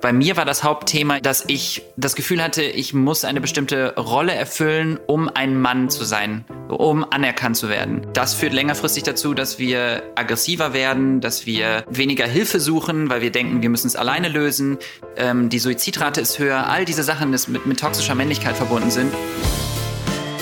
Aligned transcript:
Bei 0.00 0.12
mir 0.12 0.36
war 0.36 0.44
das 0.44 0.62
Hauptthema, 0.62 1.20
dass 1.20 1.44
ich 1.46 1.82
das 1.96 2.14
Gefühl 2.14 2.42
hatte, 2.42 2.62
ich 2.62 2.92
muss 2.92 3.24
eine 3.24 3.40
bestimmte 3.40 3.94
Rolle 3.96 4.34
erfüllen, 4.34 4.98
um 5.06 5.28
ein 5.28 5.58
Mann 5.58 5.88
zu 5.88 6.04
sein, 6.04 6.44
um 6.68 7.04
anerkannt 7.10 7.56
zu 7.56 7.68
werden. 7.68 8.06
Das 8.12 8.34
führt 8.34 8.52
längerfristig 8.52 9.02
dazu, 9.04 9.32
dass 9.32 9.58
wir 9.58 10.02
aggressiver 10.14 10.74
werden, 10.74 11.20
dass 11.20 11.46
wir 11.46 11.84
weniger 11.88 12.26
Hilfe 12.26 12.60
suchen, 12.60 13.08
weil 13.08 13.22
wir 13.22 13.32
denken, 13.32 13.62
wir 13.62 13.70
müssen 13.70 13.86
es 13.86 13.96
alleine 13.96 14.28
lösen. 14.28 14.78
Ähm, 15.16 15.48
die 15.48 15.58
Suizidrate 15.58 16.20
ist 16.20 16.38
höher. 16.38 16.68
All 16.68 16.84
diese 16.84 17.02
Sachen, 17.02 17.32
die 17.32 17.50
mit, 17.50 17.64
mit 17.64 17.80
toxischer 17.80 18.14
Männlichkeit 18.14 18.56
verbunden 18.56 18.90
sind. 18.90 19.12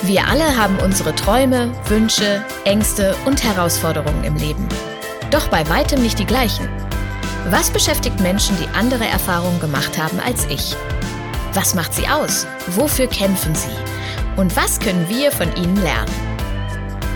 Wir 0.03 0.27
alle 0.27 0.57
haben 0.57 0.79
unsere 0.79 1.15
Träume, 1.15 1.73
Wünsche, 1.87 2.45
Ängste 2.65 3.15
und 3.25 3.45
Herausforderungen 3.45 4.25
im 4.25 4.35
Leben. 4.35 4.67
Doch 5.31 5.47
bei 5.47 5.69
weitem 5.69 6.03
nicht 6.03 6.19
die 6.19 6.27
gleichen. 6.27 6.69
Was 7.51 7.71
beschäftigt 7.71 8.21
Menschen, 8.21 8.57
die 8.57 8.69
andere 8.69 9.05
Erfahrungen 9.05 9.59
gemacht 9.59 9.99
haben 9.99 10.21
als 10.21 10.47
ich? 10.47 10.77
Was 11.55 11.75
macht 11.75 11.93
sie 11.93 12.07
aus? 12.07 12.47
Wofür 12.69 13.09
kämpfen 13.09 13.53
sie? 13.57 13.73
Und 14.37 14.55
was 14.55 14.79
können 14.79 15.09
wir 15.09 15.33
von 15.33 15.55
ihnen 15.57 15.77
lernen? 15.83 16.13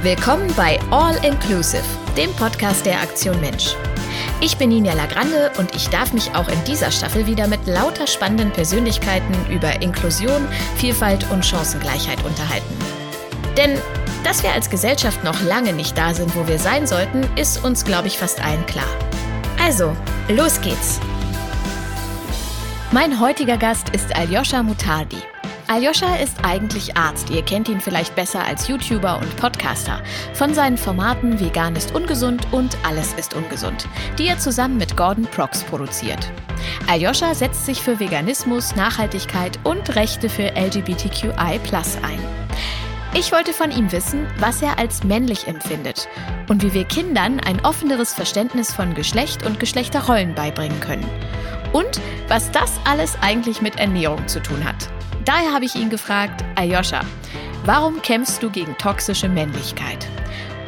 Willkommen 0.02 0.52
bei 0.56 0.80
All 0.90 1.14
Inclusive, 1.24 1.84
dem 2.16 2.32
Podcast 2.34 2.84
der 2.84 3.00
Aktion 3.00 3.40
Mensch. 3.40 3.76
Ich 4.40 4.58
bin 4.58 4.70
Ninja 4.70 4.94
Lagrande 4.94 5.52
und 5.58 5.74
ich 5.76 5.88
darf 5.90 6.12
mich 6.12 6.34
auch 6.34 6.48
in 6.48 6.64
dieser 6.64 6.90
Staffel 6.90 7.26
wieder 7.26 7.46
mit 7.46 7.64
lauter 7.66 8.08
spannenden 8.08 8.50
Persönlichkeiten 8.50 9.34
über 9.48 9.80
Inklusion, 9.80 10.48
Vielfalt 10.76 11.30
und 11.30 11.46
Chancengleichheit 11.46 12.22
unterhalten. 12.24 12.76
Denn 13.56 13.78
dass 14.24 14.42
wir 14.42 14.50
als 14.50 14.70
Gesellschaft 14.70 15.22
noch 15.22 15.40
lange 15.42 15.72
nicht 15.72 15.96
da 15.96 16.12
sind, 16.12 16.34
wo 16.34 16.48
wir 16.48 16.58
sein 16.58 16.88
sollten, 16.88 17.22
ist 17.36 17.62
uns, 17.62 17.84
glaube 17.84 18.08
ich, 18.08 18.18
fast 18.18 18.44
allen 18.44 18.66
klar. 18.66 18.88
Also, 19.62 19.96
los 20.28 20.60
geht's! 20.60 21.00
Mein 22.92 23.18
heutiger 23.20 23.56
Gast 23.56 23.88
ist 23.90 24.14
Aljoscha 24.14 24.62
Mutardi. 24.62 25.18
Aljoscha 25.68 26.14
ist 26.16 26.36
eigentlich 26.44 26.96
Arzt. 26.96 27.30
Ihr 27.30 27.42
kennt 27.42 27.68
ihn 27.68 27.80
vielleicht 27.80 28.14
besser 28.14 28.44
als 28.44 28.68
YouTuber 28.68 29.18
und 29.18 29.36
Podcaster. 29.36 30.00
Von 30.34 30.54
seinen 30.54 30.78
Formaten 30.78 31.40
Vegan 31.40 31.74
ist 31.74 31.94
ungesund 31.94 32.46
und 32.52 32.76
Alles 32.86 33.14
ist 33.14 33.34
ungesund, 33.34 33.88
die 34.18 34.28
er 34.28 34.38
zusammen 34.38 34.76
mit 34.76 34.96
Gordon 34.96 35.26
Prox 35.26 35.64
produziert. 35.64 36.30
Aljoscha 36.86 37.34
setzt 37.34 37.66
sich 37.66 37.82
für 37.82 37.98
Veganismus, 37.98 38.76
Nachhaltigkeit 38.76 39.58
und 39.64 39.96
Rechte 39.96 40.28
für 40.28 40.52
LGBTQI 40.54 41.60
ein. 42.02 42.20
Ich 43.18 43.32
wollte 43.32 43.54
von 43.54 43.70
ihm 43.70 43.90
wissen, 43.92 44.26
was 44.38 44.60
er 44.60 44.78
als 44.78 45.02
männlich 45.02 45.46
empfindet 45.48 46.06
und 46.50 46.62
wie 46.62 46.74
wir 46.74 46.84
Kindern 46.84 47.40
ein 47.40 47.64
offeneres 47.64 48.12
Verständnis 48.12 48.74
von 48.74 48.92
Geschlecht 48.92 49.46
und 49.46 49.58
Geschlechterrollen 49.58 50.34
beibringen 50.34 50.78
können. 50.80 51.08
Und 51.72 51.98
was 52.28 52.50
das 52.50 52.78
alles 52.84 53.16
eigentlich 53.22 53.62
mit 53.62 53.78
Ernährung 53.78 54.28
zu 54.28 54.42
tun 54.42 54.62
hat. 54.62 54.90
Daher 55.24 55.54
habe 55.54 55.64
ich 55.64 55.76
ihn 55.76 55.88
gefragt, 55.88 56.44
Ayosha, 56.56 57.00
warum 57.64 58.02
kämpfst 58.02 58.42
du 58.42 58.50
gegen 58.50 58.76
toxische 58.76 59.30
Männlichkeit? 59.30 60.06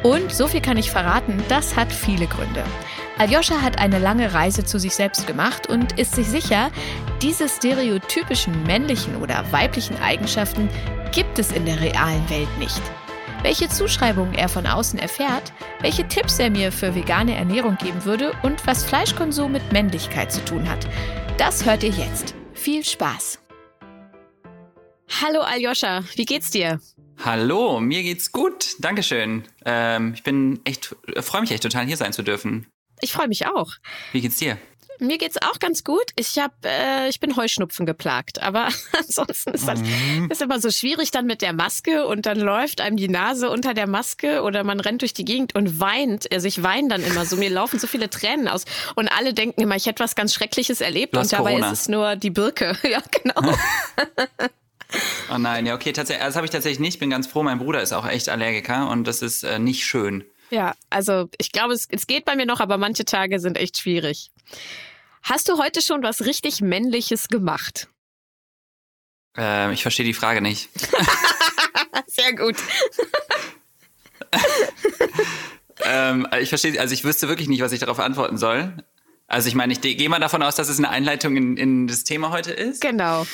Und 0.03 0.33
so 0.33 0.47
viel 0.47 0.62
kann 0.62 0.79
ich 0.79 0.91
verraten, 0.91 1.43
das 1.51 1.77
hat 1.77 1.93
viele 1.93 2.27
Gründe. 2.29 2.65
Aljoscha 3.19 3.61
hat 3.61 3.79
eine 3.79 3.99
lange 3.99 4.33
Reise 4.33 4.65
zu 4.65 4.79
sich 4.79 4.95
selbst 4.95 5.27
gemacht 5.27 5.69
und 5.69 5.99
ist 5.99 6.15
sich 6.15 6.29
sicher, 6.29 6.71
diese 7.21 7.49
stereotypischen 7.49 8.62
männlichen 8.62 9.17
oder 9.17 9.45
weiblichen 9.51 10.01
Eigenschaften 10.01 10.69
gibt 11.12 11.39
es 11.39 11.53
in 11.53 11.67
der 11.67 11.81
realen 11.81 12.28
Welt 12.31 12.48
nicht. 12.59 12.83
Welche 13.42 13.69
Zuschreibungen 13.69 14.34
er 14.34 14.48
von 14.48 14.67
außen 14.67 14.98
erfährt, 14.98 15.53
welche 15.81 16.06
Tipps 16.09 16.39
er 16.39 16.50
mir 16.50 16.73
für 16.73 16.95
vegane 16.95 17.37
Ernährung 17.37 17.77
geben 17.77 18.05
würde 18.05 18.33
und 18.42 18.67
was 18.67 18.84
Fleischkonsum 18.84 19.53
mit 19.53 19.73
Männlichkeit 19.73 20.33
zu 20.33 20.45
tun 20.45 20.69
hat, 20.69 20.87
das 21.37 21.65
hört 21.65 21.84
ihr 21.84 21.91
jetzt. 21.91 22.34
Viel 22.53 22.84
Spaß! 22.84 23.39
Hallo 25.23 25.41
Aljoscha, 25.41 26.03
wie 26.17 26.25
geht's 26.25 26.50
dir? 26.50 26.81
Hallo, 27.25 27.81
mir 27.81 28.03
geht's 28.03 28.31
gut. 28.31 28.77
Dankeschön. 28.78 29.44
Ähm, 29.65 30.12
ich 30.15 30.22
bin 30.22 30.60
echt, 30.65 30.94
freue 31.21 31.41
mich 31.41 31.50
echt 31.50 31.62
total 31.62 31.87
hier 31.87 31.97
sein 31.97 32.12
zu 32.12 32.22
dürfen. 32.22 32.66
Ich 33.00 33.12
freue 33.12 33.28
mich 33.28 33.47
auch. 33.47 33.72
Wie 34.12 34.21
geht's 34.21 34.37
dir? 34.37 34.59
Mir 35.00 35.19
geht's 35.19 35.36
auch 35.41 35.59
ganz 35.59 35.84
gut. 35.84 36.04
Ich 36.16 36.38
hab, 36.38 36.53
äh, 36.64 37.09
ich 37.09 37.20
bin 37.20 37.36
Heuschnupfen 37.36 37.86
geplagt, 37.86 38.42
aber 38.42 38.69
ansonsten 38.98 39.54
ist 39.54 39.66
das 39.69 39.81
mhm. 39.81 40.28
ist 40.31 40.42
immer 40.42 40.60
so 40.60 40.70
schwierig 40.70 41.10
dann 41.10 41.26
mit 41.26 41.42
der 41.42 41.53
Maske 41.53 42.06
und 42.06 42.26
dann 42.26 42.38
läuft 42.38 42.81
einem 42.81 42.97
die 42.97 43.09
Nase 43.09 43.50
unter 43.50 43.75
der 43.75 43.86
Maske 43.86 44.42
oder 44.42 44.64
man 44.64 44.81
rennt 44.81 45.03
durch 45.03 45.12
die 45.12 45.25
Gegend 45.25 45.54
und 45.54 45.81
weint. 45.81 46.31
Also 46.32 46.48
ich 46.48 46.62
weine 46.62 46.88
dann 46.88 47.03
immer 47.03 47.25
so. 47.25 47.36
Mir 47.36 47.50
laufen 47.50 47.78
so 47.78 47.86
viele 47.86 48.10
Tränen 48.10 48.48
aus 48.48 48.64
und 48.97 49.09
alle 49.09 49.34
denken 49.34 49.60
immer, 49.60 49.76
ich 49.76 49.86
hätte 49.86 50.03
was 50.03 50.16
ganz 50.16 50.34
Schreckliches 50.34 50.81
erlebt 50.81 51.16
und 51.16 51.32
dabei 51.32 51.53
Corona. 51.53 51.72
ist 51.72 51.82
es 51.82 51.88
nur 51.88 52.16
die 52.16 52.30
Birke. 52.30 52.76
Ja, 52.88 53.03
genau. 53.10 53.54
oh 55.30 55.38
nein, 55.38 55.66
ja 55.66 55.75
okay, 55.75 55.92
tatsächlich, 55.92 56.25
das 56.25 56.36
habe 56.36 56.47
ich 56.47 56.50
tatsächlich 56.50 56.80
nicht. 56.80 56.98
Bin 57.00 57.10
ganz 57.10 57.26
froh. 57.26 57.42
Mein 57.42 57.59
Bruder 57.59 57.82
ist 57.82 57.92
auch 57.92 58.06
echt 58.09 58.30
Allergiker 58.30 58.88
und 58.88 59.04
das 59.04 59.20
ist 59.20 59.42
äh, 59.42 59.59
nicht 59.59 59.84
schön. 59.84 60.25
Ja, 60.50 60.75
also 60.88 61.28
ich 61.38 61.53
glaube, 61.53 61.75
es, 61.75 61.86
es 61.91 62.06
geht 62.06 62.25
bei 62.25 62.34
mir 62.34 62.47
noch, 62.47 62.60
aber 62.60 62.78
manche 62.78 63.04
Tage 63.04 63.41
sind 63.41 63.59
echt 63.59 63.78
schwierig. 63.78 64.30
Hast 65.23 65.49
du 65.49 65.59
heute 65.59 65.83
schon 65.83 66.03
was 66.03 66.25
richtig 66.25 66.61
Männliches 66.61 67.29
gemacht? 67.29 67.89
Ähm, 69.37 69.73
ich 69.73 69.83
verstehe 69.83 70.05
die 70.06 70.15
Frage 70.15 70.41
nicht. 70.41 70.69
Sehr 72.06 72.34
gut. 72.34 72.56
ähm, 75.84 76.27
ich 76.41 76.49
verstehe, 76.49 76.81
also 76.81 76.93
ich 76.93 77.05
wüsste 77.05 77.28
wirklich 77.28 77.49
nicht, 77.49 77.62
was 77.62 77.73
ich 77.73 77.81
darauf 77.81 78.01
antworten 78.01 78.37
soll. 78.37 78.73
Also 79.27 79.49
ich 79.49 79.55
meine, 79.55 79.73
ich 79.73 79.81
gehe 79.81 80.09
mal 80.09 80.19
davon 80.19 80.43
aus, 80.43 80.57
dass 80.57 80.69
es 80.69 80.78
eine 80.78 80.89
Einleitung 80.89 81.37
in, 81.37 81.57
in 81.57 81.87
das 81.87 82.05
Thema 82.05 82.31
heute 82.31 82.51
ist. 82.53 82.81
Genau. 82.81 83.27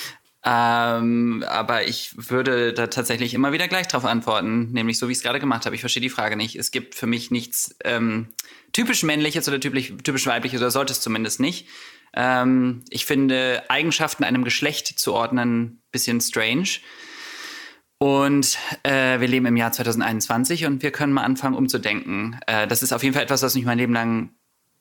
Ähm, 0.47 1.43
aber 1.49 1.89
ich 1.89 2.13
würde 2.17 2.75
da 2.75 2.89
tatsächlich 2.89 3.33
immer 3.33 3.53
wieder 3.53 3.67
gleich 3.67 3.89
drauf 3.89 4.05
antworten, 4.05 4.73
nämlich 4.73 4.99
so, 4.99 5.09
wie 5.09 5.13
ich 5.13 5.19
es 5.19 5.25
gerade 5.25 5.41
gemacht 5.41 5.65
habe. 5.65 5.75
Ich 5.75 5.81
verstehe 5.81 6.03
die 6.03 6.11
Frage 6.11 6.37
nicht. 6.37 6.57
Es 6.57 6.71
gibt 6.71 6.95
für 6.95 7.07
mich 7.07 7.31
nichts 7.31 7.77
ähm, 7.83 8.29
typisch 8.73 9.03
männliches 9.05 9.49
oder 9.49 9.59
typisch, 9.59 9.95
typisch 10.03 10.27
weibliches, 10.27 10.61
oder 10.61 10.71
sollte 10.71 10.93
es 10.93 11.01
zumindest 11.01 11.41
nicht. 11.41 11.67
Ähm, 12.15 12.85
ich 12.91 13.07
finde 13.07 13.63
Eigenschaften 13.69 14.23
einem 14.23 14.45
Geschlecht 14.45 14.99
zu 14.99 15.15
ordnen 15.15 15.83
bisschen 15.91 16.21
strange. 16.21 16.69
Und 17.99 18.59
äh, 18.83 19.21
wir 19.21 19.29
leben 19.29 19.47
im 19.47 19.57
Jahr 19.57 19.73
2021 19.73 20.67
und 20.67 20.83
wir 20.83 20.91
können 20.91 21.15
mal 21.15 21.23
anfangen, 21.23 21.55
umzudenken. 21.55 22.39
Äh, 22.47 22.67
das 22.67 22.83
ist 22.83 22.93
auf 22.93 23.03
jeden 23.03 23.15
Fall 23.15 23.23
etwas, 23.23 23.43
was 23.43 23.55
mich 23.55 23.65
mein 23.65 23.79
Leben 23.79 23.95
lang 23.95 24.35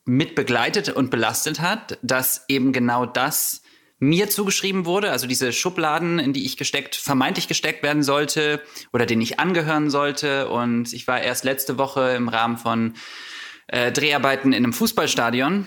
mit 0.04 0.34
begleitet 0.34 0.90
und 0.90 1.10
belastet 1.10 1.60
hat, 1.60 1.98
dass 2.02 2.44
eben 2.48 2.72
genau 2.72 3.06
das 3.06 3.62
mir 4.08 4.28
zugeschrieben 4.28 4.86
wurde, 4.86 5.10
also 5.10 5.26
diese 5.26 5.52
Schubladen, 5.52 6.18
in 6.18 6.32
die 6.32 6.44
ich 6.44 6.56
gesteckt, 6.56 6.94
vermeintlich 6.94 7.48
gesteckt 7.48 7.82
werden 7.82 8.02
sollte 8.02 8.62
oder 8.92 9.06
denen 9.06 9.22
ich 9.22 9.40
angehören 9.40 9.90
sollte. 9.90 10.48
Und 10.48 10.92
ich 10.92 11.06
war 11.06 11.20
erst 11.20 11.44
letzte 11.44 11.78
Woche 11.78 12.14
im 12.16 12.28
Rahmen 12.28 12.58
von 12.58 12.94
äh, 13.68 13.92
Dreharbeiten 13.92 14.52
in 14.52 14.64
einem 14.64 14.72
Fußballstadion. 14.72 15.66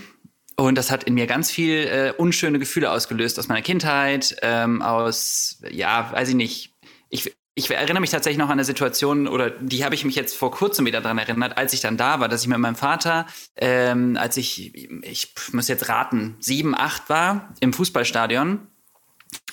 Und 0.56 0.76
das 0.76 0.90
hat 0.90 1.04
in 1.04 1.14
mir 1.14 1.28
ganz 1.28 1.52
viel 1.52 1.88
äh, 1.88 2.14
unschöne 2.18 2.58
Gefühle 2.58 2.92
ausgelöst 2.92 3.38
aus 3.38 3.48
meiner 3.48 3.62
Kindheit, 3.62 4.36
ähm, 4.42 4.82
aus, 4.82 5.62
ja, 5.70 6.12
weiß 6.12 6.30
ich 6.30 6.36
nicht. 6.36 6.76
Ich, 7.10 7.32
ich 7.58 7.72
erinnere 7.72 8.02
mich 8.02 8.12
tatsächlich 8.12 8.38
noch 8.38 8.50
an 8.50 8.54
eine 8.54 8.64
Situation, 8.64 9.28
oder 9.28 9.50
die 9.50 9.84
habe 9.84 9.96
ich 9.96 10.06
mich 10.06 10.14
jetzt 10.14 10.38
vor 10.38 10.52
kurzem 10.52 10.86
wieder 10.86 11.02
daran 11.02 11.18
erinnert, 11.18 11.58
als 11.58 11.74
ich 11.74 11.82
dann 11.82 11.98
da 11.98 12.20
war, 12.20 12.30
dass 12.30 12.44
ich 12.44 12.48
mit 12.48 12.60
meinem 12.60 12.76
Vater, 12.76 13.26
ähm, 13.56 14.16
als 14.16 14.38
ich, 14.38 14.76
ich 15.02 15.34
muss 15.54 15.68
jetzt 15.68 15.90
raten, 15.90 16.36
sieben, 16.40 16.76
acht 16.76 17.10
war 17.10 17.56
im 17.60 17.74
Fußballstadion 17.74 18.60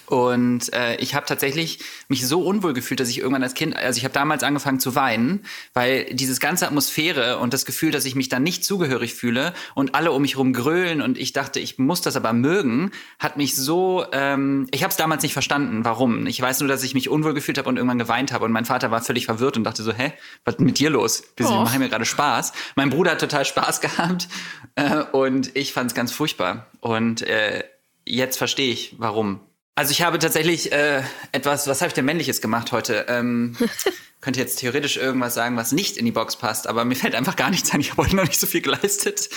und 0.06 0.72
äh, 0.72 0.96
ich 0.96 1.14
habe 1.14 1.26
tatsächlich 1.26 1.78
mich 2.08 2.26
so 2.26 2.42
unwohl 2.42 2.74
gefühlt, 2.74 3.00
dass 3.00 3.08
ich 3.08 3.18
irgendwann 3.18 3.42
als 3.42 3.54
Kind, 3.54 3.76
also 3.76 3.96
ich 3.96 4.04
habe 4.04 4.14
damals 4.14 4.42
angefangen 4.42 4.80
zu 4.80 4.94
weinen, 4.94 5.44
weil 5.72 6.04
dieses 6.12 6.40
ganze 6.40 6.66
Atmosphäre 6.66 7.38
und 7.38 7.54
das 7.54 7.64
Gefühl, 7.64 7.90
dass 7.90 8.04
ich 8.04 8.14
mich 8.14 8.28
dann 8.28 8.42
nicht 8.42 8.64
zugehörig 8.64 9.14
fühle 9.14 9.54
und 9.74 9.94
alle 9.94 10.12
um 10.12 10.22
mich 10.22 10.36
rum 10.36 10.52
grölen 10.52 11.00
und 11.00 11.18
ich 11.18 11.32
dachte, 11.32 11.60
ich 11.60 11.78
muss 11.78 12.02
das 12.02 12.16
aber 12.16 12.32
mögen, 12.32 12.90
hat 13.18 13.36
mich 13.36 13.56
so, 13.56 14.04
ähm, 14.12 14.66
ich 14.70 14.82
habe 14.82 14.90
es 14.90 14.96
damals 14.96 15.22
nicht 15.22 15.32
verstanden, 15.32 15.84
warum. 15.84 16.26
Ich 16.26 16.40
weiß 16.40 16.60
nur, 16.60 16.68
dass 16.68 16.82
ich 16.82 16.94
mich 16.94 17.08
unwohl 17.08 17.34
gefühlt 17.34 17.58
habe 17.58 17.68
und 17.68 17.76
irgendwann 17.76 17.98
geweint 17.98 18.32
habe 18.32 18.44
und 18.44 18.52
mein 18.52 18.64
Vater 18.64 18.90
war 18.90 19.02
völlig 19.02 19.26
verwirrt 19.26 19.56
und 19.56 19.64
dachte 19.64 19.82
so, 19.82 19.92
hä, 19.92 20.12
was 20.44 20.56
ist 20.56 20.60
mit 20.60 20.78
dir 20.78 20.90
los? 20.90 21.24
Wir 21.36 21.48
oh. 21.48 21.62
machen 21.62 21.78
mir 21.78 21.88
gerade 21.88 22.04
Spaß. 22.04 22.52
Mein 22.76 22.90
Bruder 22.90 23.12
hat 23.12 23.20
total 23.20 23.44
Spaß 23.44 23.80
gehabt 23.80 24.28
äh, 24.74 25.02
und 25.12 25.56
ich 25.56 25.72
fand 25.72 25.90
es 25.90 25.94
ganz 25.94 26.12
furchtbar 26.12 26.66
und 26.80 27.22
äh, 27.22 27.64
jetzt 28.04 28.36
verstehe 28.36 28.72
ich, 28.72 28.94
warum. 28.98 29.40
Also 29.76 29.90
ich 29.90 30.02
habe 30.02 30.18
tatsächlich 30.18 30.70
äh, 30.72 31.02
etwas, 31.32 31.66
was 31.66 31.80
habe 31.80 31.88
ich 31.88 31.94
denn 31.94 32.04
männliches 32.04 32.40
gemacht 32.40 32.70
heute? 32.70 33.06
Ähm, 33.08 33.56
könnte 34.20 34.40
jetzt 34.40 34.60
theoretisch 34.60 34.96
irgendwas 34.96 35.34
sagen, 35.34 35.56
was 35.56 35.72
nicht 35.72 35.96
in 35.96 36.04
die 36.04 36.12
Box 36.12 36.36
passt, 36.36 36.66
aber 36.66 36.84
mir 36.84 36.94
fällt 36.94 37.14
einfach 37.14 37.36
gar 37.36 37.50
nichts 37.50 37.72
ein. 37.72 37.80
Ich 37.80 37.90
habe 37.90 38.04
heute 38.04 38.16
noch 38.16 38.24
nicht 38.24 38.38
so 38.38 38.46
viel 38.46 38.62
geleistet. 38.62 39.28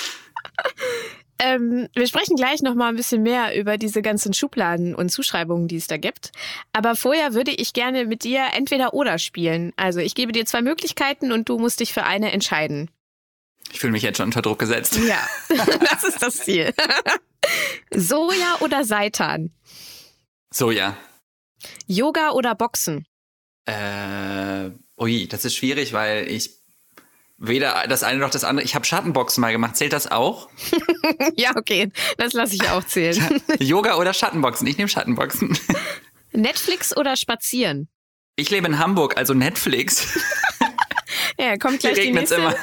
Ähm, 1.39 1.87
wir 1.93 2.07
sprechen 2.07 2.35
gleich 2.35 2.61
noch 2.61 2.73
mal 2.73 2.89
ein 2.89 2.95
bisschen 2.95 3.21
mehr 3.21 3.59
über 3.59 3.77
diese 3.77 4.01
ganzen 4.01 4.33
Schubladen 4.33 4.95
und 4.95 5.09
Zuschreibungen, 5.09 5.67
die 5.67 5.75
es 5.75 5.87
da 5.87 5.97
gibt. 5.97 6.31
Aber 6.73 6.95
vorher 6.95 7.33
würde 7.33 7.51
ich 7.51 7.73
gerne 7.73 8.05
mit 8.05 8.23
dir 8.23 8.45
entweder 8.55 8.93
oder 8.93 9.19
spielen. 9.19 9.73
Also 9.75 9.99
ich 9.99 10.15
gebe 10.15 10.31
dir 10.31 10.45
zwei 10.45 10.61
Möglichkeiten 10.61 11.31
und 11.31 11.49
du 11.49 11.59
musst 11.59 11.79
dich 11.79 11.93
für 11.93 12.03
eine 12.03 12.31
entscheiden. 12.31 12.89
Ich 13.71 13.79
fühle 13.79 13.91
mich 13.91 14.03
jetzt 14.03 14.17
schon 14.17 14.27
unter 14.27 14.41
Druck 14.41 14.59
gesetzt. 14.59 14.99
Ja, 15.07 15.27
das 15.91 16.03
ist 16.03 16.21
das 16.21 16.37
Ziel. 16.37 16.73
Soja 17.91 18.57
oder 18.61 18.83
Seitan? 18.83 19.51
Soja. 20.53 20.97
Yoga 21.87 22.31
oder 22.31 22.55
Boxen? 22.55 23.05
Äh, 23.65 24.71
ui, 24.97 25.27
das 25.27 25.45
ist 25.45 25.55
schwierig, 25.55 25.93
weil 25.93 26.29
ich 26.29 26.57
weder 27.37 27.85
das 27.87 28.03
eine 28.03 28.19
noch 28.19 28.29
das 28.29 28.43
andere. 28.43 28.65
Ich 28.65 28.75
habe 28.75 28.85
Schattenboxen 28.85 29.41
mal 29.41 29.51
gemacht. 29.51 29.75
Zählt 29.75 29.93
das 29.93 30.09
auch? 30.09 30.49
ja, 31.35 31.55
okay. 31.55 31.91
Das 32.17 32.33
lasse 32.33 32.55
ich 32.55 32.69
auch 32.69 32.83
zählen. 32.83 33.41
Yoga 33.59 33.95
oder 33.97 34.13
Schattenboxen? 34.13 34.67
Ich 34.67 34.77
nehme 34.77 34.89
Schattenboxen. 34.89 35.57
Netflix 36.31 36.95
oder 36.95 37.15
Spazieren? 37.15 37.89
Ich 38.35 38.49
lebe 38.49 38.67
in 38.67 38.79
Hamburg, 38.79 39.17
also 39.17 39.33
Netflix. 39.33 40.19
ja, 41.39 41.57
kommt 41.57 41.79
gleich 41.79 41.99
die 41.99 42.11
nächste, 42.11 42.35
immer. 42.35 42.55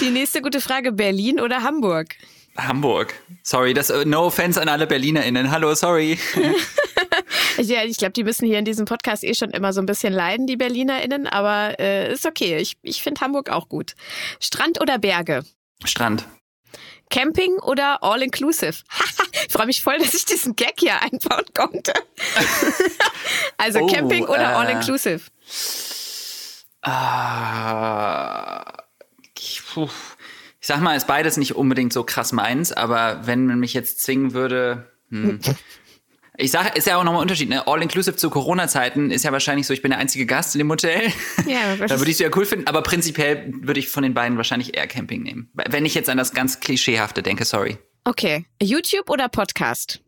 die 0.00 0.10
nächste 0.10 0.40
gute 0.40 0.60
Frage. 0.60 0.92
Berlin 0.92 1.40
oder 1.40 1.62
Hamburg? 1.62 2.14
Hamburg. 2.56 3.14
Sorry, 3.42 3.74
das 3.74 3.90
uh, 3.90 4.04
no 4.04 4.26
offense 4.26 4.60
an 4.60 4.68
alle 4.68 4.86
BerlinerInnen. 4.86 5.50
Hallo, 5.50 5.74
sorry. 5.74 6.18
ja, 7.58 7.84
ich 7.84 7.96
glaube, 7.96 8.12
die 8.12 8.24
müssen 8.24 8.46
hier 8.46 8.58
in 8.58 8.64
diesem 8.64 8.84
Podcast 8.84 9.24
eh 9.24 9.34
schon 9.34 9.50
immer 9.50 9.72
so 9.72 9.80
ein 9.80 9.86
bisschen 9.86 10.12
leiden, 10.12 10.46
die 10.46 10.56
BerlinerInnen, 10.56 11.26
aber 11.26 11.78
äh, 11.80 12.12
ist 12.12 12.26
okay. 12.26 12.58
Ich, 12.58 12.76
ich 12.82 13.02
finde 13.02 13.20
Hamburg 13.22 13.50
auch 13.50 13.68
gut. 13.68 13.94
Strand 14.40 14.80
oder 14.80 14.98
Berge? 14.98 15.44
Strand. 15.84 16.26
Camping 17.10 17.58
oder 17.58 18.02
All-Inclusive? 18.02 18.82
ich 19.46 19.48
freue 19.52 19.66
mich 19.66 19.82
voll, 19.82 19.98
dass 19.98 20.14
ich 20.14 20.24
diesen 20.24 20.56
Gag 20.56 20.74
hier 20.78 21.00
einbauen 21.02 21.44
konnte. 21.54 21.92
also 23.58 23.80
oh, 23.80 23.86
Camping 23.86 24.24
oder 24.24 24.52
äh, 24.52 24.54
All-Inclusive? 24.54 25.20
Äh, 26.84 26.90
ich, 30.62 30.68
sag 30.68 30.80
mal, 30.80 30.96
ist 30.96 31.06
beides 31.06 31.36
nicht 31.36 31.56
unbedingt 31.56 31.92
so 31.92 32.04
krass 32.04 32.32
meins, 32.32 32.72
aber 32.72 33.26
wenn 33.26 33.46
man 33.46 33.58
mich 33.58 33.74
jetzt 33.74 34.00
zwingen 34.00 34.32
würde, 34.32 34.90
hm. 35.10 35.40
Ich 36.38 36.50
sage, 36.50 36.70
ist 36.76 36.86
ja 36.86 36.96
auch 36.96 37.04
nochmal 37.04 37.20
ein 37.20 37.24
Unterschied. 37.24 37.50
Ne? 37.50 37.66
All-inclusive 37.66 38.16
zu 38.16 38.30
Corona-Zeiten 38.30 39.10
ist 39.10 39.22
ja 39.22 39.32
wahrscheinlich 39.32 39.66
so, 39.66 39.74
ich 39.74 39.82
bin 39.82 39.90
der 39.90 40.00
einzige 40.00 40.24
Gast 40.24 40.54
in 40.54 40.60
dem 40.60 40.70
Hotel. 40.70 41.12
Ja, 41.46 41.76
da 41.76 41.98
würde 41.98 42.10
ich 42.10 42.16
es 42.16 42.18
ja 42.20 42.30
cool 42.34 42.46
finden. 42.46 42.66
Aber 42.68 42.82
prinzipiell 42.82 43.52
würde 43.60 43.78
ich 43.80 43.90
von 43.90 44.02
den 44.02 44.14
beiden 44.14 44.38
wahrscheinlich 44.38 44.74
eher 44.74 44.86
Camping 44.86 45.22
nehmen. 45.22 45.50
Wenn 45.52 45.84
ich 45.84 45.94
jetzt 45.94 46.08
an 46.08 46.16
das 46.16 46.32
ganz 46.32 46.60
Klischeehafte 46.60 47.22
denke, 47.22 47.44
sorry. 47.44 47.76
Okay. 48.04 48.46
YouTube 48.62 49.10
oder 49.10 49.28
Podcast? 49.28 50.00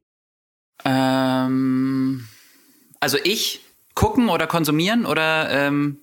Ähm, 0.86 2.26
also 3.00 3.18
ich 3.22 3.60
gucken 3.94 4.30
oder 4.30 4.46
konsumieren 4.46 5.04
oder 5.04 5.50
ähm, 5.50 6.00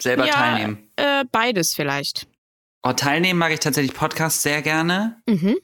selber 0.00 0.26
ja, 0.26 0.32
teilnehmen? 0.32 0.88
Äh, 0.94 1.24
beides 1.32 1.74
vielleicht. 1.74 2.28
Oh, 2.88 2.92
teilnehmen 2.92 3.40
mag 3.40 3.52
ich 3.52 3.58
tatsächlich 3.58 3.94
Podcasts 3.94 4.44
sehr 4.44 4.62
gerne. 4.62 5.20
Mhm. 5.26 5.56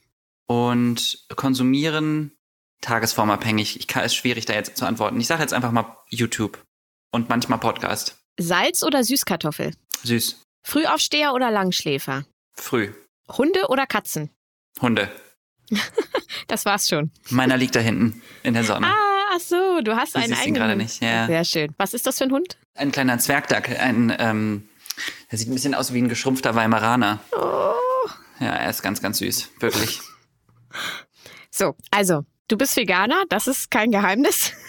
Und 0.45 1.25
konsumieren 1.37 2.33
tagesformabhängig. 2.81 3.79
Ich 3.79 3.87
kann, 3.87 4.03
es 4.03 4.13
schwierig, 4.13 4.45
da 4.45 4.53
jetzt 4.53 4.75
zu 4.75 4.85
antworten. 4.85 5.21
Ich 5.21 5.27
sage 5.27 5.41
jetzt 5.41 5.53
einfach 5.53 5.71
mal 5.71 5.95
YouTube 6.09 6.61
und 7.13 7.29
manchmal 7.29 7.59
Podcast. 7.59 8.17
Salz 8.37 8.83
oder 8.83 9.05
Süßkartoffel? 9.05 9.71
Süß. 10.03 10.41
Frühaufsteher 10.67 11.33
oder 11.33 11.49
Langschläfer? 11.49 12.25
Früh. 12.55 12.91
Hunde 13.29 13.67
oder 13.69 13.87
Katzen? 13.87 14.29
Hunde. 14.81 15.09
das 16.47 16.65
war's 16.65 16.89
schon. 16.89 17.09
Meiner 17.29 17.55
liegt 17.55 17.75
da 17.75 17.79
hinten 17.79 18.21
in 18.43 18.53
der 18.53 18.65
Sonne. 18.65 18.87
Ah, 18.87 19.23
ach 19.33 19.39
so, 19.39 19.79
du 19.81 19.95
hast 19.95 20.17
einen 20.17 20.33
eigenen. 20.33 20.55
gerade 20.55 20.75
nicht. 20.75 21.01
Ja. 21.01 21.27
Sehr 21.27 21.45
schön. 21.45 21.73
Was 21.77 21.93
ist 21.93 22.05
das 22.05 22.17
für 22.17 22.25
ein 22.25 22.31
Hund? 22.33 22.57
Ein 22.75 22.91
kleiner 22.91 23.17
Zwergdackel. 23.17 23.77
Ein, 23.77 24.13
ähm, 24.19 24.67
der 25.31 25.37
sieht 25.37 25.49
ein 25.49 25.53
bisschen 25.53 25.75
aus 25.75 25.93
wie 25.93 26.01
ein 26.01 26.09
geschrumpfter 26.09 26.55
Weimaraner. 26.55 27.19
Oh. 27.31 27.73
Ja, 28.39 28.53
er 28.55 28.69
ist 28.69 28.81
ganz, 28.81 29.01
ganz 29.01 29.19
süß. 29.19 29.49
Wirklich. 29.59 29.99
So, 31.55 31.75
also 31.91 32.25
Du 32.47 32.57
bist 32.57 32.75
Veganer, 32.75 33.23
das 33.29 33.47
ist 33.47 33.71
kein 33.71 33.91
Geheimnis. 33.91 34.51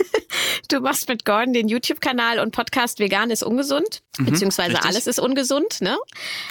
Du 0.68 0.80
machst 0.80 1.08
mit 1.08 1.24
Gordon 1.24 1.52
den 1.52 1.68
YouTube-Kanal 1.68 2.38
und 2.38 2.50
Podcast 2.50 2.98
Vegan 2.98 3.30
ist 3.30 3.44
ungesund, 3.44 4.02
mhm, 4.18 4.24
beziehungsweise 4.24 4.72
richtig. 4.72 4.88
alles 4.88 5.06
ist 5.06 5.18
ungesund, 5.20 5.80
ne? 5.80 5.96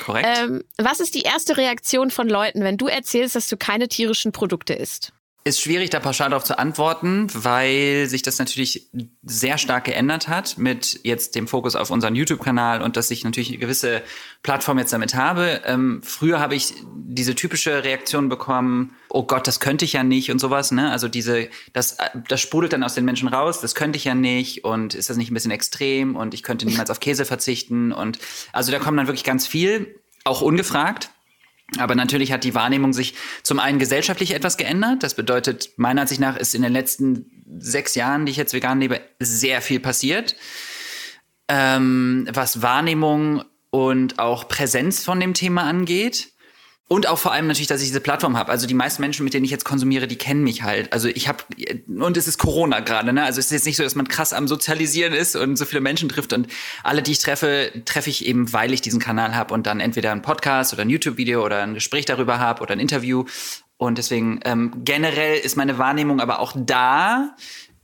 Korrekt. 0.05 0.27
Ähm, 0.37 0.63
was 0.77 0.99
ist 0.99 1.15
die 1.15 1.23
erste 1.23 1.57
Reaktion 1.57 2.11
von 2.11 2.29
Leuten, 2.29 2.63
wenn 2.63 2.77
du 2.77 2.87
erzählst, 2.87 3.35
dass 3.35 3.47
du 3.47 3.57
keine 3.57 3.87
tierischen 3.87 4.31
Produkte 4.31 4.73
isst? 4.73 5.11
Ist 5.45 5.59
schwierig, 5.59 5.89
da 5.89 5.99
pauschal 5.99 6.29
darauf 6.29 6.45
zu 6.45 6.57
antworten, 6.57 7.27
weil 7.33 8.07
sich 8.07 8.21
das 8.21 8.39
natürlich 8.39 8.87
sehr 9.23 9.57
stark 9.57 9.83
geändert 9.83 10.29
hat 10.29 10.57
mit 10.57 11.01
jetzt 11.03 11.35
dem 11.35 11.49
Fokus 11.49 11.75
auf 11.75 11.91
unseren 11.91 12.15
YouTube-Kanal 12.15 12.81
und 12.81 12.95
dass 12.95 13.11
ich 13.11 13.25
natürlich 13.25 13.49
eine 13.49 13.57
gewisse 13.57 14.03
Plattform 14.41 14.79
jetzt 14.79 14.93
damit 14.93 15.15
habe. 15.15 15.61
Ähm, 15.65 16.01
früher 16.01 16.39
habe 16.39 16.55
ich 16.55 16.73
diese 16.95 17.35
typische 17.35 17.83
Reaktion 17.83 18.29
bekommen, 18.29 18.95
oh 19.09 19.23
Gott, 19.23 19.45
das 19.45 19.59
könnte 19.59 19.83
ich 19.83 19.91
ja 19.91 20.03
nicht 20.03 20.31
und 20.31 20.39
sowas, 20.39 20.71
ne? 20.71 20.89
Also 20.91 21.09
diese, 21.09 21.49
das, 21.73 21.97
das 22.29 22.39
sprudelt 22.39 22.71
dann 22.71 22.83
aus 22.83 22.95
den 22.95 23.03
Menschen 23.03 23.27
raus, 23.27 23.59
das 23.59 23.75
könnte 23.75 23.97
ich 23.97 24.05
ja 24.05 24.15
nicht 24.15 24.63
und 24.63 24.95
ist 24.95 25.09
das 25.09 25.17
nicht 25.17 25.29
ein 25.29 25.33
bisschen 25.33 25.51
extrem 25.51 26.15
und 26.15 26.33
ich 26.33 26.43
könnte 26.43 26.65
niemals 26.65 26.89
auf 26.89 27.01
Käse 27.01 27.25
verzichten 27.25 27.91
und 27.91 28.17
also 28.53 28.71
da 28.71 28.79
kommt 28.79 28.97
dann 28.97 29.07
wirklich 29.07 29.25
ganz 29.25 29.45
viel, 29.45 29.99
auch 30.23 30.39
ungefragt. 30.41 31.09
Aber 31.79 31.95
natürlich 31.95 32.31
hat 32.31 32.43
die 32.43 32.55
Wahrnehmung 32.55 32.93
sich 32.93 33.15
zum 33.41 33.59
einen 33.59 33.79
gesellschaftlich 33.79 34.33
etwas 34.33 34.57
geändert. 34.57 35.03
Das 35.03 35.15
bedeutet, 35.15 35.71
meiner 35.77 36.01
Ansicht 36.01 36.21
nach 36.21 36.37
ist 36.37 36.55
in 36.55 36.61
den 36.61 36.73
letzten 36.73 37.43
sechs 37.59 37.95
Jahren, 37.95 38.25
die 38.25 38.31
ich 38.31 38.37
jetzt 38.37 38.53
vegan 38.53 38.79
lebe, 38.79 39.01
sehr 39.19 39.61
viel 39.61 39.79
passiert. 39.79 40.35
Ähm, 41.47 42.27
was 42.31 42.61
Wahrnehmung 42.61 43.43
und 43.69 44.19
auch 44.19 44.47
Präsenz 44.47 45.03
von 45.03 45.19
dem 45.19 45.33
Thema 45.33 45.63
angeht. 45.63 46.32
Und 46.89 47.07
auch 47.07 47.17
vor 47.17 47.31
allem 47.31 47.47
natürlich, 47.47 47.67
dass 47.67 47.81
ich 47.81 47.87
diese 47.87 48.01
Plattform 48.01 48.37
habe. 48.37 48.51
Also 48.51 48.67
die 48.67 48.73
meisten 48.73 49.01
Menschen, 49.01 49.23
mit 49.23 49.33
denen 49.33 49.45
ich 49.45 49.51
jetzt 49.51 49.63
konsumiere, 49.63 50.05
die 50.05 50.17
kennen 50.17 50.43
mich 50.43 50.63
halt. 50.63 50.91
Also 50.91 51.07
ich 51.07 51.27
habe 51.27 51.43
und 51.87 52.17
es 52.17 52.27
ist 52.27 52.37
Corona 52.37 52.81
gerade, 52.81 53.13
ne? 53.13 53.23
Also 53.23 53.39
es 53.39 53.45
ist 53.45 53.51
jetzt 53.51 53.65
nicht 53.65 53.77
so, 53.77 53.83
dass 53.83 53.95
man 53.95 54.07
krass 54.07 54.33
am 54.33 54.47
Sozialisieren 54.47 55.13
ist 55.13 55.35
und 55.35 55.55
so 55.55 55.65
viele 55.65 55.81
Menschen 55.81 56.09
trifft 56.09 56.33
und 56.33 56.47
alle, 56.83 57.01
die 57.01 57.13
ich 57.13 57.19
treffe, 57.19 57.71
treffe 57.85 58.09
ich 58.09 58.25
eben, 58.25 58.51
weil 58.51 58.73
ich 58.73 58.81
diesen 58.81 58.99
Kanal 58.99 59.33
habe 59.33 59.53
und 59.53 59.65
dann 59.65 59.79
entweder 59.79 60.11
ein 60.11 60.21
Podcast 60.21 60.73
oder 60.73 60.81
ein 60.81 60.89
YouTube-Video 60.89 61.43
oder 61.43 61.63
ein 61.63 61.73
Gespräch 61.73 62.05
darüber 62.05 62.39
habe 62.39 62.61
oder 62.61 62.73
ein 62.73 62.79
Interview. 62.79 63.25
Und 63.77 63.97
deswegen 63.97 64.41
ähm, 64.43 64.83
generell 64.83 65.39
ist 65.39 65.55
meine 65.55 65.77
Wahrnehmung 65.77 66.19
aber 66.19 66.39
auch 66.39 66.53
da, 66.55 67.35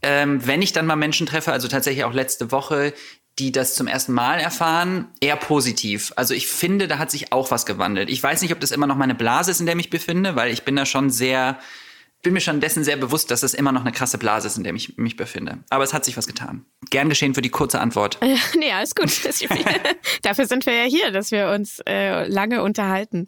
ähm, 0.02 0.46
wenn 0.46 0.62
ich 0.62 0.72
dann 0.72 0.86
mal 0.86 0.96
Menschen 0.96 1.26
treffe, 1.26 1.52
also 1.52 1.68
tatsächlich 1.68 2.04
auch 2.06 2.14
letzte 2.14 2.52
Woche, 2.52 2.94
die 3.40 3.52
das 3.52 3.74
zum 3.74 3.88
ersten 3.88 4.14
Mal 4.14 4.40
erfahren, 4.40 5.08
eher 5.22 5.38
positiv. 5.38 6.12
Also 6.16 6.34
ich 6.34 6.48
finde, 6.48 6.88
da 6.88 6.98
hat 6.98 7.10
sich 7.10 7.32
auch 7.32 7.52
was 7.52 7.66
gewandelt. 7.66 8.10
Ich 8.10 8.22
weiß 8.22 8.42
nicht, 8.42 8.52
ob 8.52 8.60
das 8.60 8.72
immer 8.72 8.88
noch 8.88 8.98
meine 8.98 9.16
Blase 9.16 9.52
ist, 9.52 9.62
in 9.62 9.66
der 9.66 9.74
ich 9.74 9.78
mich 9.78 9.90
befinde, 9.90 10.36
weil 10.36 10.52
ich 10.52 10.64
bin 10.64 10.76
da 10.76 10.86
schon 10.86 11.10
sehr, 11.10 11.58
bin 12.22 12.34
mir 12.34 12.42
schon 12.42 12.60
dessen 12.60 12.84
sehr 12.84 12.98
bewusst, 12.98 13.32
dass 13.32 13.44
es 13.44 13.54
immer 13.54 13.72
noch 13.72 13.82
eine 13.82 13.94
krasse 13.94 14.18
Blase 14.18 14.48
ist, 14.48 14.58
in 14.58 14.66
der 14.66 14.74
ich 14.74 14.98
mich 14.98 15.16
befinde. 15.16 15.60
Aber 15.70 15.86
es 15.86 15.94
hat 15.94 16.04
sich 16.04 16.18
was 16.18 16.28
getan. 16.28 16.66
Gern 16.90 17.08
geschehen 17.08 17.34
für 17.34 17.42
die 17.42 17.50
kurze 17.50 17.80
Antwort. 17.80 18.20
nee, 18.60 18.72
alles 18.74 18.94
gut. 18.94 19.10
Dafür 20.22 20.46
sind 20.46 20.66
wir 20.66 20.74
ja 20.74 20.84
hier, 20.84 21.12
dass 21.12 21.32
wir 21.32 21.50
uns 21.50 21.82
äh, 21.88 22.28
lange 22.28 22.62
unterhalten. 22.62 23.26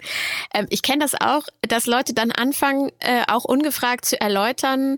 Ähm, 0.53 0.68
ich 0.70 0.82
kenne 0.82 1.00
das 1.00 1.15
auch, 1.15 1.44
dass 1.62 1.86
Leute 1.86 2.13
dann 2.13 2.32
anfangen, 2.32 2.91
äh, 3.00 3.24
auch 3.27 3.46
ungefragt 3.46 4.03
zu 4.03 4.20
erläutern, 4.20 4.98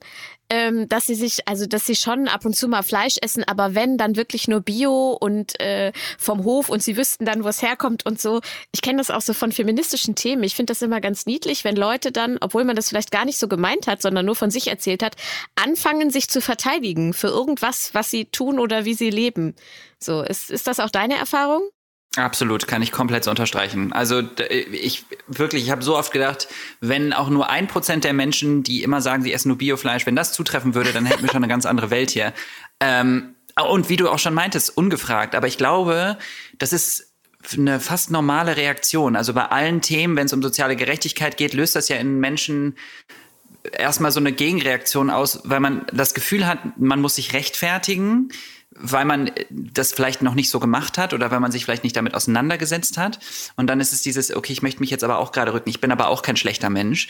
ähm, 0.53 0.87
dass 0.87 1.07
sie 1.07 1.15
sich, 1.15 1.47
also 1.47 1.65
dass 1.65 1.87
sie 1.87 1.95
schon 1.95 2.27
ab 2.27 2.45
und 2.45 2.55
zu 2.55 2.67
mal 2.67 2.83
Fleisch 2.83 3.15
essen, 3.21 3.43
aber 3.43 3.73
wenn, 3.73 3.97
dann 3.97 4.15
wirklich 4.15 4.47
nur 4.47 4.61
Bio 4.61 5.17
und 5.19 5.59
äh, 5.59 5.91
vom 6.19 6.43
Hof 6.43 6.69
und 6.69 6.83
sie 6.83 6.95
wüssten 6.95 7.25
dann, 7.25 7.43
wo 7.43 7.47
es 7.47 7.63
herkommt 7.63 8.05
und 8.05 8.21
so. 8.21 8.39
Ich 8.71 8.83
kenne 8.83 8.99
das 8.99 9.09
auch 9.09 9.21
so 9.21 9.33
von 9.33 9.51
feministischen 9.51 10.13
Themen. 10.13 10.43
Ich 10.43 10.55
finde 10.55 10.71
das 10.71 10.83
immer 10.83 11.01
ganz 11.01 11.25
niedlich, 11.25 11.63
wenn 11.63 11.75
Leute 11.75 12.11
dann, 12.11 12.37
obwohl 12.39 12.65
man 12.65 12.75
das 12.75 12.89
vielleicht 12.89 13.09
gar 13.09 13.25
nicht 13.25 13.39
so 13.39 13.47
gemeint 13.47 13.87
hat, 13.87 14.03
sondern 14.03 14.27
nur 14.27 14.35
von 14.35 14.51
sich 14.51 14.67
erzählt 14.67 15.01
hat, 15.01 15.15
anfangen, 15.55 16.11
sich 16.11 16.29
zu 16.29 16.39
verteidigen 16.39 17.13
für 17.13 17.29
irgendwas, 17.29 17.95
was 17.95 18.11
sie 18.11 18.25
tun 18.25 18.59
oder 18.59 18.85
wie 18.85 18.93
sie 18.93 19.09
leben. 19.09 19.55
So, 19.97 20.21
ist, 20.21 20.51
ist 20.51 20.67
das 20.67 20.79
auch 20.79 20.91
deine 20.91 21.15
Erfahrung? 21.15 21.63
Absolut, 22.15 22.67
kann 22.67 22.83
ich 22.83 22.91
komplett 22.91 23.27
unterstreichen. 23.27 23.91
Also 23.91 24.21
ich 24.71 25.05
wirklich, 25.27 25.63
ich 25.63 25.71
habe 25.71 25.81
so 25.81 25.97
oft 25.97 26.11
gedacht, 26.11 26.47
wenn 26.79 27.11
auch 27.11 27.29
nur 27.29 27.49
ein 27.49 27.67
Prozent 27.67 28.03
der 28.03 28.13
Menschen, 28.13 28.61
die 28.61 28.83
immer 28.83 29.01
sagen, 29.01 29.23
sie 29.23 29.33
essen 29.33 29.47
nur 29.47 29.57
Biofleisch, 29.57 30.05
wenn 30.05 30.15
das 30.15 30.31
zutreffen 30.31 30.75
würde, 30.75 30.93
dann 30.93 31.07
hätten 31.07 31.23
wir 31.23 31.29
schon 31.29 31.43
eine 31.43 31.47
ganz 31.47 31.65
andere 31.65 31.89
Welt 31.89 32.11
hier. 32.11 32.33
Ähm, 32.79 33.33
und 33.67 33.89
wie 33.89 33.95
du 33.95 34.09
auch 34.09 34.19
schon 34.19 34.35
meintest, 34.35 34.77
ungefragt. 34.77 35.33
Aber 35.33 35.47
ich 35.47 35.57
glaube, 35.57 36.17
das 36.59 36.71
ist 36.71 37.13
eine 37.57 37.79
fast 37.79 38.11
normale 38.11 38.57
Reaktion. 38.57 39.15
Also 39.15 39.33
bei 39.33 39.45
allen 39.45 39.81
Themen, 39.81 40.15
wenn 40.15 40.27
es 40.27 40.33
um 40.33 40.41
soziale 40.43 40.75
Gerechtigkeit 40.75 41.35
geht, 41.37 41.53
löst 41.53 41.75
das 41.75 41.89
ja 41.89 41.97
in 41.97 42.19
Menschen 42.19 42.77
erstmal 43.71 44.11
so 44.11 44.19
eine 44.19 44.31
Gegenreaktion 44.31 45.09
aus, 45.09 45.41
weil 45.45 45.59
man 45.59 45.85
das 45.91 46.13
Gefühl 46.13 46.45
hat, 46.45 46.77
man 46.77 47.01
muss 47.01 47.15
sich 47.15 47.33
rechtfertigen 47.33 48.29
weil 48.75 49.05
man 49.05 49.31
das 49.49 49.93
vielleicht 49.93 50.21
noch 50.21 50.35
nicht 50.35 50.49
so 50.49 50.59
gemacht 50.59 50.97
hat 50.97 51.13
oder 51.13 51.31
weil 51.31 51.39
man 51.39 51.51
sich 51.51 51.65
vielleicht 51.65 51.83
nicht 51.83 51.95
damit 51.95 52.15
auseinandergesetzt 52.15 52.97
hat. 52.97 53.19
Und 53.55 53.67
dann 53.67 53.79
ist 53.79 53.93
es 53.93 54.01
dieses, 54.01 54.35
okay, 54.35 54.53
ich 54.53 54.61
möchte 54.61 54.79
mich 54.79 54.89
jetzt 54.89 55.03
aber 55.03 55.19
auch 55.19 55.31
gerade 55.31 55.53
rücken. 55.53 55.69
Ich 55.69 55.81
bin 55.81 55.91
aber 55.91 56.07
auch 56.07 56.21
kein 56.21 56.37
schlechter 56.37 56.69
Mensch. 56.69 57.07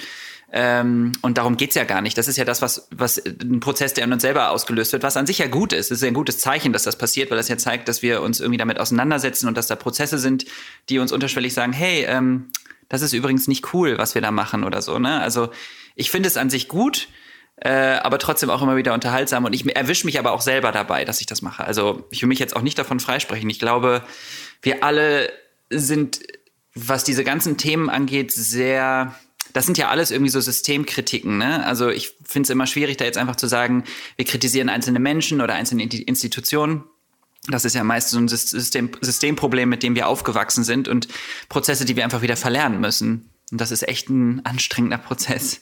Ähm, 0.52 1.14
und 1.22 1.38
darum 1.38 1.58
geht's 1.58 1.76
ja 1.76 1.84
gar 1.84 2.02
nicht. 2.02 2.18
Das 2.18 2.28
ist 2.28 2.38
ja 2.38 2.46
das, 2.46 2.62
was, 2.62 2.88
was 2.92 3.18
ein 3.18 3.60
Prozess, 3.60 3.94
der 3.94 4.04
in 4.04 4.14
uns 4.14 4.22
selber 4.22 4.52
ausgelöst 4.52 4.94
wird, 4.94 5.04
was 5.04 5.18
an 5.18 5.26
sich 5.26 5.40
ja 5.40 5.48
gut 5.48 5.74
ist. 5.74 5.88
Es 5.88 5.98
ist 5.98 6.02
ja 6.02 6.10
ein 6.10 6.14
gutes 6.14 6.38
Zeichen, 6.40 6.74
dass 6.74 6.84
das 6.84 6.98
passiert, 6.98 7.32
weil 7.32 7.38
das 7.38 7.48
ja 7.48 7.58
zeigt, 7.58 7.88
dass 7.88 8.02
wir 8.02 8.22
uns 8.22 8.40
irgendwie 8.40 8.58
damit 8.58 8.80
auseinandersetzen 8.80 9.48
und 9.48 9.58
dass 9.58 9.68
da 9.68 9.76
Prozesse 9.76 10.20
sind, 10.20 10.46
die 10.90 11.00
uns 11.00 11.12
unterschwellig 11.12 11.54
sagen, 11.54 11.74
hey, 11.74 12.06
ähm, 12.08 12.52
das 12.90 13.02
ist 13.02 13.14
übrigens 13.14 13.48
nicht 13.48 13.74
cool, 13.74 13.98
was 13.98 14.14
wir 14.14 14.22
da 14.22 14.30
machen 14.30 14.64
oder 14.64 14.82
so. 14.82 15.00
Ne? 15.00 15.20
Also 15.20 15.50
ich 15.96 16.12
finde 16.12 16.28
es 16.28 16.38
an 16.38 16.52
sich 16.52 16.68
gut 16.68 17.08
äh, 17.58 17.70
aber 17.70 18.20
trotzdem 18.20 18.50
auch 18.50 18.62
immer 18.62 18.76
wieder 18.76 18.94
unterhaltsam. 18.94 19.46
Und 19.46 19.54
ich 19.54 19.76
erwische 19.76 20.06
mich 20.06 20.20
aber 20.20 20.32
auch 20.32 20.42
selber 20.42 20.72
dabei, 20.72 21.06
dass 21.06 21.22
ich 21.22 21.28
das 21.28 21.42
mache. 21.42 21.64
Also 21.64 22.08
ich 22.10 22.22
will 22.22 22.30
mich 22.30 22.40
jetzt 22.40 22.56
auch 22.56 22.62
nicht 22.62 22.78
davon 22.78 23.00
freisprechen. 23.00 23.50
Ich 23.50 23.60
glaube, 23.60 24.04
wir 24.62 24.84
alle 24.84 25.32
sind, 25.70 26.20
was 26.76 27.04
diese 27.04 27.24
ganzen 27.24 27.58
Themen 27.58 27.90
angeht, 27.90 28.32
sehr 28.32 29.16
das 29.54 29.66
sind 29.66 29.78
ja 29.78 29.90
alles 29.90 30.12
irgendwie 30.12 30.32
so 30.32 30.42
Systemkritiken. 30.42 31.38
Ne? 31.38 31.66
Also 31.66 31.90
ich 31.90 32.16
finde 32.26 32.48
es 32.48 32.50
immer 32.50 32.66
schwierig, 32.66 32.98
da 32.98 33.06
jetzt 33.06 33.20
einfach 33.20 33.36
zu 33.36 33.48
sagen, 33.48 33.84
wir 34.16 34.26
kritisieren 34.26 34.68
einzelne 34.68 35.00
Menschen 35.00 35.42
oder 35.42 35.54
einzelne 35.54 35.84
Institutionen. 35.84 36.84
Das 37.48 37.66
ist 37.66 37.76
ja 37.76 37.84
meist 37.84 38.10
so 38.10 38.18
ein 38.18 38.28
System, 38.28 38.92
Systemproblem, 39.02 39.70
mit 39.70 39.84
dem 39.84 39.96
wir 39.96 40.08
aufgewachsen 40.08 40.64
sind 40.64 40.88
und 40.88 41.08
Prozesse, 41.50 41.86
die 41.86 41.96
wir 41.96 42.04
einfach 42.04 42.22
wieder 42.22 42.38
verlernen 42.38 42.82
müssen. 42.82 43.30
Und 43.52 43.62
das 43.62 43.72
ist 43.72 43.88
echt 43.88 44.10
ein 44.10 44.44
anstrengender 44.46 44.98
Prozess. 44.98 45.62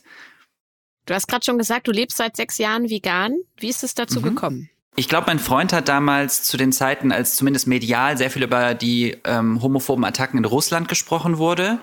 Du 1.11 1.15
hast 1.15 1.27
gerade 1.27 1.43
schon 1.43 1.57
gesagt, 1.57 1.89
du 1.89 1.91
lebst 1.91 2.15
seit 2.15 2.37
sechs 2.37 2.57
Jahren 2.57 2.89
vegan. 2.89 3.33
Wie 3.57 3.67
ist 3.67 3.83
es 3.83 3.95
dazu 3.95 4.21
mhm. 4.21 4.23
gekommen? 4.23 4.69
Ich 4.95 5.09
glaube, 5.09 5.25
mein 5.27 5.39
Freund 5.39 5.73
hat 5.73 5.89
damals 5.89 6.43
zu 6.43 6.55
den 6.55 6.71
Zeiten, 6.71 7.11
als 7.11 7.35
zumindest 7.35 7.67
medial 7.67 8.17
sehr 8.17 8.31
viel 8.31 8.43
über 8.43 8.73
die 8.75 9.17
ähm, 9.25 9.61
homophoben 9.61 10.05
Attacken 10.05 10.37
in 10.37 10.45
Russland 10.45 10.87
gesprochen 10.87 11.37
wurde, 11.37 11.79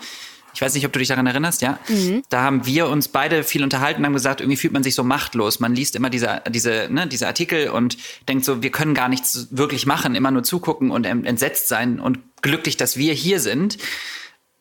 ich 0.55 0.63
weiß 0.63 0.73
nicht, 0.73 0.87
ob 0.87 0.93
du 0.95 0.99
dich 0.99 1.09
daran 1.09 1.27
erinnerst, 1.27 1.61
ja. 1.61 1.79
Mhm. 1.89 2.23
Da 2.31 2.41
haben 2.41 2.65
wir 2.65 2.89
uns 2.89 3.09
beide 3.09 3.45
viel 3.45 3.63
unterhalten, 3.63 4.07
haben 4.07 4.15
gesagt, 4.15 4.41
irgendwie 4.41 4.57
fühlt 4.57 4.73
man 4.73 4.83
sich 4.83 4.95
so 4.95 5.05
machtlos. 5.05 5.61
Man 5.61 5.75
liest 5.75 5.95
immer 5.95 6.09
diese, 6.09 6.41
diese, 6.49 6.89
ne, 6.91 7.07
diese 7.07 7.27
Artikel 7.27 7.69
und 7.69 7.99
denkt 8.29 8.47
so, 8.47 8.63
wir 8.63 8.71
können 8.71 8.95
gar 8.95 9.11
nichts 9.11 9.49
wirklich 9.51 9.85
machen, 9.85 10.15
immer 10.15 10.31
nur 10.31 10.43
zugucken 10.43 10.91
und 10.91 11.05
entsetzt 11.05 11.69
sein 11.69 12.01
und 12.01 12.19
glücklich, 12.41 12.79
dass 12.79 12.97
wir 12.97 13.13
hier 13.13 13.41
sind. 13.41 13.77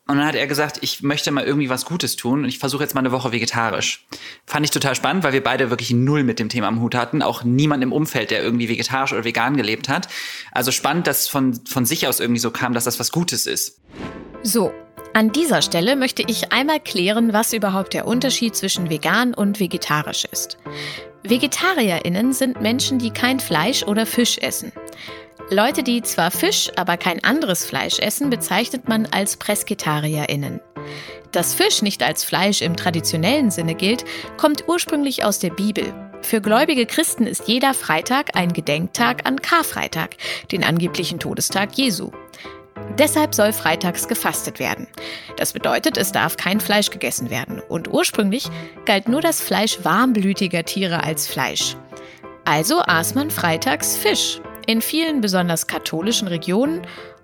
Und 0.07 0.17
dann 0.17 0.25
hat 0.25 0.35
er 0.35 0.47
gesagt, 0.47 0.79
ich 0.81 1.03
möchte 1.03 1.31
mal 1.31 1.43
irgendwie 1.43 1.69
was 1.69 1.85
Gutes 1.85 2.15
tun 2.15 2.43
und 2.43 2.49
ich 2.49 2.59
versuche 2.59 2.81
jetzt 2.81 2.95
mal 2.95 3.01
eine 3.01 3.11
Woche 3.11 3.33
vegetarisch. 3.33 4.07
Fand 4.45 4.65
ich 4.65 4.71
total 4.71 4.95
spannend, 4.95 5.23
weil 5.23 5.33
wir 5.33 5.43
beide 5.43 5.69
wirklich 5.69 5.91
null 5.91 6.23
mit 6.23 6.39
dem 6.39 6.47
Thema 6.47 6.67
am 6.67 6.79
Hut 6.79 6.95
hatten. 6.95 7.21
Auch 7.21 7.43
niemand 7.43 7.83
im 7.83 7.91
Umfeld, 7.91 8.31
der 8.31 8.41
irgendwie 8.41 8.69
vegetarisch 8.69 9.11
oder 9.11 9.25
vegan 9.25 9.57
gelebt 9.57 9.89
hat. 9.89 10.07
Also 10.53 10.71
spannend, 10.71 11.07
dass 11.07 11.27
von, 11.27 11.59
von 11.65 11.85
sich 11.85 12.07
aus 12.07 12.21
irgendwie 12.21 12.39
so 12.39 12.51
kam, 12.51 12.73
dass 12.73 12.85
das 12.85 12.99
was 12.99 13.11
Gutes 13.11 13.45
ist. 13.45 13.81
So, 14.43 14.71
an 15.13 15.31
dieser 15.31 15.61
Stelle 15.61 15.95
möchte 15.95 16.23
ich 16.25 16.53
einmal 16.53 16.79
klären, 16.79 17.33
was 17.33 17.51
überhaupt 17.51 17.93
der 17.93 18.07
Unterschied 18.07 18.55
zwischen 18.55 18.89
vegan 18.89 19.33
und 19.33 19.59
vegetarisch 19.59 20.25
ist. 20.31 20.57
Vegetarierinnen 21.23 22.33
sind 22.33 22.61
Menschen, 22.61 22.99
die 22.99 23.09
kein 23.09 23.39
Fleisch 23.39 23.83
oder 23.83 24.05
Fisch 24.05 24.37
essen. 24.37 24.71
Leute, 25.49 25.81
die 25.81 26.01
zwar 26.01 26.29
Fisch, 26.29 26.69
aber 26.75 26.97
kein 26.97 27.23
anderes 27.23 27.65
Fleisch 27.65 27.99
essen, 27.99 28.29
bezeichnet 28.29 28.89
man 28.89 29.05
als 29.05 29.37
Presketarierinnen. 29.37 30.59
Dass 31.31 31.53
Fisch 31.53 31.81
nicht 31.81 32.03
als 32.03 32.25
Fleisch 32.25 32.61
im 32.61 32.75
traditionellen 32.75 33.49
Sinne 33.49 33.73
gilt, 33.73 34.03
kommt 34.35 34.67
ursprünglich 34.67 35.23
aus 35.23 35.39
der 35.39 35.51
Bibel. 35.51 35.93
Für 36.21 36.41
gläubige 36.41 36.85
Christen 36.85 37.25
ist 37.25 37.47
jeder 37.47 37.73
Freitag 37.73 38.35
ein 38.35 38.51
Gedenktag 38.51 39.25
an 39.25 39.41
Karfreitag, 39.41 40.17
den 40.51 40.65
angeblichen 40.65 41.17
Todestag 41.17 41.77
Jesu. 41.77 42.11
Deshalb 42.99 43.33
soll 43.33 43.53
freitags 43.53 44.09
gefastet 44.09 44.59
werden. 44.59 44.87
Das 45.37 45.53
bedeutet, 45.53 45.97
es 45.97 46.11
darf 46.11 46.35
kein 46.35 46.59
Fleisch 46.59 46.89
gegessen 46.89 47.29
werden. 47.29 47.61
Und 47.69 47.87
ursprünglich 47.87 48.49
galt 48.85 49.07
nur 49.07 49.21
das 49.21 49.39
Fleisch 49.39 49.79
warmblütiger 49.83 50.65
Tiere 50.65 51.03
als 51.03 51.25
Fleisch. 51.25 51.77
Also 52.43 52.81
aß 52.81 53.15
man 53.15 53.31
freitags 53.31 53.95
Fisch. 53.95 54.41
In 54.69 54.81
vielen 54.81 55.21
besonders 55.21 55.65
katholischen 55.67 56.27
Regionen 56.27 56.81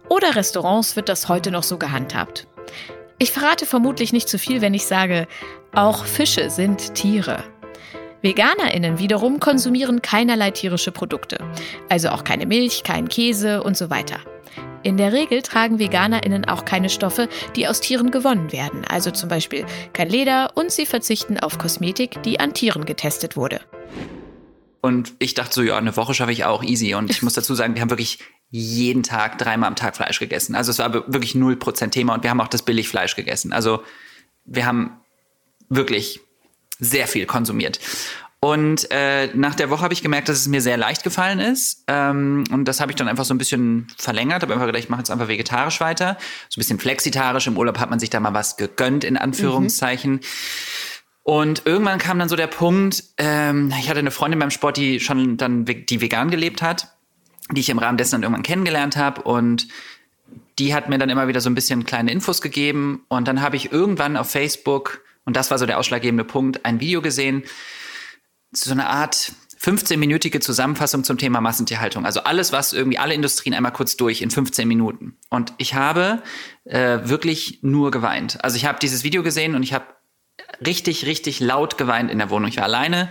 oder 0.08 0.34
Restaurants 0.34 0.96
wird 0.96 1.10
das 1.10 1.28
heute 1.28 1.52
noch 1.52 1.64
so 1.64 1.78
gehandhabt. 1.78 2.48
Ich 3.20 3.34
verrate 3.34 3.66
vermutlich 3.66 4.14
nicht 4.14 4.30
zu 4.30 4.40
viel, 4.40 4.62
wenn 4.62 4.74
ich 4.74 4.86
sage, 4.86 5.28
auch 5.76 6.06
Fische 6.06 6.50
sind 6.50 6.96
Tiere. 6.96 7.44
Veganerinnen 8.22 8.98
wiederum 8.98 9.42
konsumieren 9.42 10.02
keinerlei 10.02 10.52
tierische 10.52 10.94
Produkte, 10.94 11.38
also 11.90 12.10
auch 12.10 12.24
keine 12.24 12.46
Milch, 12.46 12.84
kein 12.84 13.10
Käse 13.10 13.62
und 13.62 13.76
so 13.76 13.90
weiter. 13.90 14.20
In 14.82 14.96
der 14.96 15.12
Regel 15.12 15.42
tragen 15.42 15.80
VeganerInnen 15.80 16.46
auch 16.46 16.64
keine 16.64 16.90
Stoffe, 16.90 17.28
die 17.58 17.68
aus 17.68 17.82
Tieren 17.82 18.10
gewonnen 18.10 18.54
werden, 18.54 18.86
also 18.88 19.12
zum 19.12 19.28
Beispiel 19.28 19.66
kein 19.92 20.08
Leder 20.08 20.52
und 20.56 20.72
sie 20.72 20.86
verzichten 20.86 21.38
auf 21.38 21.58
Kosmetik, 21.58 22.24
die 22.24 22.40
an 22.40 22.54
Tieren 22.54 22.86
getestet 22.86 23.36
wurde. 23.36 23.60
Und 24.86 25.14
ich 25.20 25.34
dachte 25.34 25.54
so, 25.54 25.62
ja, 25.62 25.78
eine 25.78 25.96
Woche 25.96 26.14
schaffe 26.14 26.34
ich 26.34 26.44
auch 26.44 26.62
easy. 26.62 26.94
Und 26.94 27.10
ich 27.10 27.22
muss 27.22 27.36
dazu 27.36 27.56
sagen, 27.56 27.74
wir 27.74 27.82
haben 27.82 27.90
wirklich 27.90 28.20
jeden 28.50 29.02
Tag 29.02 29.38
dreimal 29.38 29.70
am 29.70 29.78
Tag 29.78 29.96
Fleisch 29.96 30.20
gegessen. 30.20 30.56
Also 30.56 30.72
es 30.72 30.80
war 30.80 30.94
wirklich 30.94 31.36
0% 31.36 31.90
Thema 31.92 32.14
und 32.14 32.24
wir 32.24 32.30
haben 32.30 32.42
auch 32.42 32.50
das 32.50 32.64
Billigfleisch 32.64 33.16
gegessen. 33.16 33.54
Also 33.54 33.82
wir 34.44 34.66
haben 34.66 35.00
wirklich 35.70 36.20
sehr 36.80 37.08
viel 37.08 37.26
konsumiert. 37.26 37.80
Und 38.42 38.92
äh, 38.92 39.28
nach 39.34 39.56
der 39.56 39.70
Woche 39.70 39.84
habe 39.84 39.94
ich 39.94 40.04
gemerkt, 40.04 40.28
dass 40.28 40.40
es 40.40 40.50
mir 40.50 40.60
sehr 40.60 40.76
leicht 40.76 41.06
gefallen 41.06 41.40
ist. 41.40 41.86
Ähm, 41.88 42.44
und 42.52 42.66
das 42.66 42.82
habe 42.82 42.92
ich 42.92 42.98
dann 42.98 43.08
einfach 43.08 43.24
so 43.24 43.34
ein 43.34 43.38
bisschen 43.38 43.88
verlängert. 43.98 44.42
Habe 44.42 44.52
einfach 44.52 44.66
gedacht, 44.66 44.84
ich 44.84 44.90
mache 44.90 45.00
jetzt 45.00 45.12
einfach 45.12 45.30
vegetarisch 45.30 45.80
weiter. 45.80 46.18
So 46.50 46.60
ein 46.60 46.62
bisschen 46.62 46.78
flexitarisch. 46.78 47.48
Im 47.48 47.58
Urlaub 47.58 47.80
hat 47.80 47.90
man 47.90 48.00
sich 48.00 48.10
da 48.10 48.20
mal 48.20 48.34
was 48.34 48.58
gegönnt, 48.58 49.06
in 49.06 49.16
Anführungszeichen. 49.16 50.16
Mhm. 50.16 50.20
Und 51.24 51.64
irgendwann 51.66 52.00
kam 52.00 52.20
dann 52.20 52.28
so 52.28 52.36
der 52.36 52.48
Punkt, 52.48 53.04
ähm, 53.18 53.74
ich 53.80 53.90
hatte 53.90 54.00
eine 54.00 54.12
Freundin 54.12 54.40
beim 54.40 54.52
Sport, 54.52 54.78
die 54.78 55.00
schon 55.00 55.38
dann 55.38 55.66
die 55.66 56.02
vegan 56.02 56.30
gelebt 56.30 56.62
hat, 56.62 56.96
die 57.52 57.62
ich 57.62 57.70
im 57.70 57.80
Rahmen 57.80 57.98
dessen 57.98 58.14
dann 58.14 58.24
irgendwann 58.24 58.44
kennengelernt 58.44 58.98
habe. 58.98 59.22
Und 59.22 59.68
die 60.60 60.76
hat 60.76 60.90
mir 60.90 60.98
dann 60.98 61.10
immer 61.10 61.28
wieder 61.28 61.40
so 61.40 61.50
ein 61.50 61.56
bisschen 61.56 61.86
kleine 61.86 62.12
Infos 62.12 62.42
gegeben. 62.42 63.06
Und 63.08 63.28
dann 63.28 63.42
habe 63.42 63.56
ich 63.56 63.72
irgendwann 63.72 64.18
auf 64.18 64.30
Facebook, 64.30 65.02
und 65.24 65.38
das 65.38 65.50
war 65.50 65.58
so 65.58 65.66
der 65.66 65.80
ausschlaggebende 65.80 66.26
Punkt, 66.26 66.66
ein 66.66 66.82
Video 66.82 67.02
gesehen, 67.02 67.44
so 68.52 68.72
eine 68.72 68.88
Art 68.88 69.32
15-minütige 69.64 70.42
Zusammenfassung 70.42 71.06
zum 71.06 71.18
Thema 71.18 71.40
Massentierhaltung. 71.40 72.06
Also 72.06 72.24
alles, 72.24 72.52
was 72.52 72.74
irgendwie 72.74 72.98
alle 72.98 73.14
Industrien 73.14 73.56
einmal 73.56 73.72
kurz 73.72 73.96
durch 73.96 74.22
in 74.22 74.30
15 74.30 74.68
Minuten. 74.68 75.16
Und 75.30 75.54
ich 75.58 75.74
habe 75.74 76.22
äh, 76.66 77.00
wirklich 77.04 77.60
nur 77.62 77.90
geweint. 77.90 78.44
Also 78.44 78.58
ich 78.58 78.66
habe 78.66 78.78
dieses 78.80 79.06
Video 79.06 79.24
gesehen 79.24 79.56
und 79.56 79.64
ich 79.64 79.74
habe 79.74 79.86
richtig, 80.66 81.06
richtig 81.06 81.40
laut 81.40 81.78
geweint 81.78 82.12
in 82.12 82.18
der 82.18 82.30
Wohnung. 82.30 82.50
Ich 82.50 82.58
war 82.58 82.64
alleine 82.64 83.10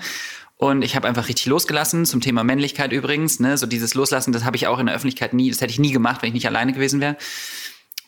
und 0.57 0.83
ich 0.83 0.95
habe 0.97 1.09
einfach 1.09 1.29
richtig 1.29 1.47
losgelassen 1.47 2.07
zum 2.07 2.21
Thema 2.21 2.45
Männlichkeit 2.45 2.93
übrigens. 2.93 3.41
Ne? 3.41 3.59
So 3.59 3.67
dieses 3.67 3.95
Loslassen, 3.95 4.33
das 4.33 4.45
habe 4.45 4.57
ich 4.57 4.67
auch 4.67 4.79
in 4.79 4.87
der 4.87 4.95
Öffentlichkeit 4.95 5.35
nie, 5.35 5.51
das 5.51 5.61
hätte 5.61 5.73
ich 5.73 5.79
nie 5.79 5.93
gemacht, 5.93 6.23
wenn 6.23 6.29
ich 6.29 6.35
nicht 6.35 6.47
alleine 6.47 6.73
gewesen 6.73 7.01
wäre. 7.01 7.17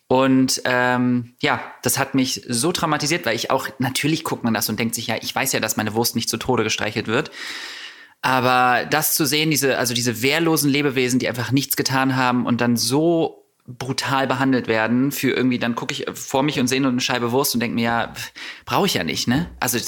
Und 0.06 0.62
ähm, 0.64 1.34
ja, 1.42 1.60
das 1.82 1.98
hat 1.98 2.14
mich 2.14 2.44
so 2.48 2.70
traumatisiert, 2.70 3.26
weil 3.26 3.34
ich 3.34 3.50
auch, 3.50 3.68
natürlich 3.78 4.22
guckt 4.22 4.44
man 4.44 4.54
das 4.54 4.68
und 4.68 4.78
denkt 4.78 4.94
sich, 4.94 5.06
ja, 5.06 5.16
ich 5.20 5.34
weiß 5.34 5.52
ja, 5.52 5.60
dass 5.60 5.76
meine 5.76 5.94
Wurst 5.94 6.14
nicht 6.14 6.28
zu 6.28 6.36
Tode 6.36 6.62
gestreichelt 6.62 7.06
wird. 7.06 7.30
Aber 8.20 8.86
das 8.86 9.14
zu 9.14 9.26
sehen, 9.26 9.50
diese, 9.50 9.76
also 9.76 9.92
diese 9.92 10.22
wehrlosen 10.22 10.70
Lebewesen, 10.70 11.18
die 11.18 11.28
einfach 11.28 11.52
nichts 11.52 11.76
getan 11.76 12.16
haben 12.16 12.46
und 12.46 12.60
dann 12.60 12.76
so 12.76 13.43
brutal 13.66 14.26
behandelt 14.26 14.68
werden 14.68 15.10
für 15.10 15.30
irgendwie, 15.30 15.58
dann 15.58 15.74
gucke 15.74 15.92
ich 15.92 16.06
vor 16.12 16.42
mich 16.42 16.60
und 16.60 16.66
sehe 16.66 16.80
nur 16.80 16.90
eine 16.90 17.00
Scheibe 17.00 17.32
Wurst 17.32 17.54
und 17.54 17.60
denke 17.60 17.74
mir, 17.74 17.84
ja, 17.84 18.12
brauche 18.66 18.86
ich 18.86 18.94
ja 18.94 19.04
nicht, 19.04 19.26
ne? 19.26 19.50
Also, 19.58 19.78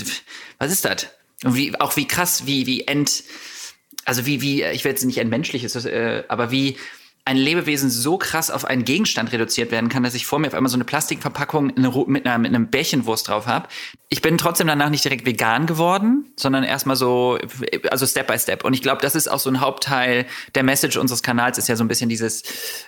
was 0.58 0.72
ist 0.72 0.84
das? 0.84 1.08
Und 1.44 1.54
wie, 1.54 1.78
auch 1.78 1.96
wie 1.96 2.08
krass, 2.08 2.46
wie, 2.46 2.66
wie 2.66 2.86
end, 2.86 3.24
also 4.06 4.24
wie, 4.24 4.40
wie, 4.40 4.62
ich 4.62 4.84
will 4.84 4.92
jetzt 4.92 5.04
nicht 5.04 5.18
entmenschliches, 5.18 5.84
äh, 5.84 6.24
aber 6.28 6.50
wie, 6.50 6.78
ein 7.26 7.36
Lebewesen 7.36 7.90
so 7.90 8.18
krass 8.18 8.52
auf 8.52 8.64
einen 8.64 8.84
Gegenstand 8.84 9.32
reduziert 9.32 9.72
werden 9.72 9.88
kann, 9.88 10.04
dass 10.04 10.14
ich 10.14 10.26
vor 10.26 10.38
mir 10.38 10.46
auf 10.46 10.54
einmal 10.54 10.70
so 10.70 10.76
eine 10.76 10.84
Plastikverpackung 10.84 11.72
mit, 12.06 12.24
einer, 12.24 12.38
mit 12.38 12.54
einem 12.54 12.68
Bärchenwurst 12.68 13.26
drauf 13.26 13.48
habe. 13.48 13.66
Ich 14.08 14.22
bin 14.22 14.38
trotzdem 14.38 14.68
danach 14.68 14.90
nicht 14.90 15.04
direkt 15.04 15.26
vegan 15.26 15.66
geworden, 15.66 16.30
sondern 16.36 16.62
erstmal 16.62 16.94
so, 16.94 17.36
also 17.90 18.06
Step 18.06 18.28
by 18.28 18.38
Step. 18.38 18.64
Und 18.64 18.74
ich 18.74 18.82
glaube, 18.82 19.02
das 19.02 19.16
ist 19.16 19.26
auch 19.26 19.40
so 19.40 19.50
ein 19.50 19.60
Hauptteil 19.60 20.26
der 20.54 20.62
Message 20.62 20.96
unseres 20.96 21.24
Kanals, 21.24 21.58
ist 21.58 21.68
ja 21.68 21.74
so 21.74 21.82
ein 21.82 21.88
bisschen 21.88 22.08
dieses, 22.08 22.44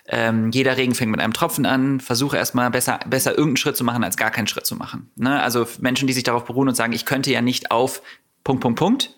ähm, 0.07 0.53
jeder 0.53 0.77
Regen 0.77 0.95
fängt 0.95 1.11
mit 1.11 1.19
einem 1.19 1.33
Tropfen 1.33 1.67
an, 1.67 1.99
versuche 1.99 2.37
erstmal 2.37 2.71
besser, 2.71 3.01
besser 3.09 3.33
irgendeinen 3.33 3.57
Schritt 3.57 3.77
zu 3.77 3.83
machen, 3.83 4.05
als 4.05 4.17
gar 4.17 4.31
keinen 4.31 4.47
Schritt 4.47 4.67
zu 4.67 4.77
machen. 4.77 5.11
Ne? 5.17 5.43
Also 5.43 5.67
Menschen, 5.81 6.07
die 6.07 6.13
sich 6.13 6.23
darauf 6.23 6.45
beruhen 6.45 6.69
und 6.69 6.77
sagen, 6.77 6.93
ich 6.93 7.05
könnte 7.05 7.33
ja 7.33 7.43
nicht 7.43 7.73
auf 7.73 8.03
Punkt, 8.45 8.63
Punkt, 8.63 8.79
Punkt 8.79 9.15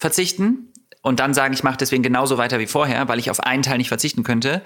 verzichten, 0.00 0.69
und 1.02 1.20
dann 1.20 1.34
sagen, 1.34 1.54
ich 1.54 1.62
mache 1.62 1.78
deswegen 1.78 2.02
genauso 2.02 2.38
weiter 2.38 2.58
wie 2.58 2.66
vorher, 2.66 3.08
weil 3.08 3.18
ich 3.18 3.30
auf 3.30 3.40
einen 3.40 3.62
Teil 3.62 3.78
nicht 3.78 3.88
verzichten 3.88 4.22
könnte, 4.22 4.62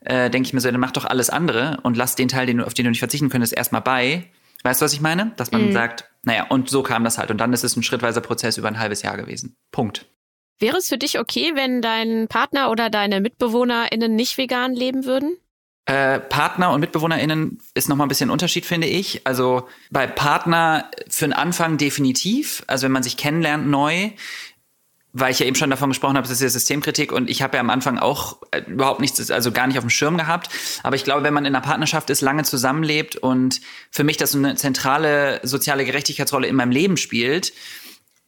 äh, 0.00 0.30
denke 0.30 0.46
ich 0.46 0.52
mir 0.52 0.60
so, 0.60 0.70
dann 0.70 0.80
mach 0.80 0.92
doch 0.92 1.04
alles 1.04 1.30
andere 1.30 1.78
und 1.82 1.96
lass 1.96 2.14
den 2.14 2.28
Teil, 2.28 2.46
den, 2.46 2.60
auf 2.60 2.74
den 2.74 2.84
du 2.84 2.90
nicht 2.90 2.98
verzichten 2.98 3.30
könntest, 3.30 3.52
erstmal 3.52 3.82
bei. 3.82 4.24
Weißt 4.64 4.80
du, 4.80 4.84
was 4.84 4.92
ich 4.92 5.00
meine? 5.00 5.32
Dass 5.36 5.52
man 5.52 5.68
mhm. 5.68 5.72
sagt, 5.72 6.10
naja, 6.24 6.46
und 6.48 6.68
so 6.68 6.82
kam 6.82 7.04
das 7.04 7.18
halt. 7.18 7.30
Und 7.30 7.38
dann 7.38 7.52
ist 7.52 7.64
es 7.64 7.76
ein 7.76 7.82
schrittweiser 7.82 8.20
Prozess 8.20 8.58
über 8.58 8.68
ein 8.68 8.78
halbes 8.78 9.02
Jahr 9.02 9.16
gewesen. 9.16 9.56
Punkt. 9.70 10.06
Wäre 10.58 10.76
es 10.76 10.88
für 10.88 10.98
dich 10.98 11.18
okay, 11.18 11.52
wenn 11.54 11.80
dein 11.80 12.26
Partner 12.28 12.70
oder 12.70 12.90
deine 12.90 13.20
MitbewohnerInnen 13.20 14.14
nicht 14.14 14.36
vegan 14.38 14.74
leben 14.74 15.04
würden? 15.04 15.36
Äh, 15.88 16.18
Partner 16.20 16.72
und 16.72 16.80
MitbewohnerInnen 16.80 17.62
ist 17.74 17.88
nochmal 17.88 18.06
ein 18.06 18.08
bisschen 18.08 18.28
ein 18.28 18.32
Unterschied, 18.32 18.66
finde 18.66 18.88
ich. 18.88 19.26
Also 19.26 19.68
bei 19.90 20.06
Partner 20.06 20.90
für 21.08 21.24
den 21.24 21.32
Anfang 21.32 21.78
definitiv. 21.78 22.62
Also 22.66 22.84
wenn 22.84 22.92
man 22.92 23.04
sich 23.04 23.16
kennenlernt 23.16 23.68
neu, 23.68 24.10
weil 25.12 25.32
ich 25.32 25.38
ja 25.38 25.46
eben 25.46 25.56
schon 25.56 25.70
davon 25.70 25.90
gesprochen 25.90 26.16
habe, 26.16 26.28
das 26.28 26.36
ist 26.36 26.42
ja 26.42 26.48
Systemkritik 26.48 27.12
und 27.12 27.30
ich 27.30 27.42
habe 27.42 27.56
ja 27.56 27.60
am 27.60 27.70
Anfang 27.70 27.98
auch 27.98 28.38
äh, 28.50 28.60
überhaupt 28.66 29.00
nichts, 29.00 29.30
also 29.30 29.52
gar 29.52 29.66
nicht 29.66 29.78
auf 29.78 29.84
dem 29.84 29.90
Schirm 29.90 30.18
gehabt. 30.18 30.50
Aber 30.82 30.96
ich 30.96 31.04
glaube, 31.04 31.22
wenn 31.22 31.34
man 31.34 31.44
in 31.44 31.54
einer 31.54 31.64
Partnerschaft 31.64 32.10
ist, 32.10 32.20
lange 32.20 32.44
zusammenlebt 32.44 33.16
und 33.16 33.60
für 33.90 34.04
mich 34.04 34.16
das 34.16 34.32
so 34.32 34.38
eine 34.38 34.56
zentrale 34.56 35.40
soziale 35.42 35.84
Gerechtigkeitsrolle 35.84 36.46
in 36.46 36.56
meinem 36.56 36.72
Leben 36.72 36.96
spielt 36.96 37.52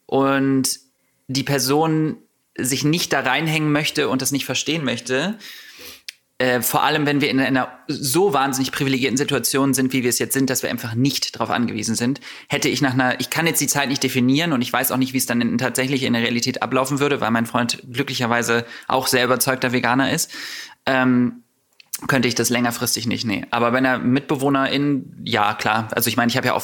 und 0.05 0.79
die 1.27 1.43
Person 1.43 2.17
sich 2.57 2.83
nicht 2.83 3.13
da 3.13 3.21
reinhängen 3.21 3.71
möchte 3.71 4.09
und 4.09 4.21
das 4.21 4.31
nicht 4.31 4.45
verstehen 4.45 4.83
möchte, 4.83 5.37
äh, 6.41 6.61
vor 6.63 6.81
allem 6.81 7.05
wenn 7.05 7.21
wir 7.21 7.29
in 7.29 7.39
einer 7.39 7.69
so 7.87 8.33
wahnsinnig 8.33 8.71
privilegierten 8.71 9.15
Situation 9.15 9.75
sind, 9.75 9.93
wie 9.93 10.01
wir 10.01 10.09
es 10.09 10.17
jetzt 10.17 10.33
sind, 10.33 10.49
dass 10.49 10.63
wir 10.63 10.71
einfach 10.71 10.95
nicht 10.95 11.35
darauf 11.35 11.51
angewiesen 11.51 11.93
sind, 11.93 12.19
hätte 12.49 12.67
ich 12.67 12.81
nach 12.81 12.93
einer, 12.93 13.19
ich 13.19 13.29
kann 13.29 13.45
jetzt 13.45 13.61
die 13.61 13.67
Zeit 13.67 13.89
nicht 13.89 14.01
definieren 14.01 14.51
und 14.51 14.63
ich 14.63 14.73
weiß 14.73 14.91
auch 14.91 14.97
nicht, 14.97 15.13
wie 15.13 15.19
es 15.19 15.27
dann 15.27 15.39
in, 15.39 15.57
tatsächlich 15.59 16.01
in 16.01 16.13
der 16.13 16.23
Realität 16.23 16.63
ablaufen 16.63 16.99
würde, 16.99 17.21
weil 17.21 17.29
mein 17.29 17.45
Freund 17.45 17.83
glücklicherweise 17.91 18.65
auch 18.87 19.05
sehr 19.05 19.23
überzeugter 19.23 19.71
Veganer 19.71 20.11
ist. 20.11 20.31
Ähm, 20.87 21.43
könnte 22.07 22.27
ich 22.27 22.33
das 22.33 22.49
längerfristig 22.49 23.05
nicht, 23.05 23.23
nee. 23.23 23.45
Aber 23.51 23.71
wenn 23.71 23.85
er 23.85 23.99
MitbewohnerInnen, 23.99 25.21
ja, 25.23 25.53
klar. 25.53 25.89
Also 25.91 26.07
ich 26.07 26.17
meine, 26.17 26.31
ich 26.31 26.37
habe 26.37 26.47
ja 26.47 26.53
auch 26.55 26.63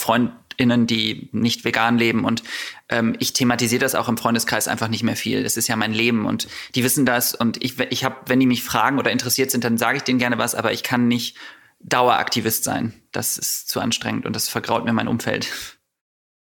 FreundInnen, 0.57 0.87
die 0.87 1.29
nicht 1.31 1.63
vegan 1.63 1.97
leben 1.97 2.25
und 2.25 2.43
ähm, 2.89 3.15
ich 3.19 3.33
thematisiere 3.33 3.81
das 3.81 3.95
auch 3.95 4.09
im 4.09 4.17
Freundeskreis 4.17 4.67
einfach 4.67 4.87
nicht 4.87 5.03
mehr 5.03 5.15
viel. 5.15 5.43
Das 5.43 5.57
ist 5.57 5.67
ja 5.67 5.75
mein 5.75 5.93
Leben 5.93 6.25
und 6.25 6.47
die 6.75 6.83
wissen 6.83 7.05
das 7.05 7.35
und 7.35 7.63
ich, 7.63 7.79
ich 7.79 8.03
habe, 8.03 8.15
wenn 8.25 8.39
die 8.39 8.47
mich 8.47 8.63
fragen 8.63 8.99
oder 8.99 9.11
interessiert 9.11 9.51
sind, 9.51 9.63
dann 9.63 9.77
sage 9.77 9.97
ich 9.97 10.03
denen 10.03 10.19
gerne 10.19 10.37
was, 10.37 10.55
aber 10.55 10.71
ich 10.73 10.83
kann 10.83 11.07
nicht 11.07 11.37
Daueraktivist 11.79 12.63
sein. 12.63 12.93
Das 13.11 13.37
ist 13.37 13.69
zu 13.69 13.79
anstrengend 13.79 14.25
und 14.25 14.35
das 14.35 14.49
vergraut 14.49 14.85
mir 14.85 14.93
mein 14.93 15.07
Umfeld. 15.07 15.47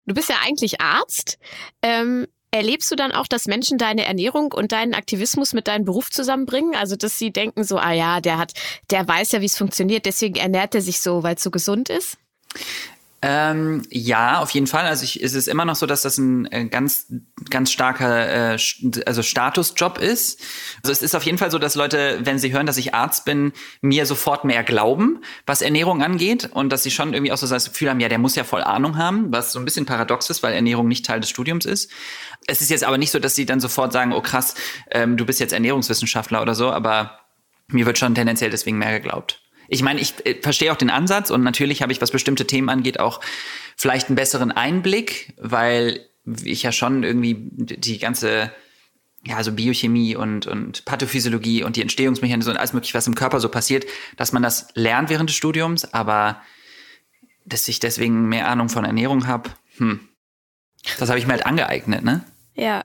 Du 0.06 0.16
bist 0.16 0.30
ja 0.30 0.36
eigentlich 0.44 0.82
Arzt. 0.82 1.38
Ähm, 1.82 2.28
Erlebst 2.54 2.92
du 2.92 2.98
dann 2.98 3.14
auch, 3.14 3.28
dass 3.28 3.46
Menschen 3.46 3.78
deine 3.78 4.04
Ernährung 4.04 4.52
und 4.52 4.74
deinen 4.74 4.94
Aktivismus 4.94 5.54
mit 5.54 5.70
deinem 5.70 5.86
Beruf 5.86 6.12
zusammenbringen? 6.12 6.76
Also, 6.76 6.98
dass 6.98 7.18
sie 7.18 7.32
denken 7.32 7.64
so, 7.64 7.78
ah 7.78 7.94
ja, 7.94 8.20
der 8.20 8.38
hat, 8.38 8.52
der 8.90 9.08
weiß 9.08 9.32
ja, 9.32 9.40
wie 9.40 9.46
es 9.46 9.58
funktioniert, 9.58 10.06
deswegen 10.06 10.36
ernährt 10.36 10.76
er 10.76 10.82
sich 10.82 11.00
so, 11.00 11.24
weil 11.24 11.36
es 11.36 11.44
so 11.44 11.50
gesund 11.50 11.88
ist? 11.88 12.18
Ähm, 13.24 13.84
ja, 13.92 14.40
auf 14.40 14.50
jeden 14.50 14.66
Fall. 14.66 14.86
Also 14.86 15.04
ich, 15.04 15.22
es 15.22 15.34
ist 15.34 15.48
immer 15.48 15.64
noch 15.64 15.76
so, 15.76 15.86
dass 15.86 16.02
das 16.02 16.18
ein 16.18 16.52
äh, 16.52 16.66
ganz, 16.66 17.06
ganz 17.52 17.72
starker 17.72 18.56
äh, 18.56 18.58
also 19.06 19.22
Statusjob 19.22 20.00
ist. 20.00 20.42
Also 20.82 20.92
es 20.92 21.04
ist 21.04 21.14
auf 21.14 21.22
jeden 21.22 21.38
Fall 21.38 21.52
so, 21.52 21.60
dass 21.60 21.76
Leute, 21.76 22.20
wenn 22.24 22.40
sie 22.40 22.52
hören, 22.52 22.66
dass 22.66 22.78
ich 22.78 22.96
Arzt 22.96 23.26
bin, 23.26 23.54
mir 23.82 24.08
sofort 24.08 24.44
mehr 24.44 24.64
glauben, 24.64 25.22
was 25.46 25.62
Ernährung 25.62 26.02
angeht 26.02 26.50
und 26.52 26.72
dass 26.72 26.82
sie 26.82 26.90
schon 26.90 27.14
irgendwie 27.14 27.32
auch 27.32 27.38
so 27.38 27.48
das 27.48 27.70
Gefühl 27.70 27.92
haben, 27.92 28.00
ja, 28.00 28.10
der 28.10 28.18
muss 28.18 28.36
ja 28.36 28.44
voll 28.44 28.64
Ahnung 28.64 28.98
haben, 28.98 29.32
was 29.32 29.52
so 29.52 29.60
ein 29.60 29.66
bisschen 29.66 29.86
paradox 29.86 30.32
ist, 30.32 30.42
weil 30.42 30.54
Ernährung 30.54 30.88
nicht 30.88 31.06
Teil 31.06 31.20
des 31.20 31.30
Studiums 31.30 31.66
ist. 31.66 31.92
Es 32.48 32.62
ist 32.62 32.72
jetzt 32.72 32.84
aber 32.84 32.98
nicht 32.98 33.12
so, 33.12 33.20
dass 33.20 33.36
sie 33.36 33.46
dann 33.46 33.60
sofort 33.60 33.94
sagen, 33.94 34.14
oh 34.14 34.22
krass, 34.22 34.56
ähm, 34.90 35.16
du 35.16 35.28
bist 35.28 35.40
jetzt 35.40 35.54
Ernährungswissenschaftler 35.54 36.42
oder 36.42 36.56
so, 36.56 36.72
aber 36.72 37.20
mir 37.68 37.86
wird 37.86 38.00
schon 38.00 38.16
tendenziell 38.16 38.50
deswegen 38.50 38.80
mehr 38.80 39.00
geglaubt 39.00 39.41
ich 39.72 39.82
meine, 39.84 40.02
ich 40.02 40.26
äh, 40.26 40.40
verstehe 40.42 40.72
auch 40.72 40.78
den 40.78 40.90
Ansatz 40.90 41.32
und 41.32 41.44
natürlich 41.44 41.82
habe 41.82 41.94
ich, 41.94 42.02
was 42.02 42.12
bestimmte 42.12 42.46
Themen 42.46 42.70
angeht, 42.70 43.00
auch 43.00 43.22
vielleicht 43.78 44.10
einen 44.10 44.18
besseren 44.18 44.52
Einblick, 44.52 45.34
weil 45.38 46.06
ich 46.44 46.62
ja 46.62 46.72
schon 46.72 47.04
irgendwie 47.04 47.36
die 47.40 47.98
ganze 47.98 48.52
ja, 49.26 49.38
also 49.38 49.54
Biochemie 49.54 50.16
und, 50.16 50.46
und 50.46 50.84
Pathophysiologie 50.86 51.64
und 51.64 51.78
die 51.78 51.82
Entstehungsmechanismen 51.82 52.56
und 52.56 52.60
alles 52.60 52.74
mögliche, 52.74 52.96
was 52.96 53.08
im 53.08 53.16
Körper 53.16 53.40
so 53.40 53.50
passiert, 53.50 53.86
dass 54.18 54.34
man 54.34 54.44
das 54.44 54.68
lernt 54.74 55.10
während 55.10 55.30
des 55.30 55.38
Studiums, 55.38 55.94
aber 55.94 56.42
dass 57.46 57.68
ich 57.68 57.80
deswegen 57.80 58.28
mehr 58.28 58.50
Ahnung 58.50 58.68
von 58.68 58.84
Ernährung 58.84 59.28
habe, 59.28 59.52
hm, 59.78 60.02
das 61.00 61.10
habe 61.10 61.20
ich 61.20 61.28
mir 61.28 61.34
halt 61.34 61.46
angeeignet, 61.46 62.04
ne? 62.04 62.24
Ja. 62.56 62.84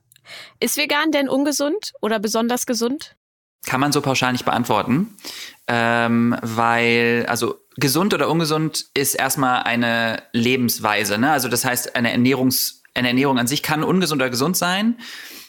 Ist 0.60 0.76
vegan 0.76 1.10
denn 1.10 1.28
ungesund 1.28 1.92
oder 2.00 2.18
besonders 2.18 2.66
gesund? 2.66 3.16
Kann 3.66 3.80
man 3.80 3.92
so 3.92 4.00
pauschal 4.00 4.32
nicht 4.32 4.44
beantworten, 4.44 5.14
ähm, 5.66 6.36
weil, 6.40 7.26
also 7.28 7.60
gesund 7.76 8.14
oder 8.14 8.30
ungesund 8.30 8.86
ist 8.94 9.14
erstmal 9.14 9.64
eine 9.64 10.22
Lebensweise. 10.32 11.18
Ne? 11.18 11.30
Also 11.30 11.48
das 11.48 11.64
heißt, 11.64 11.96
eine, 11.96 12.12
Ernährungs, 12.12 12.82
eine 12.94 13.08
Ernährung 13.08 13.38
an 13.38 13.46
sich 13.46 13.62
kann 13.62 13.84
ungesund 13.84 14.22
oder 14.22 14.30
gesund 14.30 14.56
sein. 14.56 14.96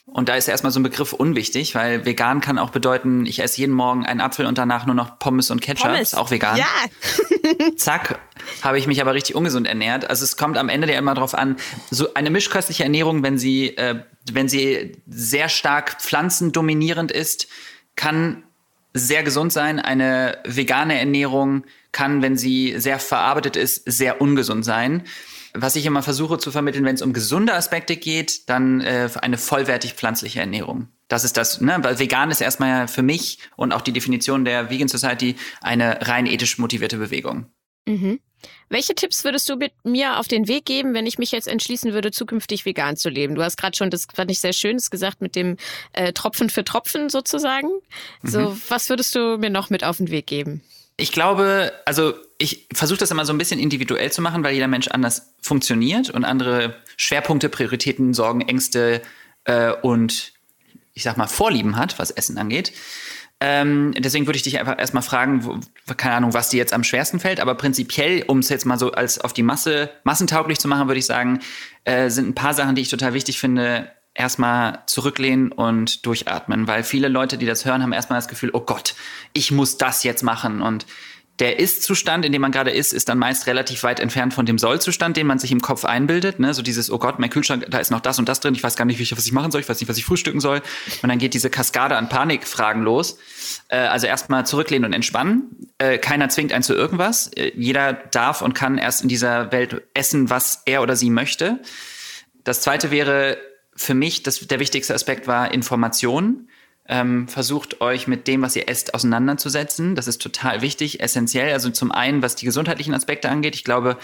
Und 0.07 0.29
da 0.29 0.35
ist 0.35 0.47
erstmal 0.47 0.71
so 0.71 0.79
ein 0.79 0.83
Begriff 0.83 1.11
unwichtig, 1.11 1.75
weil 1.75 2.05
vegan 2.05 2.39
kann 2.39 2.57
auch 2.57 2.69
bedeuten, 2.69 3.25
ich 3.25 3.39
esse 3.39 3.59
jeden 3.59 3.73
Morgen 3.73 4.05
einen 4.05 4.21
Apfel 4.21 4.45
und 4.45 4.57
danach 4.57 4.85
nur 4.85 4.95
noch 4.95 5.19
Pommes 5.19 5.51
und 5.51 5.61
Ketchup. 5.61 5.91
Pommes. 5.91 6.13
Ist 6.13 6.17
auch 6.17 6.31
vegan. 6.31 6.57
Ja. 6.57 6.65
Zack, 7.75 8.17
habe 8.61 8.79
ich 8.79 8.87
mich 8.87 9.01
aber 9.01 9.13
richtig 9.13 9.35
ungesund 9.35 9.67
ernährt. 9.67 10.09
Also 10.09 10.23
es 10.23 10.37
kommt 10.37 10.57
am 10.57 10.69
Ende 10.69 10.89
ja 10.89 10.97
immer 10.97 11.13
drauf 11.13 11.35
an, 11.35 11.57
so 11.91 12.13
eine 12.13 12.29
mischköstliche 12.29 12.83
Ernährung, 12.83 13.21
wenn 13.21 13.37
sie, 13.37 13.75
äh, 13.75 14.01
wenn 14.31 14.47
sie 14.47 14.97
sehr 15.07 15.49
stark 15.49 16.01
pflanzendominierend 16.01 17.11
ist, 17.11 17.47
kann 17.97 18.43
sehr 18.93 19.23
gesund 19.23 19.51
sein. 19.51 19.79
Eine 19.79 20.37
vegane 20.45 20.97
Ernährung 20.97 21.65
kann, 21.91 22.21
wenn 22.21 22.37
sie 22.37 22.75
sehr 22.77 22.99
verarbeitet 22.99 23.57
ist, 23.57 23.83
sehr 23.85 24.21
ungesund 24.21 24.63
sein. 24.63 25.03
Was 25.53 25.75
ich 25.75 25.85
immer 25.85 26.03
versuche 26.03 26.37
zu 26.37 26.51
vermitteln, 26.51 26.85
wenn 26.85 26.95
es 26.95 27.01
um 27.01 27.13
gesunde 27.13 27.53
Aspekte 27.53 27.97
geht, 27.97 28.49
dann 28.49 28.81
äh, 28.81 29.09
eine 29.21 29.37
vollwertig 29.37 29.93
pflanzliche 29.93 30.39
Ernährung. 30.39 30.87
Das 31.07 31.23
ist 31.23 31.37
das, 31.37 31.61
ne? 31.61 31.77
Weil 31.81 31.99
vegan 31.99 32.31
ist 32.31 32.41
erstmal 32.41 32.87
für 32.87 33.01
mich 33.01 33.39
und 33.55 33.71
auch 33.73 33.81
die 33.81 33.93
Definition 33.93 34.45
der 34.45 34.69
Vegan 34.69 34.87
Society 34.87 35.35
eine 35.61 36.07
rein 36.07 36.25
ethisch 36.25 36.57
motivierte 36.57 36.97
Bewegung. 36.97 37.47
Mhm. 37.87 38.19
Welche 38.69 38.95
Tipps 38.95 39.23
würdest 39.23 39.47
du 39.49 39.55
mit 39.55 39.71
mir 39.83 40.19
auf 40.19 40.27
den 40.27 40.47
Weg 40.47 40.65
geben, 40.65 40.93
wenn 40.93 41.05
ich 41.05 41.17
mich 41.17 41.31
jetzt 41.31 41.47
entschließen 41.47 41.93
würde, 41.93 42.11
zukünftig 42.11 42.65
vegan 42.65 42.97
zu 42.97 43.09
leben? 43.09 43.35
Du 43.35 43.43
hast 43.43 43.57
gerade 43.57 43.77
schon, 43.77 43.89
das 43.89 44.07
fand 44.13 44.29
ich 44.29 44.39
sehr 44.39 44.53
schön, 44.53 44.77
das 44.77 44.89
gesagt 44.89 45.21
mit 45.21 45.35
dem 45.35 45.57
äh, 45.93 46.11
Tropfen 46.11 46.49
für 46.49 46.63
Tropfen 46.63 47.09
sozusagen. 47.09 47.69
Mhm. 48.21 48.29
So, 48.29 48.57
was 48.67 48.89
würdest 48.89 49.15
du 49.15 49.37
mir 49.37 49.49
noch 49.49 49.69
mit 49.69 49.83
auf 49.83 49.97
den 49.97 50.09
Weg 50.09 50.27
geben? 50.27 50.61
Ich 50.97 51.11
glaube, 51.11 51.71
also 51.85 52.15
ich 52.39 52.67
versuche 52.73 52.99
das 52.99 53.11
immer 53.11 53.25
so 53.25 53.31
ein 53.31 53.37
bisschen 53.37 53.59
individuell 53.59 54.11
zu 54.11 54.21
machen, 54.21 54.43
weil 54.43 54.53
jeder 54.53 54.67
Mensch 54.67 54.87
anders 54.87 55.33
funktioniert 55.41 56.09
und 56.09 56.25
andere 56.25 56.75
Schwerpunkte, 56.97 57.49
Prioritäten, 57.49 58.13
Sorgen, 58.13 58.41
Ängste 58.41 59.01
äh, 59.45 59.71
und 59.71 60.33
ich 60.93 61.03
sag 61.03 61.15
mal 61.15 61.27
Vorlieben 61.27 61.77
hat, 61.77 61.99
was 61.99 62.09
Essen 62.09 62.39
angeht. 62.39 62.73
Ähm, 63.39 63.93
deswegen 63.97 64.25
würde 64.25 64.37
ich 64.37 64.43
dich 64.43 64.59
einfach 64.59 64.79
erstmal 64.79 65.03
fragen, 65.03 65.45
wo, 65.45 65.59
keine 65.95 66.15
Ahnung, 66.15 66.33
was 66.33 66.49
dir 66.49 66.57
jetzt 66.57 66.73
am 66.73 66.83
schwersten 66.83 67.19
fällt, 67.19 67.39
aber 67.39 67.53
prinzipiell, 67.53 68.23
um 68.25 68.39
es 68.39 68.49
jetzt 68.49 68.65
mal 68.65 68.79
so 68.79 68.91
als 68.91 69.19
auf 69.19 69.31
die 69.31 69.43
Masse 69.43 69.91
massentauglich 70.03 70.59
zu 70.59 70.67
machen, 70.67 70.87
würde 70.87 70.99
ich 70.99 71.05
sagen, 71.05 71.39
äh, 71.83 72.09
sind 72.09 72.29
ein 72.29 72.35
paar 72.35 72.55
Sachen, 72.55 72.75
die 72.75 72.81
ich 72.81 72.89
total 72.89 73.13
wichtig 73.13 73.39
finde. 73.39 73.91
Erstmal 74.15 74.79
zurücklehnen 74.87 75.51
und 75.51 76.03
durchatmen, 76.07 76.67
weil 76.67 76.81
viele 76.81 77.07
Leute, 77.07 77.37
die 77.37 77.45
das 77.45 77.65
hören, 77.65 77.83
haben 77.83 77.93
erstmal 77.93 78.17
das 78.17 78.27
Gefühl, 78.27 78.49
oh 78.53 78.61
Gott, 78.61 78.95
ich 79.33 79.51
muss 79.51 79.77
das 79.77 80.03
jetzt 80.03 80.23
machen 80.23 80.63
und 80.63 80.87
der 81.39 81.59
Ist-Zustand, 81.59 82.25
in 82.25 82.31
dem 82.31 82.41
man 82.41 82.51
gerade 82.51 82.71
ist, 82.71 82.93
ist 82.93 83.09
dann 83.09 83.19
meist 83.19 83.45
relativ 83.45 83.83
weit 83.83 83.99
entfernt 83.99 84.33
von 84.33 84.47
dem 84.47 84.57
Soll-Zustand, 84.57 85.17
den 85.17 85.27
man 85.27 85.37
sich 85.37 85.51
im 85.51 85.61
Kopf 85.61 85.85
einbildet. 85.85 86.39
Ne? 86.39 86.53
So 86.53 86.63
dieses, 86.63 86.89
oh 86.91 86.97
Gott, 86.97 87.19
mein 87.19 87.29
Kühlschrank, 87.29 87.65
da 87.69 87.77
ist 87.77 87.91
noch 87.91 87.99
das 87.99 88.17
und 88.17 88.27
das 88.27 88.39
drin, 88.39 88.55
ich 88.55 88.63
weiß 88.63 88.75
gar 88.75 88.85
nicht, 88.85 88.99
was 89.15 89.25
ich 89.25 89.31
machen 89.31 89.51
soll, 89.51 89.61
ich 89.61 89.69
weiß 89.69 89.79
nicht, 89.79 89.87
was 89.87 89.97
ich 89.97 90.05
frühstücken 90.05 90.39
soll. 90.39 90.61
Und 91.03 91.09
dann 91.09 91.19
geht 91.19 91.35
diese 91.35 91.51
Kaskade 91.51 91.95
an 91.95 92.09
Panikfragen 92.09 92.81
los. 92.81 93.19
Äh, 93.67 93.77
also 93.77 94.07
erstmal 94.07 94.47
zurücklehnen 94.47 94.85
und 94.85 94.93
entspannen. 94.93 95.67
Äh, 95.77 95.99
keiner 95.99 96.29
zwingt 96.29 96.51
einen 96.53 96.63
zu 96.63 96.73
irgendwas. 96.73 97.27
Äh, 97.27 97.51
jeder 97.55 97.93
darf 97.93 98.41
und 98.41 98.53
kann 98.55 98.79
erst 98.79 99.03
in 99.03 99.09
dieser 99.09 99.51
Welt 99.51 99.83
essen, 99.93 100.31
was 100.31 100.63
er 100.65 100.81
oder 100.81 100.95
sie 100.95 101.11
möchte. 101.11 101.59
Das 102.43 102.61
zweite 102.61 102.89
wäre 102.89 103.37
für 103.75 103.93
mich, 103.93 104.23
das, 104.23 104.39
der 104.39 104.59
wichtigste 104.59 104.95
Aspekt 104.95 105.27
war 105.27 105.53
Information 105.53 106.47
ähm, 106.89 107.27
versucht 107.27 107.81
euch 107.81 108.07
mit 108.07 108.27
dem, 108.27 108.41
was 108.41 108.55
ihr 108.55 108.69
esst, 108.69 108.93
auseinanderzusetzen. 108.93 109.95
Das 109.95 110.07
ist 110.07 110.21
total 110.21 110.61
wichtig, 110.61 111.01
essentiell. 111.01 111.51
Also 111.51 111.69
zum 111.69 111.91
einen, 111.91 112.21
was 112.21 112.35
die 112.35 112.45
gesundheitlichen 112.45 112.93
Aspekte 112.93 113.29
angeht. 113.29 113.55
Ich 113.55 113.65
glaube, 113.65 113.97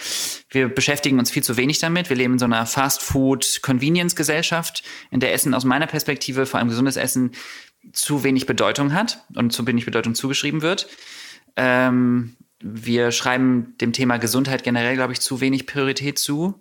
wir 0.50 0.68
beschäftigen 0.68 1.18
uns 1.18 1.32
viel 1.32 1.44
zu 1.44 1.56
wenig 1.56 1.80
damit. 1.80 2.10
Wir 2.10 2.18
leben 2.18 2.34
in 2.34 2.40
so 2.40 2.46
einer 2.46 2.66
Fast-Food-Convenience-Gesellschaft, 2.66 4.84
in 5.12 5.22
der 5.22 5.34
Essen 5.34 5.54
aus 5.54 5.64
meiner 5.64 5.88
Perspektive, 5.88 6.46
vor 6.46 6.60
allem 6.60 6.68
gesundes 6.68 6.98
Essen, 6.98 7.32
zu 7.94 8.24
wenig 8.24 8.46
Bedeutung 8.46 8.94
hat 8.94 9.26
und 9.36 9.52
zu 9.52 9.66
wenig 9.66 9.86
Bedeutung 9.86 10.16
zugeschrieben 10.16 10.62
wird. 10.62 10.88
Ähm, 11.56 12.36
wir 12.60 13.12
schreiben 13.12 13.76
dem 13.80 13.94
Thema 13.94 14.18
Gesundheit 14.18 14.64
generell, 14.64 14.96
glaube 14.96 15.14
ich, 15.14 15.22
zu 15.22 15.42
wenig 15.42 15.68
Priorität 15.68 16.20
zu. 16.20 16.60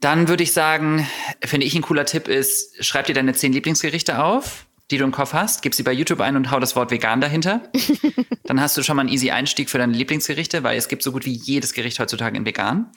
Dann 0.00 0.28
würde 0.28 0.42
ich 0.42 0.52
sagen, 0.52 1.08
finde 1.42 1.66
ich 1.66 1.74
ein 1.74 1.82
cooler 1.82 2.04
Tipp 2.04 2.28
ist, 2.28 2.84
schreib 2.84 3.06
dir 3.06 3.14
deine 3.14 3.32
zehn 3.32 3.52
Lieblingsgerichte 3.52 4.22
auf 4.22 4.65
die 4.90 4.98
du 4.98 5.04
im 5.04 5.12
Kopf 5.12 5.32
hast, 5.32 5.62
gib 5.62 5.74
sie 5.74 5.82
bei 5.82 5.92
YouTube 5.92 6.20
ein 6.20 6.36
und 6.36 6.50
hau 6.50 6.60
das 6.60 6.76
Wort 6.76 6.90
vegan 6.90 7.20
dahinter. 7.20 7.62
Dann 8.44 8.60
hast 8.60 8.76
du 8.76 8.82
schon 8.82 8.96
mal 8.96 9.00
einen 9.02 9.12
easy 9.12 9.30
Einstieg 9.30 9.68
für 9.68 9.78
deine 9.78 9.92
Lieblingsgerichte, 9.92 10.62
weil 10.62 10.78
es 10.78 10.88
gibt 10.88 11.02
so 11.02 11.12
gut 11.12 11.24
wie 11.24 11.32
jedes 11.32 11.74
Gericht 11.74 11.98
heutzutage 11.98 12.36
in 12.36 12.46
vegan. 12.46 12.90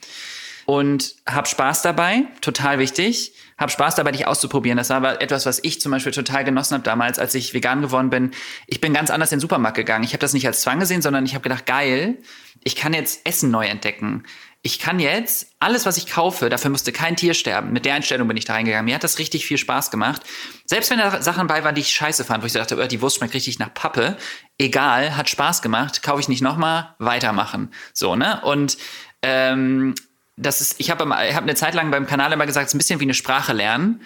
Und 0.66 1.16
hab 1.26 1.48
Spaß 1.48 1.82
dabei, 1.82 2.26
total 2.42 2.78
wichtig. 2.78 3.34
Hab 3.58 3.72
Spaß 3.72 3.96
dabei, 3.96 4.12
dich 4.12 4.28
auszuprobieren. 4.28 4.78
Das 4.78 4.92
war 4.92 4.98
aber 4.98 5.20
etwas, 5.20 5.48
was 5.48 5.64
ich 5.64 5.82
zum 5.82 5.92
Beispiel 5.92 6.12
total 6.12 6.44
genossen 6.44 6.76
habe 6.76 6.84
damals, 6.84 7.18
als 7.18 7.34
ich 7.34 7.56
vegan 7.56 7.82
geworden 7.82 8.12
bin. 8.12 8.32
Ich 8.68 8.80
bin 8.80 8.94
ganz 8.94 9.10
anders 9.10 9.32
in 9.32 9.38
den 9.38 9.42
Supermarkt 9.42 9.76
gegangen. 9.76 10.04
Ich 10.04 10.12
habe 10.12 10.20
das 10.20 10.34
nicht 10.34 10.46
als 10.46 10.62
Zwang 10.62 10.80
gesehen, 10.80 11.02
sondern 11.02 11.26
ich 11.26 11.34
habe 11.34 11.42
gedacht, 11.42 11.66
geil, 11.66 12.20
ich 12.64 12.76
kann 12.76 12.94
jetzt 12.94 13.26
Essen 13.26 13.50
neu 13.50 13.66
entdecken 13.66 14.26
ich 14.62 14.78
kann 14.78 15.00
jetzt 15.00 15.54
alles, 15.60 15.86
was 15.86 15.96
ich 15.96 16.08
kaufe, 16.08 16.50
dafür 16.50 16.70
müsste 16.70 16.92
kein 16.92 17.16
Tier 17.16 17.34
sterben. 17.34 17.72
Mit 17.72 17.86
der 17.86 17.94
Einstellung 17.94 18.28
bin 18.28 18.36
ich 18.36 18.44
da 18.44 18.54
reingegangen. 18.54 18.86
Mir 18.86 18.96
hat 18.96 19.06
das 19.06 19.18
richtig 19.18 19.46
viel 19.46 19.58
Spaß 19.58 19.90
gemacht. 19.90 20.22
Selbst 20.66 20.92
wenn 20.92 21.00
da 21.00 21.22
Sachen 21.22 21.48
bei 21.48 21.64
waren, 21.64 21.76
die 21.76 21.82
ich 21.82 21.92
scheiße 21.92 22.26
fand, 22.26 22.44
wo 22.44 22.48
ich 22.48 22.54
dachte, 22.54 22.78
oh, 22.78 22.86
die 22.86 23.02
Wurst 23.02 23.18
schmeckt 23.18 23.34
richtig 23.34 23.58
nach 23.60 23.74
Pappe. 23.74 24.18
Egal, 24.58 25.16
hat 25.16 25.30
Spaß 25.30 25.62
gemacht, 25.62 26.04
kaufe 26.04 26.20
ich 26.20 26.28
nicht 26.28 26.42
nochmal, 26.42 26.94
weitermachen. 27.00 27.72
So, 27.94 28.18
ne? 28.18 28.42
Und 28.44 28.78
ähm, 29.22 29.96
das 30.36 30.60
ist, 30.60 30.80
ich 30.80 30.90
habe 30.92 31.06
hab 31.10 31.44
eine 31.44 31.56
Zeit 31.56 31.74
lang 31.74 31.90
beim 31.90 32.06
Kanal 32.06 32.34
immer 32.34 32.46
gesagt, 32.46 32.66
es 32.66 32.72
ist 32.72 32.76
ein 32.76 32.80
bisschen 32.80 33.00
wie 33.00 33.06
eine 33.06 33.14
Sprache 33.14 33.54
lernen. 33.54 34.02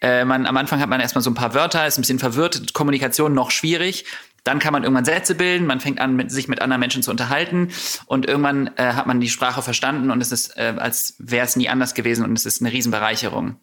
Äh, 0.00 0.24
man, 0.24 0.46
am 0.46 0.56
Anfang 0.56 0.80
hat 0.80 0.88
man 0.88 1.00
erstmal 1.00 1.22
so 1.22 1.30
ein 1.30 1.34
paar 1.34 1.54
Wörter, 1.54 1.86
ist 1.86 1.96
ein 1.96 2.02
bisschen 2.02 2.18
verwirrt, 2.18 2.74
Kommunikation 2.74 3.34
noch 3.34 3.52
schwierig. 3.52 4.04
Dann 4.44 4.58
kann 4.58 4.72
man 4.72 4.82
irgendwann 4.82 5.04
Sätze 5.04 5.34
bilden, 5.34 5.66
man 5.66 5.80
fängt 5.80 6.00
an, 6.00 6.16
mit, 6.16 6.30
sich 6.32 6.48
mit 6.48 6.60
anderen 6.60 6.80
Menschen 6.80 7.02
zu 7.02 7.10
unterhalten 7.10 7.68
und 8.06 8.26
irgendwann 8.26 8.70
äh, 8.76 8.94
hat 8.94 9.06
man 9.06 9.20
die 9.20 9.28
Sprache 9.28 9.62
verstanden 9.62 10.10
und 10.10 10.20
es 10.20 10.32
ist, 10.32 10.56
äh, 10.56 10.74
als 10.78 11.14
wäre 11.18 11.46
es 11.46 11.56
nie 11.56 11.68
anders 11.68 11.94
gewesen 11.94 12.24
und 12.24 12.36
es 12.36 12.46
ist 12.46 12.60
eine 12.60 12.72
Riesenbereicherung. 12.72 13.56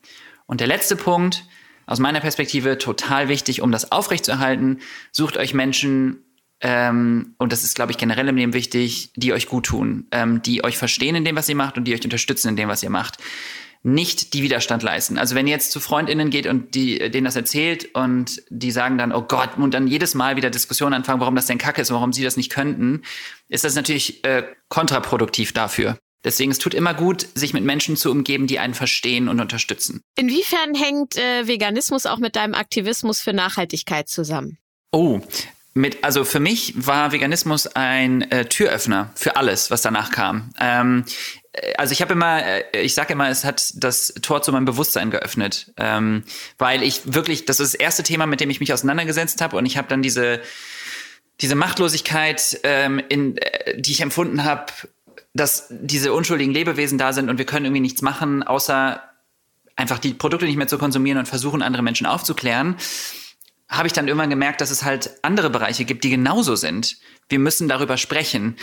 Und 0.46 0.62
der 0.62 0.68
letzte 0.68 0.96
Punkt, 0.96 1.46
aus 1.86 2.00
meiner 2.00 2.22
Perspektive 2.22 2.78
total 2.78 3.28
wichtig, 3.28 3.62
um 3.62 3.72
das 3.72 3.92
aufrechtzuerhalten, 3.92 4.80
sucht 5.12 5.38
euch 5.38 5.54
Menschen, 5.54 6.24
ähm, 6.62 7.36
und 7.38 7.52
das 7.52 7.63
ist, 7.63 7.76
glaube 7.76 7.92
ich, 7.92 7.98
generell 7.98 8.28
im 8.28 8.36
Leben 8.36 8.54
wichtig, 8.54 9.12
die 9.15 9.34
euch 9.34 9.48
gut 9.48 9.65
tun, 9.65 10.08
ähm, 10.12 10.42
die 10.42 10.63
euch 10.63 10.78
verstehen 10.78 11.15
in 11.15 11.26
dem, 11.26 11.36
was 11.36 11.50
ihr 11.50 11.56
macht 11.56 11.78
und 11.78 11.86
die 11.86 11.94
euch 11.94 12.04
unterstützen 12.04 12.50
in 12.50 12.56
dem, 12.56 12.70
was 12.70 12.84
ihr 12.84 12.89
macht 12.89 13.18
nicht 13.82 14.34
die 14.34 14.44
Widerstand 14.44 14.84
leisten. 14.84 15.18
Also 15.18 15.36
wenn 15.36 15.48
ihr 15.48 15.54
jetzt 15.54 15.72
zu 15.72 15.80
FreundInnen 15.80 16.30
geht 16.30 16.48
und 16.48 16.76
die, 16.76 17.10
denen 17.12 17.26
das 17.26 17.36
erzählt 17.36 17.96
und 17.96 18.42
die 18.50 18.72
sagen 18.72 18.98
dann, 18.98 19.13
oh 19.13 19.22
Gott, 19.22 19.58
und 19.58 19.74
dann 19.74 19.88
jedes 19.88 20.15
Mal 20.15 20.36
wieder 20.36 20.50
Diskussionen 20.50 20.94
anfangen, 20.94 21.22
warum 21.22 21.36
das 21.36 21.46
denn 21.46 21.58
kacke 21.58 21.82
ist, 21.82 21.92
warum 21.92 22.12
sie 22.12 22.24
das 22.24 22.36
nicht 22.36 22.52
könnten, 22.52 23.04
ist 23.48 23.63
das 23.63 23.76
natürlich 23.76 24.24
äh, 24.26 24.44
kontraproduktiv 24.68 25.54
dafür. 25.54 25.98
Deswegen, 26.26 26.52
es 26.52 26.60
tut 26.60 26.74
immer 26.74 26.94
gut, 26.94 27.28
sich 27.34 27.54
mit 27.54 27.63
Menschen 27.63 27.96
zu 27.96 28.12
umgeben, 28.12 28.48
die 28.48 28.60
einen 28.60 28.74
verstehen 28.74 29.30
und 29.30 29.39
unterstützen. 29.39 30.02
Inwiefern 30.18 30.76
hängt 30.76 31.15
äh, 31.15 31.48
Veganismus 31.48 32.06
auch 32.06 32.18
mit 32.18 32.36
deinem 32.36 32.56
Aktivismus 32.56 33.22
für 33.22 33.32
Nachhaltigkeit 33.32 34.10
zusammen? 34.10 34.58
Oh, 34.92 35.22
mit, 35.74 36.04
also 36.04 36.26
für 36.26 36.42
mich 36.42 36.74
war 36.76 37.13
Veganismus 37.13 37.68
ein 37.68 38.24
äh, 38.32 38.46
Türöffner 38.46 39.12
für 39.15 39.38
alles, 39.38 39.72
was 39.72 39.82
danach 39.82 40.12
kam. 40.12 40.50
Ähm, 40.60 41.06
äh, 41.08 41.38
also 41.78 41.92
ich 41.92 42.02
habe 42.02 42.14
immer, 42.14 42.44
äh, 42.44 42.82
ich 42.82 42.94
sage 42.94 43.14
immer, 43.14 43.30
es 43.30 43.46
hat 43.46 43.74
das 43.76 44.14
Tor 44.22 44.42
zu 44.42 44.52
meinem 44.52 44.66
Bewusstsein 44.66 45.12
geöffnet, 45.12 45.74
ähm, 45.78 46.24
weil 46.58 46.84
ich 46.84 47.14
wirklich, 47.14 47.46
das 47.46 47.60
ist 47.60 47.74
das 47.74 47.80
erste 47.80 48.04
Thema, 48.04 48.26
mit 48.26 48.40
dem 48.40 48.50
ich 48.50 48.60
mich 48.60 48.74
auseinandergesetzt 48.74 49.42
habe. 49.42 49.58
Und 49.58 49.66
ich 49.66 49.78
habe 49.78 49.88
dann 49.88 50.02
diese 50.02 50.42
diese 51.42 51.56
Machtlosigkeit, 51.56 52.60
ähm, 52.64 53.02
in, 53.10 53.38
äh, 53.38 53.80
die 53.80 53.92
ich 53.92 54.02
empfunden 54.02 54.44
habe, 54.44 54.74
dass 55.34 55.68
diese 55.70 56.14
unschuldigen 56.14 56.54
Lebewesen 56.54 56.98
da 56.98 57.14
sind 57.14 57.30
und 57.30 57.38
wir 57.38 57.46
können 57.46 57.66
irgendwie 57.66 57.82
nichts 57.82 58.02
machen, 58.02 58.44
außer 58.44 59.02
einfach 59.76 60.00
die 60.00 60.14
Produkte 60.14 60.46
nicht 60.46 60.58
mehr 60.58 60.68
zu 60.68 60.78
konsumieren 60.78 61.20
und 61.20 61.28
versuchen, 61.28 61.62
andere 61.62 61.84
Menschen 61.84 62.06
aufzuklären, 62.06 62.76
habe 63.70 63.88
ich 63.88 63.94
dann 63.94 64.08
irgendwann 64.08 64.32
gemerkt, 64.32 64.62
dass 64.62 64.72
es 64.72 64.84
halt 64.84 65.12
andere 65.22 65.50
Bereiche 65.50 65.86
gibt, 65.86 66.04
die 66.04 66.10
genauso 66.10 66.56
sind. 66.56 66.98
Wir 67.30 67.40
müssen 67.40 67.70
darüber 67.70 67.98
sprechen 67.98 68.58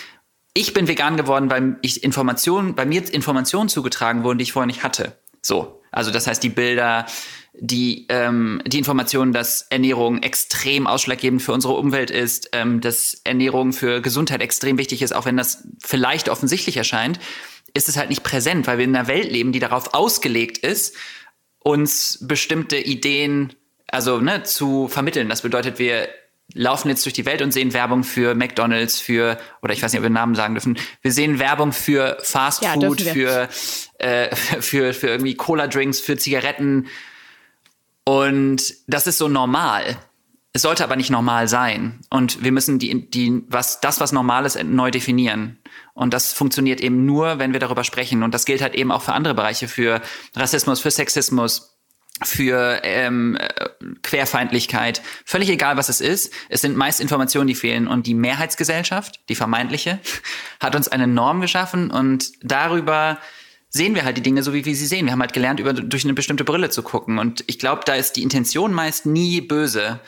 ich 0.57 0.73
bin 0.73 0.89
vegan 0.89 1.19
geworden, 1.19 1.51
weil 1.51 1.77
ich 1.83 2.03
Informationen, 2.03 2.75
bei 2.75 2.87
mir 2.87 3.03
Informationen 3.13 3.69
zugetragen 3.69 4.25
wurden, 4.25 4.39
die 4.39 4.45
ich 4.45 4.53
vorher 4.53 4.67
nicht 4.67 4.83
hatte. 4.83 5.19
So. 5.43 5.83
Also 5.93 6.11
das 6.11 6.27
heißt, 6.27 6.43
die 6.43 6.49
Bilder, 6.49 7.07
die, 7.53 8.07
ähm, 8.09 8.63
die 8.67 8.79
Informationen, 8.79 9.33
dass 9.33 9.63
Ernährung 9.69 10.23
extrem 10.23 10.87
ausschlaggebend 10.87 11.43
für 11.43 11.53
unsere 11.53 11.75
Umwelt 11.75 12.11
ist, 12.11 12.51
ähm, 12.53 12.81
dass 12.81 13.21
Ernährung 13.25 13.73
für 13.73 14.01
Gesundheit 14.01 14.41
extrem 14.41 14.79
wichtig 14.79 15.03
ist, 15.03 15.15
auch 15.15 15.27
wenn 15.27 15.37
das 15.37 15.67
vielleicht 15.83 16.29
offensichtlich 16.29 16.77
erscheint, 16.77 17.19
ist 17.75 17.89
es 17.89 17.97
halt 17.97 18.09
nicht 18.09 18.23
präsent, 18.23 18.67
weil 18.67 18.79
wir 18.79 18.85
in 18.85 18.97
einer 18.97 19.09
Welt 19.09 19.31
leben, 19.31 19.53
die 19.53 19.59
darauf 19.59 19.93
ausgelegt 19.95 20.59
ist, 20.59 20.97
uns 21.61 22.19
bestimmte 22.23 22.79
Ideen, 22.79 23.55
also 23.89 24.21
ne, 24.21 24.43
zu 24.43 24.89
vermitteln. 24.89 25.29
Das 25.29 25.43
bedeutet, 25.43 25.79
wir 25.79 26.09
laufen 26.55 26.89
jetzt 26.89 27.05
durch 27.05 27.13
die 27.13 27.27
Welt 27.27 27.43
und 27.43 27.53
sehen 27.53 27.73
Werbung 27.73 28.05
für 28.05 28.35
McDonalds, 28.35 29.01
für, 29.01 29.39
oder 29.63 29.73
ich 29.73 29.83
weiß 29.83 29.93
nicht, 29.93 30.01
ob 30.01 30.05
wir 30.05 30.11
Namen 30.11 30.35
sagen 30.35 30.55
dürfen, 30.55 30.79
wir 31.03 31.13
sehen 31.13 31.39
Werbung 31.39 31.73
für 31.73 32.19
Fast 32.23 32.63
ja, 32.63 32.73
Food, 32.73 33.01
für, 33.01 33.49
äh, 33.99 34.35
für, 34.61 34.95
für 34.95 35.09
irgendwie 35.09 35.35
Cola-Drinks, 35.35 36.01
für 36.01 36.17
Zigaretten. 36.17 36.87
Und 38.05 38.75
das 38.87 39.07
ist 39.07 39.19
so 39.19 39.29
normal. 39.29 39.97
Es 40.53 40.63
sollte 40.63 40.85
aber 40.85 40.97
nicht 40.97 41.11
normal 41.11 41.49
sein. 41.49 42.01
Und 42.09 42.43
wir 42.43 42.53
müssen 42.53 42.79
die, 42.79 43.11
die, 43.11 43.43
was, 43.49 43.81
das, 43.81 44.01
was 44.01 44.13
normal 44.13 44.47
ist, 44.47 44.63
neu 44.65 44.91
definieren. 44.91 45.59
Und 45.93 46.15
das 46.15 46.33
funktioniert 46.33 46.81
eben 46.81 47.05
nur, 47.05 47.39
wenn 47.39 47.53
wir 47.53 47.61
darüber 47.61 47.85
sprechen. 47.85 48.23
Und 48.23 48.33
das 48.33 48.47
gilt 48.47 48.63
halt 48.63 48.75
eben 48.75 48.91
auch 48.91 49.03
für 49.03 49.13
andere 49.13 49.35
Bereiche, 49.35 49.69
für 49.69 50.01
Rassismus, 50.35 50.81
für 50.81 50.91
Sexismus, 50.91 51.76
für 52.25 52.81
ähm, 52.83 53.39
Querfeindlichkeit, 54.03 55.03
völlig 55.25 55.51
egal, 55.51 55.77
was 55.77 55.89
es 55.89 56.01
ist. 56.01 56.33
Es 56.49 56.63
sind 56.63 56.77
meist 56.77 57.01
Informationen, 57.01 57.47
die 57.47 57.55
fehlen. 57.55 57.87
Und 57.87 58.07
die 58.07 58.15
Mehrheitsgesellschaft, 58.15 59.21
die 59.29 59.35
vermeintliche, 59.35 59.99
hat 60.61 60.75
uns 60.75 60.89
eine 60.89 61.07
Norm 61.07 61.41
geschaffen 61.41 61.91
und 61.91 62.33
darüber 62.43 63.19
sehen 63.69 63.95
wir 63.95 64.05
halt 64.05 64.17
die 64.17 64.23
Dinge 64.23 64.43
so, 64.43 64.55
wie 64.55 64.65
wir 64.65 64.75
sie 64.75 64.87
sehen. 64.87 65.07
Wir 65.07 65.13
haben 65.13 65.21
halt 65.21 65.35
gelernt, 65.35 65.61
über, 65.61 65.73
durch 65.73 66.05
eine 66.05 66.15
bestimmte 66.15 66.45
Brille 66.45 66.71
zu 66.71 66.83
gucken. 66.83 67.19
Und 67.19 67.45
ich 67.47 67.59
glaube, 67.59 67.83
da 67.85 67.95
ist 67.95 68.15
die 68.17 68.23
Intention 68.23 68.73
meist 68.73 69.05
nie 69.05 69.41
böse, 69.41 70.01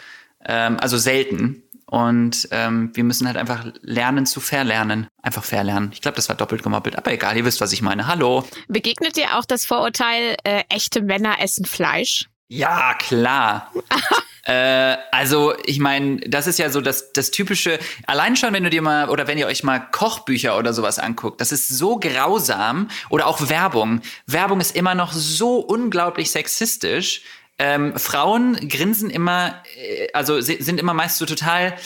ähm, 0.44 0.79
also 0.81 0.97
selten. 0.97 1.62
Und 1.90 2.48
ähm, 2.51 2.90
wir 2.92 3.03
müssen 3.03 3.27
halt 3.27 3.38
einfach 3.38 3.64
lernen 3.81 4.27
zu 4.27 4.40
verlernen. 4.40 5.07
Einfach 5.22 5.42
verlernen. 5.42 5.88
Ich 5.94 6.03
glaube, 6.03 6.16
das 6.16 6.29
war 6.29 6.37
doppelt 6.37 6.62
gemoppelt, 6.62 6.96
aber 6.96 7.12
egal, 7.12 7.35
ihr 7.38 7.46
wisst, 7.46 7.62
was 7.62 7.72
ich 7.72 7.81
meine. 7.81 8.07
Hallo. 8.07 8.46
Begegnet 8.68 9.16
dir 9.16 9.38
auch 9.38 9.46
das 9.46 9.64
Vorurteil, 9.64 10.37
äh, 10.44 10.64
echte 10.68 11.01
Männer 11.01 11.40
essen 11.40 11.64
Fleisch? 11.64 12.29
Ja, 12.48 12.92
klar. 12.92 13.72
äh, 14.42 14.98
also, 15.12 15.55
ich 15.64 15.79
meine, 15.79 16.20
das 16.20 16.46
ist 16.46 16.59
ja 16.59 16.68
so 16.68 16.83
das, 16.83 17.14
das 17.14 17.31
typische, 17.31 17.79
allein 18.07 18.37
schon, 18.37 18.53
wenn 18.53 18.64
du 18.64 18.70
dir 18.70 18.83
mal, 18.83 19.09
oder 19.09 19.27
wenn 19.27 19.38
ihr 19.38 19.46
euch 19.46 19.64
mal 19.64 19.79
Kochbücher 19.79 20.59
oder 20.59 20.74
sowas 20.74 20.98
anguckt, 20.98 21.40
das 21.40 21.53
ist 21.53 21.70
so 21.70 21.98
grausam. 21.98 22.88
Oder 23.09 23.27
auch 23.27 23.48
Werbung. 23.48 24.03
Werbung 24.27 24.61
ist 24.61 24.77
immer 24.77 24.94
noch 24.94 25.12
so 25.12 25.57
unglaublich 25.57 26.31
sexistisch 26.31 27.22
ähm, 27.59 27.99
Frauen 27.99 28.68
grinsen 28.68 29.11
immer, 29.11 29.62
äh, 29.77 30.09
also 30.12 30.40
sind 30.40 30.81
immer 30.81 30.94
meist 30.94 31.18
so 31.18 31.27
total, 31.27 31.77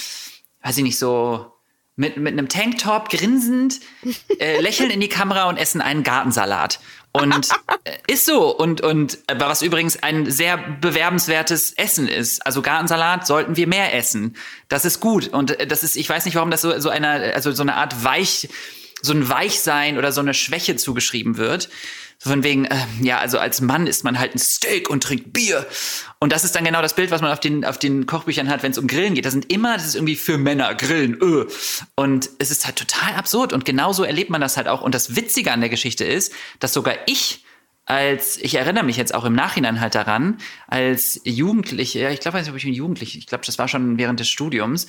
weiß 0.62 0.76
ich 0.78 0.82
nicht, 0.82 0.98
so 0.98 1.52
mit, 1.96 2.16
mit 2.16 2.32
einem 2.32 2.48
Tanktop 2.48 3.10
grinsend, 3.10 3.80
äh, 4.38 4.60
lächeln 4.60 4.90
in 4.90 5.00
die 5.00 5.08
Kamera 5.08 5.48
und 5.48 5.56
essen 5.56 5.80
einen 5.80 6.02
Gartensalat. 6.02 6.80
Und 7.12 7.50
äh, 7.84 7.98
ist 8.06 8.24
so. 8.24 8.56
Und, 8.56 8.80
und 8.80 9.18
äh, 9.26 9.34
was 9.38 9.60
übrigens 9.60 10.02
ein 10.02 10.30
sehr 10.30 10.56
bewerbenswertes 10.56 11.74
Essen 11.74 12.08
ist. 12.08 12.44
Also 12.46 12.62
Gartensalat 12.62 13.26
sollten 13.26 13.56
wir 13.56 13.66
mehr 13.66 13.94
essen. 13.94 14.36
Das 14.68 14.86
ist 14.86 15.00
gut. 15.00 15.28
Und 15.28 15.58
äh, 15.60 15.66
das 15.66 15.82
ist, 15.82 15.96
ich 15.96 16.08
weiß 16.08 16.24
nicht, 16.24 16.34
warum 16.34 16.50
das 16.50 16.62
so, 16.62 16.78
so 16.80 16.88
einer, 16.88 17.34
also 17.34 17.52
so 17.52 17.62
eine 17.62 17.74
Art 17.74 18.02
Weich, 18.02 18.48
so 19.02 19.12
ein 19.12 19.28
Weichsein 19.28 19.98
oder 19.98 20.12
so 20.12 20.22
eine 20.22 20.32
Schwäche 20.32 20.76
zugeschrieben 20.76 21.36
wird. 21.36 21.68
So 22.22 22.30
von 22.30 22.44
wegen, 22.44 22.66
äh, 22.66 22.76
ja, 23.00 23.18
also 23.18 23.38
als 23.40 23.60
Mann 23.60 23.88
isst 23.88 24.04
man 24.04 24.18
halt 24.20 24.36
ein 24.36 24.38
Steak 24.38 24.88
und 24.88 25.02
trinkt 25.02 25.32
Bier. 25.32 25.66
Und 26.20 26.32
das 26.32 26.44
ist 26.44 26.54
dann 26.54 26.64
genau 26.64 26.80
das 26.80 26.94
Bild, 26.94 27.10
was 27.10 27.20
man 27.20 27.32
auf 27.32 27.40
den, 27.40 27.64
auf 27.64 27.78
den 27.78 28.06
Kochbüchern 28.06 28.48
hat, 28.48 28.62
wenn 28.62 28.70
es 28.70 28.78
um 28.78 28.86
Grillen 28.86 29.14
geht. 29.14 29.24
Das 29.24 29.32
sind 29.32 29.52
immer, 29.52 29.74
das 29.74 29.86
ist 29.86 29.96
irgendwie 29.96 30.14
für 30.14 30.38
Männer, 30.38 30.72
Grillen, 30.76 31.20
öh. 31.20 31.46
Und 31.96 32.30
es 32.38 32.52
ist 32.52 32.64
halt 32.64 32.76
total 32.76 33.14
absurd. 33.14 33.52
Und 33.52 33.64
genauso 33.64 34.04
erlebt 34.04 34.30
man 34.30 34.40
das 34.40 34.56
halt 34.56 34.68
auch. 34.68 34.82
Und 34.82 34.94
das 34.94 35.16
Witzige 35.16 35.50
an 35.50 35.60
der 35.60 35.68
Geschichte 35.68 36.04
ist, 36.04 36.32
dass 36.60 36.72
sogar 36.72 36.94
ich 37.06 37.44
als, 37.84 38.36
ich 38.36 38.54
erinnere 38.54 38.84
mich 38.84 38.96
jetzt 38.96 39.12
auch 39.12 39.24
im 39.24 39.34
Nachhinein 39.34 39.80
halt 39.80 39.96
daran, 39.96 40.38
als 40.68 41.20
Jugendliche, 41.24 41.98
ja, 41.98 42.10
ich 42.10 42.20
glaube, 42.20 42.40
ich 42.40 42.64
bin 42.64 42.72
Jugendlich, 42.72 43.18
ich 43.18 43.26
glaube, 43.26 43.44
das 43.44 43.58
war 43.58 43.66
schon 43.66 43.98
während 43.98 44.20
des 44.20 44.28
Studiums, 44.28 44.86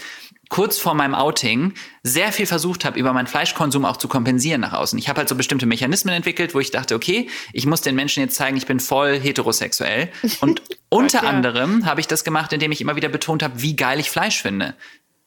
kurz 0.49 0.77
vor 0.77 0.93
meinem 0.93 1.15
Outing 1.15 1.73
sehr 2.03 2.32
viel 2.32 2.45
versucht 2.45 2.86
habe, 2.86 2.99
über 2.99 3.12
meinen 3.12 3.25
Fleischkonsum 3.25 3.84
auch 3.86 3.97
zu 3.97 4.08
kompensieren 4.08 4.62
nach 4.62 4.73
außen. 4.73 4.99
Ich 4.99 5.10
habe 5.10 5.17
halt 5.17 5.29
so 5.29 5.36
bestimmte 5.36 5.65
Mechanismen 5.65 6.13
entwickelt, 6.13 6.53
wo 6.53 6.60
ich 6.60 6.69
dachte, 6.69 6.93
okay, 6.93 7.29
ich 7.51 7.65
muss 7.65 7.82
den 7.82 7.95
Menschen 7.95 8.21
jetzt 8.21 8.36
zeigen, 8.36 8.58
ich 8.58 8.67
bin 8.67 8.79
voll 8.79 9.19
heterosexuell. 9.19 10.12
Und 10.41 10.62
unter 10.89 11.23
anderem 11.23 11.88
habe 11.88 11.99
ich 11.99 12.08
das 12.08 12.23
gemacht, 12.23 12.53
indem 12.53 12.71
ich 12.71 12.82
immer 12.82 12.95
wieder 12.95 13.10
betont 13.10 13.41
habe, 13.41 13.62
wie 13.62 13.75
geil 13.75 13.99
ich 13.99 14.12
Fleisch 14.12 14.39
finde. 14.39 14.75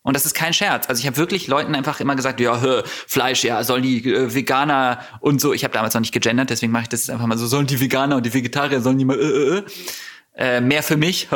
Und 0.07 0.15
das 0.15 0.25
ist 0.25 0.35
kein 0.35 0.55
Scherz. 0.55 0.89
Also 0.89 1.01
ich 1.01 1.07
habe 1.09 1.17
wirklich 1.17 1.49
Leuten 1.49 1.75
einfach 1.75 1.99
immer 1.99 2.15
gesagt, 2.15 2.39
ja, 2.39 2.61
hör, 2.61 2.85
Fleisch, 2.87 3.43
ja, 3.43 3.65
sollen 3.65 3.83
die 3.83 4.09
äh, 4.09 4.33
Veganer 4.33 5.01
und 5.19 5.41
so. 5.41 5.53
Ich 5.53 5.65
habe 5.65 5.75
damals 5.75 5.95
noch 5.95 6.01
nicht 6.01 6.13
gegendert, 6.13 6.49
deswegen 6.49 6.71
mache 6.71 6.85
ich 6.85 6.89
das 6.91 7.11
einfach 7.11 7.27
mal 7.27 7.37
so, 7.37 7.49
sollen 7.49 7.67
die 7.67 7.81
Veganer 7.81 8.15
und 8.15 8.25
die 8.25 8.33
Vegetarier, 8.33 8.81
sollen 8.81 8.99
die 8.99 9.05
mal 9.05 9.19
äh, 9.19 9.25
äh, 9.25 9.59
äh. 9.59 10.59
äh 10.59 10.61
mehr 10.61 10.85
für 10.85 10.97
mich, 10.97 11.27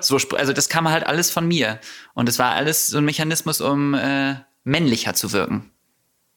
so, 0.00 0.16
also 0.36 0.52
das 0.52 0.68
kam 0.68 0.88
halt 0.88 1.04
alles 1.08 1.32
von 1.32 1.48
mir. 1.48 1.80
Und 2.14 2.28
es 2.28 2.38
war 2.38 2.52
alles 2.52 2.86
so 2.86 2.98
ein 2.98 3.04
Mechanismus, 3.04 3.60
um 3.60 3.94
äh, 3.94 4.36
männlicher 4.62 5.14
zu 5.14 5.32
wirken. 5.32 5.72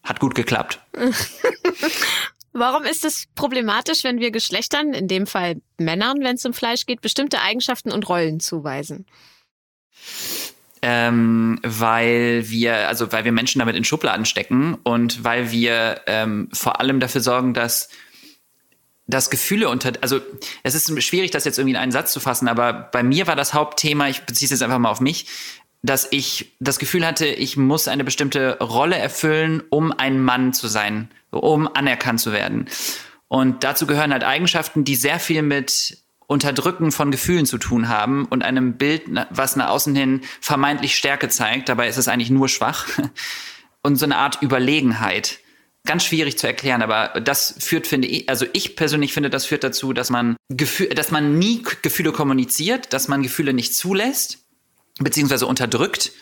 Hat 0.02 0.20
gut 0.20 0.34
geklappt. 0.34 0.80
Warum 2.54 2.86
ist 2.86 3.06
es 3.06 3.26
problematisch, 3.36 4.04
wenn 4.04 4.20
wir 4.20 4.32
Geschlechtern, 4.32 4.96
in 4.96 5.08
dem 5.08 5.28
Fall 5.28 5.62
Männern, 5.78 6.22
wenn 6.22 6.38
es 6.38 6.46
um 6.46 6.54
Fleisch 6.54 6.88
geht, 6.88 7.02
bestimmte 7.02 7.42
Eigenschaften 7.42 7.92
und 7.92 8.10
Rollen 8.10 8.40
zuweisen? 8.40 9.06
Ähm, 10.86 11.60
weil 11.64 12.44
wir, 12.50 12.90
also 12.90 13.14
weil 13.14 13.24
wir 13.24 13.32
Menschen 13.32 13.60
damit 13.60 13.78
in 13.78 13.86
Schubladen 13.86 14.26
stecken 14.26 14.78
und 14.84 15.24
weil 15.24 15.50
wir 15.50 16.02
ähm, 16.08 16.50
vor 16.52 16.82
allem 16.82 17.00
dafür 17.00 17.22
sorgen, 17.22 17.54
dass 17.54 17.88
das 19.08 19.30
Gefühle 19.30 19.70
unter, 19.70 19.94
also 20.02 20.20
es 20.64 20.76
ist 20.76 21.04
schwierig, 21.04 21.32
das 21.32 21.46
jetzt 21.46 21.58
irgendwie 21.58 21.76
in 21.76 21.82
einen 21.82 21.94
Satz 21.94 22.12
zu 22.12 22.20
fassen, 22.20 22.50
aber 22.50 22.74
bei 22.74 23.02
mir 23.02 23.28
war 23.28 23.38
das 23.38 23.54
Hauptthema, 23.54 24.10
ich 24.10 24.24
beziehe 24.24 24.46
es 24.48 24.52
jetzt 24.52 24.62
einfach 24.62 24.78
mal 24.78 24.92
auf 24.92 25.00
mich, 25.00 25.28
dass 25.84 26.06
ich 26.12 26.54
das 26.60 26.80
Gefühl 26.80 27.06
hatte, 27.06 27.28
ich 27.28 27.56
muss 27.56 27.88
eine 27.88 28.04
bestimmte 28.04 28.58
Rolle 28.60 28.98
erfüllen, 28.98 29.64
um 29.70 29.94
ein 29.94 30.22
Mann 30.22 30.52
zu 30.52 30.68
sein, 30.68 31.10
um 31.32 31.74
anerkannt 31.74 32.20
zu 32.20 32.34
werden. 32.34 32.68
Und 33.30 33.64
dazu 33.64 33.88
gehören 33.88 34.12
halt 34.12 34.26
Eigenschaften, 34.26 34.84
die 34.84 34.96
sehr 34.96 35.20
viel 35.20 35.44
mit 35.44 36.03
Unterdrücken 36.28 36.92
von 36.92 37.12
Gefühlen 37.12 37.46
zu 37.46 37.58
tun 37.58 37.90
haben 37.90 38.26
und 38.26 38.44
einem 38.44 38.78
Bild, 38.78 39.04
was 39.30 39.56
nach 39.56 39.70
außen 39.70 39.96
hin 39.96 40.22
vermeintlich 40.42 40.96
Stärke 40.96 41.30
zeigt. 41.30 41.70
Dabei 41.70 41.88
ist 41.88 41.98
es 41.98 42.08
eigentlich 42.08 42.30
nur 42.30 42.50
schwach. 42.50 42.88
Und 43.86 43.98
so 43.98 44.06
eine 44.06 44.16
Art 44.16 44.42
Überlegenheit. 44.42 45.40
Ganz 45.86 46.06
schwierig 46.06 46.38
zu 46.38 46.48
erklären, 46.48 46.82
aber 46.82 47.20
das 47.20 47.56
führt, 47.60 47.86
finde 47.86 48.08
ich, 48.08 48.30
also 48.30 48.46
ich 48.54 48.78
persönlich 48.78 49.12
finde, 49.12 49.30
das 49.30 49.46
führt 49.46 49.66
dazu, 49.66 49.92
dass 49.92 50.10
man 50.10 50.38
Gefühl, 50.48 50.88
dass 50.88 51.12
man 51.12 51.38
nie 51.38 51.62
Gefühle 51.82 52.14
kommuniziert, 52.14 52.94
dass 52.94 53.10
man 53.10 53.22
Gefühle 53.22 53.52
nicht 53.52 53.76
zulässt, 53.76 54.46
beziehungsweise 55.00 55.46
unterdrückt, 55.46 56.14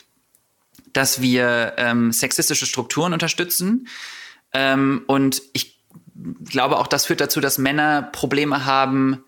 dass 0.92 1.22
wir 1.22 1.74
ähm, 1.76 2.10
sexistische 2.10 2.66
Strukturen 2.66 3.12
unterstützen. 3.12 3.86
Ähm, 4.52 5.02
und 5.06 5.42
ich 5.52 5.78
glaube 6.44 6.78
auch, 6.78 6.88
das 6.88 7.06
führt 7.06 7.20
dazu, 7.20 7.40
dass 7.40 7.58
Männer 7.58 8.02
Probleme 8.02 8.64
haben, 8.64 9.22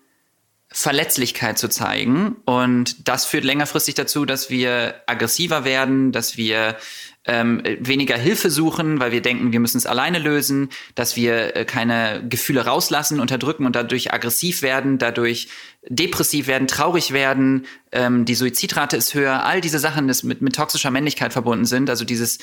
Verletzlichkeit 0.77 1.57
zu 1.57 1.69
zeigen. 1.69 2.35
Und 2.43 3.07
das 3.07 3.23
führt 3.23 3.45
längerfristig 3.45 3.95
dazu, 3.95 4.25
dass 4.25 4.49
wir 4.49 4.95
aggressiver 5.07 5.63
werden, 5.63 6.11
dass 6.11 6.35
wir 6.35 6.75
ähm, 7.23 7.63
weniger 7.79 8.17
Hilfe 8.17 8.51
suchen, 8.51 8.99
weil 8.99 9.13
wir 9.13 9.21
denken, 9.21 9.53
wir 9.53 9.61
müssen 9.61 9.77
es 9.77 9.85
alleine 9.85 10.19
lösen, 10.19 10.67
dass 10.93 11.15
wir 11.15 11.55
äh, 11.55 11.63
keine 11.63 12.25
Gefühle 12.27 12.65
rauslassen, 12.65 13.21
unterdrücken 13.21 13.65
und 13.65 13.73
dadurch 13.77 14.13
aggressiv 14.13 14.63
werden, 14.63 14.97
dadurch 14.97 15.47
depressiv 15.87 16.47
werden, 16.47 16.67
traurig 16.67 17.13
werden, 17.13 17.65
ähm, 17.93 18.25
die 18.25 18.35
Suizidrate 18.35 18.97
ist 18.97 19.13
höher, 19.13 19.45
all 19.45 19.61
diese 19.61 19.79
Sachen, 19.79 20.09
die 20.09 20.27
mit, 20.27 20.41
mit 20.41 20.55
toxischer 20.55 20.91
Männlichkeit 20.91 21.31
verbunden 21.31 21.65
sind, 21.65 21.89
also 21.89 22.03
dieses 22.03 22.39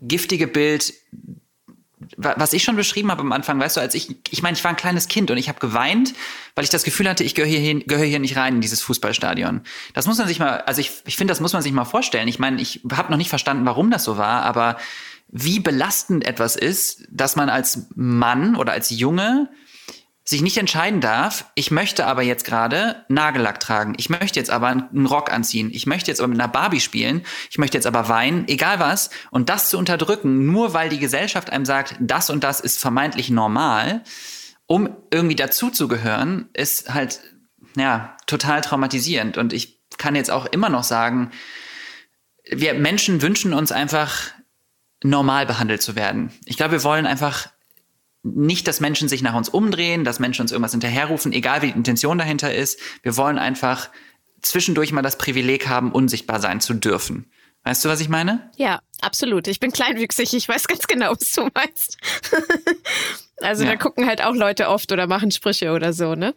giftige 0.00 0.46
Bild 0.46 0.94
was 2.20 2.52
ich 2.52 2.64
schon 2.64 2.74
beschrieben 2.74 3.12
habe 3.12 3.20
am 3.20 3.30
Anfang, 3.30 3.60
weißt 3.60 3.76
du, 3.76 3.80
als 3.80 3.94
ich, 3.94 4.16
ich 4.30 4.42
meine, 4.42 4.56
ich 4.56 4.64
war 4.64 4.70
ein 4.72 4.76
kleines 4.76 5.06
Kind 5.06 5.30
und 5.30 5.36
ich 5.36 5.48
habe 5.48 5.60
geweint, 5.60 6.14
weil 6.56 6.64
ich 6.64 6.70
das 6.70 6.82
Gefühl 6.82 7.08
hatte, 7.08 7.22
ich 7.22 7.36
gehöre 7.36 7.48
hier, 7.48 7.78
gehöre 7.84 8.06
hier 8.06 8.18
nicht 8.18 8.36
rein 8.36 8.56
in 8.56 8.60
dieses 8.60 8.82
Fußballstadion. 8.82 9.60
Das 9.94 10.06
muss 10.06 10.18
man 10.18 10.26
sich 10.26 10.40
mal, 10.40 10.62
also 10.62 10.80
ich, 10.80 10.90
ich 11.06 11.16
finde, 11.16 11.30
das 11.30 11.40
muss 11.40 11.52
man 11.52 11.62
sich 11.62 11.70
mal 11.70 11.84
vorstellen. 11.84 12.26
Ich 12.26 12.40
meine, 12.40 12.60
ich 12.60 12.80
habe 12.92 13.12
noch 13.12 13.18
nicht 13.18 13.28
verstanden, 13.28 13.64
warum 13.66 13.92
das 13.92 14.02
so 14.02 14.16
war, 14.16 14.42
aber 14.42 14.78
wie 15.28 15.60
belastend 15.60 16.26
etwas 16.26 16.56
ist, 16.56 17.06
dass 17.08 17.36
man 17.36 17.50
als 17.50 17.86
Mann 17.94 18.56
oder 18.56 18.72
als 18.72 18.90
Junge 18.90 19.48
sich 20.28 20.42
nicht 20.42 20.58
entscheiden 20.58 21.00
darf, 21.00 21.46
ich 21.54 21.70
möchte 21.70 22.04
aber 22.04 22.20
jetzt 22.20 22.44
gerade 22.44 23.02
Nagellack 23.08 23.60
tragen, 23.60 23.94
ich 23.96 24.10
möchte 24.10 24.38
jetzt 24.38 24.50
aber 24.50 24.66
einen 24.66 25.06
Rock 25.06 25.32
anziehen, 25.32 25.70
ich 25.72 25.86
möchte 25.86 26.10
jetzt 26.10 26.20
aber 26.20 26.28
mit 26.28 26.38
einer 26.38 26.52
Barbie 26.52 26.80
spielen, 26.80 27.24
ich 27.50 27.56
möchte 27.56 27.78
jetzt 27.78 27.86
aber 27.86 28.10
weinen, 28.10 28.46
egal 28.46 28.78
was, 28.78 29.08
und 29.30 29.48
das 29.48 29.70
zu 29.70 29.78
unterdrücken, 29.78 30.44
nur 30.44 30.74
weil 30.74 30.90
die 30.90 30.98
Gesellschaft 30.98 31.48
einem 31.48 31.64
sagt, 31.64 31.96
das 31.98 32.28
und 32.28 32.44
das 32.44 32.60
ist 32.60 32.78
vermeintlich 32.78 33.30
normal, 33.30 34.02
um 34.66 34.94
irgendwie 35.10 35.34
dazuzugehören, 35.34 36.50
ist 36.52 36.92
halt, 36.92 37.20
ja, 37.74 38.14
total 38.26 38.60
traumatisierend. 38.60 39.38
Und 39.38 39.54
ich 39.54 39.80
kann 39.96 40.14
jetzt 40.14 40.30
auch 40.30 40.44
immer 40.44 40.68
noch 40.68 40.84
sagen, 40.84 41.30
wir 42.44 42.74
Menschen 42.74 43.22
wünschen 43.22 43.54
uns 43.54 43.72
einfach 43.72 44.30
normal 45.02 45.46
behandelt 45.46 45.80
zu 45.80 45.96
werden. 45.96 46.32
Ich 46.44 46.58
glaube, 46.58 46.72
wir 46.72 46.84
wollen 46.84 47.06
einfach 47.06 47.48
nicht, 48.22 48.66
dass 48.66 48.80
Menschen 48.80 49.08
sich 49.08 49.22
nach 49.22 49.34
uns 49.34 49.48
umdrehen, 49.48 50.04
dass 50.04 50.18
Menschen 50.18 50.42
uns 50.42 50.52
irgendwas 50.52 50.72
hinterherrufen, 50.72 51.32
egal 51.32 51.62
wie 51.62 51.68
die 51.68 51.76
Intention 51.76 52.18
dahinter 52.18 52.54
ist. 52.54 52.80
Wir 53.02 53.16
wollen 53.16 53.38
einfach 53.38 53.90
zwischendurch 54.42 54.92
mal 54.92 55.02
das 55.02 55.18
Privileg 55.18 55.68
haben, 55.68 55.92
unsichtbar 55.92 56.40
sein 56.40 56.60
zu 56.60 56.74
dürfen. 56.74 57.30
Weißt 57.64 57.84
du, 57.84 57.88
was 57.88 58.00
ich 58.00 58.08
meine? 58.08 58.50
Ja, 58.56 58.80
absolut. 59.00 59.46
Ich 59.48 59.60
bin 59.60 59.72
kleinwüchsig, 59.72 60.32
ich 60.34 60.48
weiß 60.48 60.68
ganz 60.68 60.86
genau, 60.86 61.10
was 61.10 61.30
du 61.32 61.48
meinst. 61.54 61.98
also 63.40 63.64
ja. 63.64 63.70
da 63.70 63.76
gucken 63.76 64.06
halt 64.06 64.22
auch 64.22 64.34
Leute 64.34 64.68
oft 64.68 64.90
oder 64.92 65.06
machen 65.06 65.30
Sprüche 65.30 65.72
oder 65.72 65.92
so, 65.92 66.14
ne? 66.14 66.34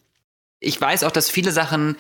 Ich 0.59 0.79
weiß 0.79 1.03
auch, 1.03 1.11
dass 1.11 1.29
viele 1.29 1.51
Sachen 1.51 1.95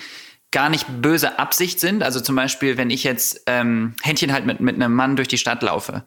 gar 0.51 0.69
nicht 0.69 0.85
böse 1.01 1.39
Absicht 1.39 1.79
sind. 1.79 2.03
Also 2.03 2.19
zum 2.19 2.35
Beispiel, 2.35 2.77
wenn 2.77 2.89
ich 2.89 3.03
jetzt 3.03 3.43
ähm, 3.47 3.95
Händchen 4.01 4.33
halt 4.33 4.45
mit, 4.45 4.59
mit 4.59 4.75
einem 4.75 4.93
Mann 4.93 5.15
durch 5.15 5.27
die 5.27 5.37
Stadt 5.37 5.63
laufe 5.63 6.03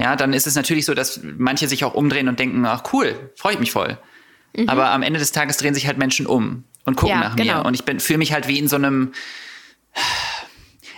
ja, 0.00 0.16
dann 0.16 0.32
ist 0.32 0.46
es 0.46 0.54
natürlich 0.54 0.86
so, 0.86 0.94
dass 0.94 1.20
manche 1.22 1.68
sich 1.68 1.84
auch 1.84 1.92
umdrehen 1.92 2.28
und 2.28 2.38
denken, 2.38 2.64
ach 2.64 2.84
cool, 2.92 3.30
freut 3.36 3.60
mich 3.60 3.70
voll. 3.70 3.98
Mhm. 4.56 4.68
Aber 4.68 4.90
am 4.90 5.02
Ende 5.02 5.18
des 5.18 5.30
Tages 5.30 5.58
drehen 5.58 5.74
sich 5.74 5.86
halt 5.86 5.98
Menschen 5.98 6.26
um 6.26 6.64
und 6.86 6.96
gucken 6.96 7.20
ja, 7.20 7.28
nach 7.28 7.36
genau. 7.36 7.58
mir. 7.58 7.66
Und 7.66 7.74
ich 7.74 8.02
fühle 8.02 8.18
mich 8.18 8.32
halt 8.32 8.48
wie 8.48 8.58
in 8.58 8.66
so 8.66 8.76
einem. 8.76 9.12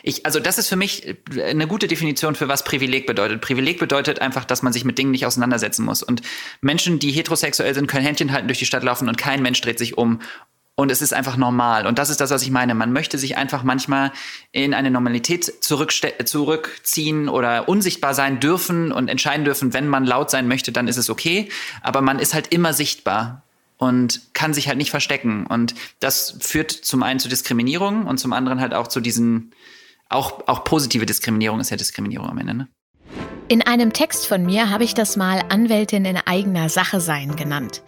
Ich, 0.04 0.26
also 0.26 0.40
das 0.40 0.58
ist 0.58 0.68
für 0.68 0.76
mich 0.76 1.16
eine 1.36 1.66
gute 1.66 1.86
Definition 1.86 2.34
für 2.34 2.48
was 2.48 2.64
Privileg 2.64 3.06
bedeutet. 3.06 3.40
Privileg 3.40 3.78
bedeutet 3.78 4.20
einfach, 4.20 4.44
dass 4.44 4.62
man 4.62 4.72
sich 4.72 4.84
mit 4.84 4.98
Dingen 4.98 5.12
nicht 5.12 5.26
auseinandersetzen 5.26 5.84
muss. 5.84 6.02
Und 6.02 6.22
Menschen, 6.60 6.98
die 6.98 7.12
heterosexuell 7.12 7.72
sind, 7.74 7.86
können 7.86 8.04
Händchen 8.04 8.32
halten 8.32 8.48
durch 8.48 8.58
die 8.58 8.66
Stadt 8.66 8.82
laufen 8.82 9.08
und 9.08 9.16
kein 9.16 9.42
Mensch 9.42 9.60
dreht 9.60 9.78
sich 9.78 9.98
um 9.98 10.20
und 10.74 10.90
es 10.90 11.02
ist 11.02 11.12
einfach 11.12 11.36
normal. 11.36 11.86
Und 11.86 11.98
das 11.98 12.08
ist 12.08 12.20
das, 12.20 12.30
was 12.30 12.42
ich 12.42 12.50
meine. 12.50 12.74
Man 12.74 12.92
möchte 12.92 13.18
sich 13.18 13.36
einfach 13.36 13.62
manchmal 13.62 14.10
in 14.52 14.72
eine 14.72 14.90
Normalität 14.90 15.44
zurückziehen 15.62 17.28
oder 17.28 17.68
unsichtbar 17.68 18.14
sein 18.14 18.40
dürfen 18.40 18.90
und 18.90 19.08
entscheiden 19.08 19.44
dürfen, 19.44 19.74
wenn 19.74 19.86
man 19.86 20.06
laut 20.06 20.30
sein 20.30 20.48
möchte, 20.48 20.72
dann 20.72 20.88
ist 20.88 20.96
es 20.96 21.10
okay. 21.10 21.50
Aber 21.82 22.00
man 22.00 22.18
ist 22.18 22.32
halt 22.32 22.48
immer 22.48 22.72
sichtbar 22.72 23.42
und 23.76 24.22
kann 24.32 24.54
sich 24.54 24.68
halt 24.68 24.78
nicht 24.78 24.90
verstecken. 24.90 25.46
Und 25.46 25.74
das 26.00 26.38
führt 26.40 26.70
zum 26.70 27.02
einen 27.02 27.20
zu 27.20 27.28
Diskriminierung 27.28 28.06
und 28.06 28.18
zum 28.18 28.32
anderen 28.32 28.60
halt 28.60 28.72
auch 28.72 28.88
zu 28.88 29.00
diesen, 29.00 29.52
auch, 30.08 30.48
auch 30.48 30.64
positive 30.64 31.04
Diskriminierung 31.04 31.60
ist 31.60 31.70
ja 31.70 31.76
Diskriminierung 31.76 32.28
am 32.28 32.38
Ende. 32.38 32.54
Ne? 32.54 32.68
In 33.48 33.60
einem 33.60 33.92
Text 33.92 34.26
von 34.26 34.46
mir 34.46 34.70
habe 34.70 34.84
ich 34.84 34.94
das 34.94 35.16
mal 35.16 35.42
Anwältin 35.50 36.06
in 36.06 36.16
eigener 36.16 36.70
Sache 36.70 37.00
sein 37.00 37.36
genannt. 37.36 37.82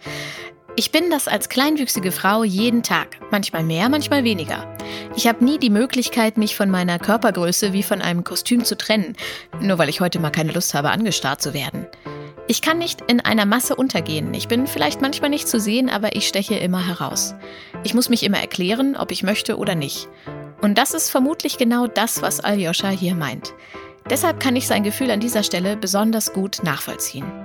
Ich 0.77 0.91
bin 0.91 1.09
das 1.09 1.29
als 1.29 1.47
kleinwüchsige 1.47 2.11
Frau 2.11 2.43
jeden 2.43 2.83
Tag, 2.83 3.17
manchmal 3.31 3.63
mehr, 3.63 3.87
manchmal 3.87 4.25
weniger. 4.25 4.75
Ich 5.15 5.25
habe 5.25 5.45
nie 5.45 5.57
die 5.57 5.69
Möglichkeit, 5.69 6.37
mich 6.37 6.57
von 6.57 6.69
meiner 6.69 6.99
Körpergröße 6.99 7.71
wie 7.71 7.81
von 7.81 8.01
einem 8.01 8.25
Kostüm 8.25 8.65
zu 8.65 8.75
trennen, 8.75 9.15
nur 9.61 9.77
weil 9.77 9.87
ich 9.87 10.01
heute 10.01 10.19
mal 10.19 10.31
keine 10.31 10.51
Lust 10.51 10.73
habe, 10.73 10.89
angestarrt 10.89 11.41
zu 11.41 11.53
werden. 11.53 11.87
Ich 12.49 12.61
kann 12.61 12.77
nicht 12.77 12.99
in 13.07 13.21
einer 13.21 13.45
Masse 13.45 13.75
untergehen. 13.75 14.33
Ich 14.33 14.49
bin 14.49 14.67
vielleicht 14.67 15.01
manchmal 15.01 15.29
nicht 15.29 15.47
zu 15.47 15.61
sehen, 15.61 15.89
aber 15.89 16.13
ich 16.13 16.27
steche 16.27 16.55
immer 16.55 16.85
heraus. 16.85 17.35
Ich 17.85 17.93
muss 17.93 18.09
mich 18.09 18.23
immer 18.23 18.39
erklären, 18.39 18.97
ob 18.97 19.11
ich 19.11 19.23
möchte 19.23 19.57
oder 19.57 19.75
nicht. 19.75 20.09
Und 20.61 20.77
das 20.77 20.93
ist 20.93 21.09
vermutlich 21.09 21.57
genau 21.57 21.87
das, 21.87 22.21
was 22.21 22.41
Aljoscha 22.41 22.89
hier 22.89 23.15
meint. 23.15 23.53
Deshalb 24.09 24.41
kann 24.41 24.57
ich 24.57 24.67
sein 24.67 24.83
Gefühl 24.83 25.09
an 25.09 25.21
dieser 25.21 25.41
Stelle 25.41 25.77
besonders 25.77 26.33
gut 26.33 26.63
nachvollziehen. 26.63 27.44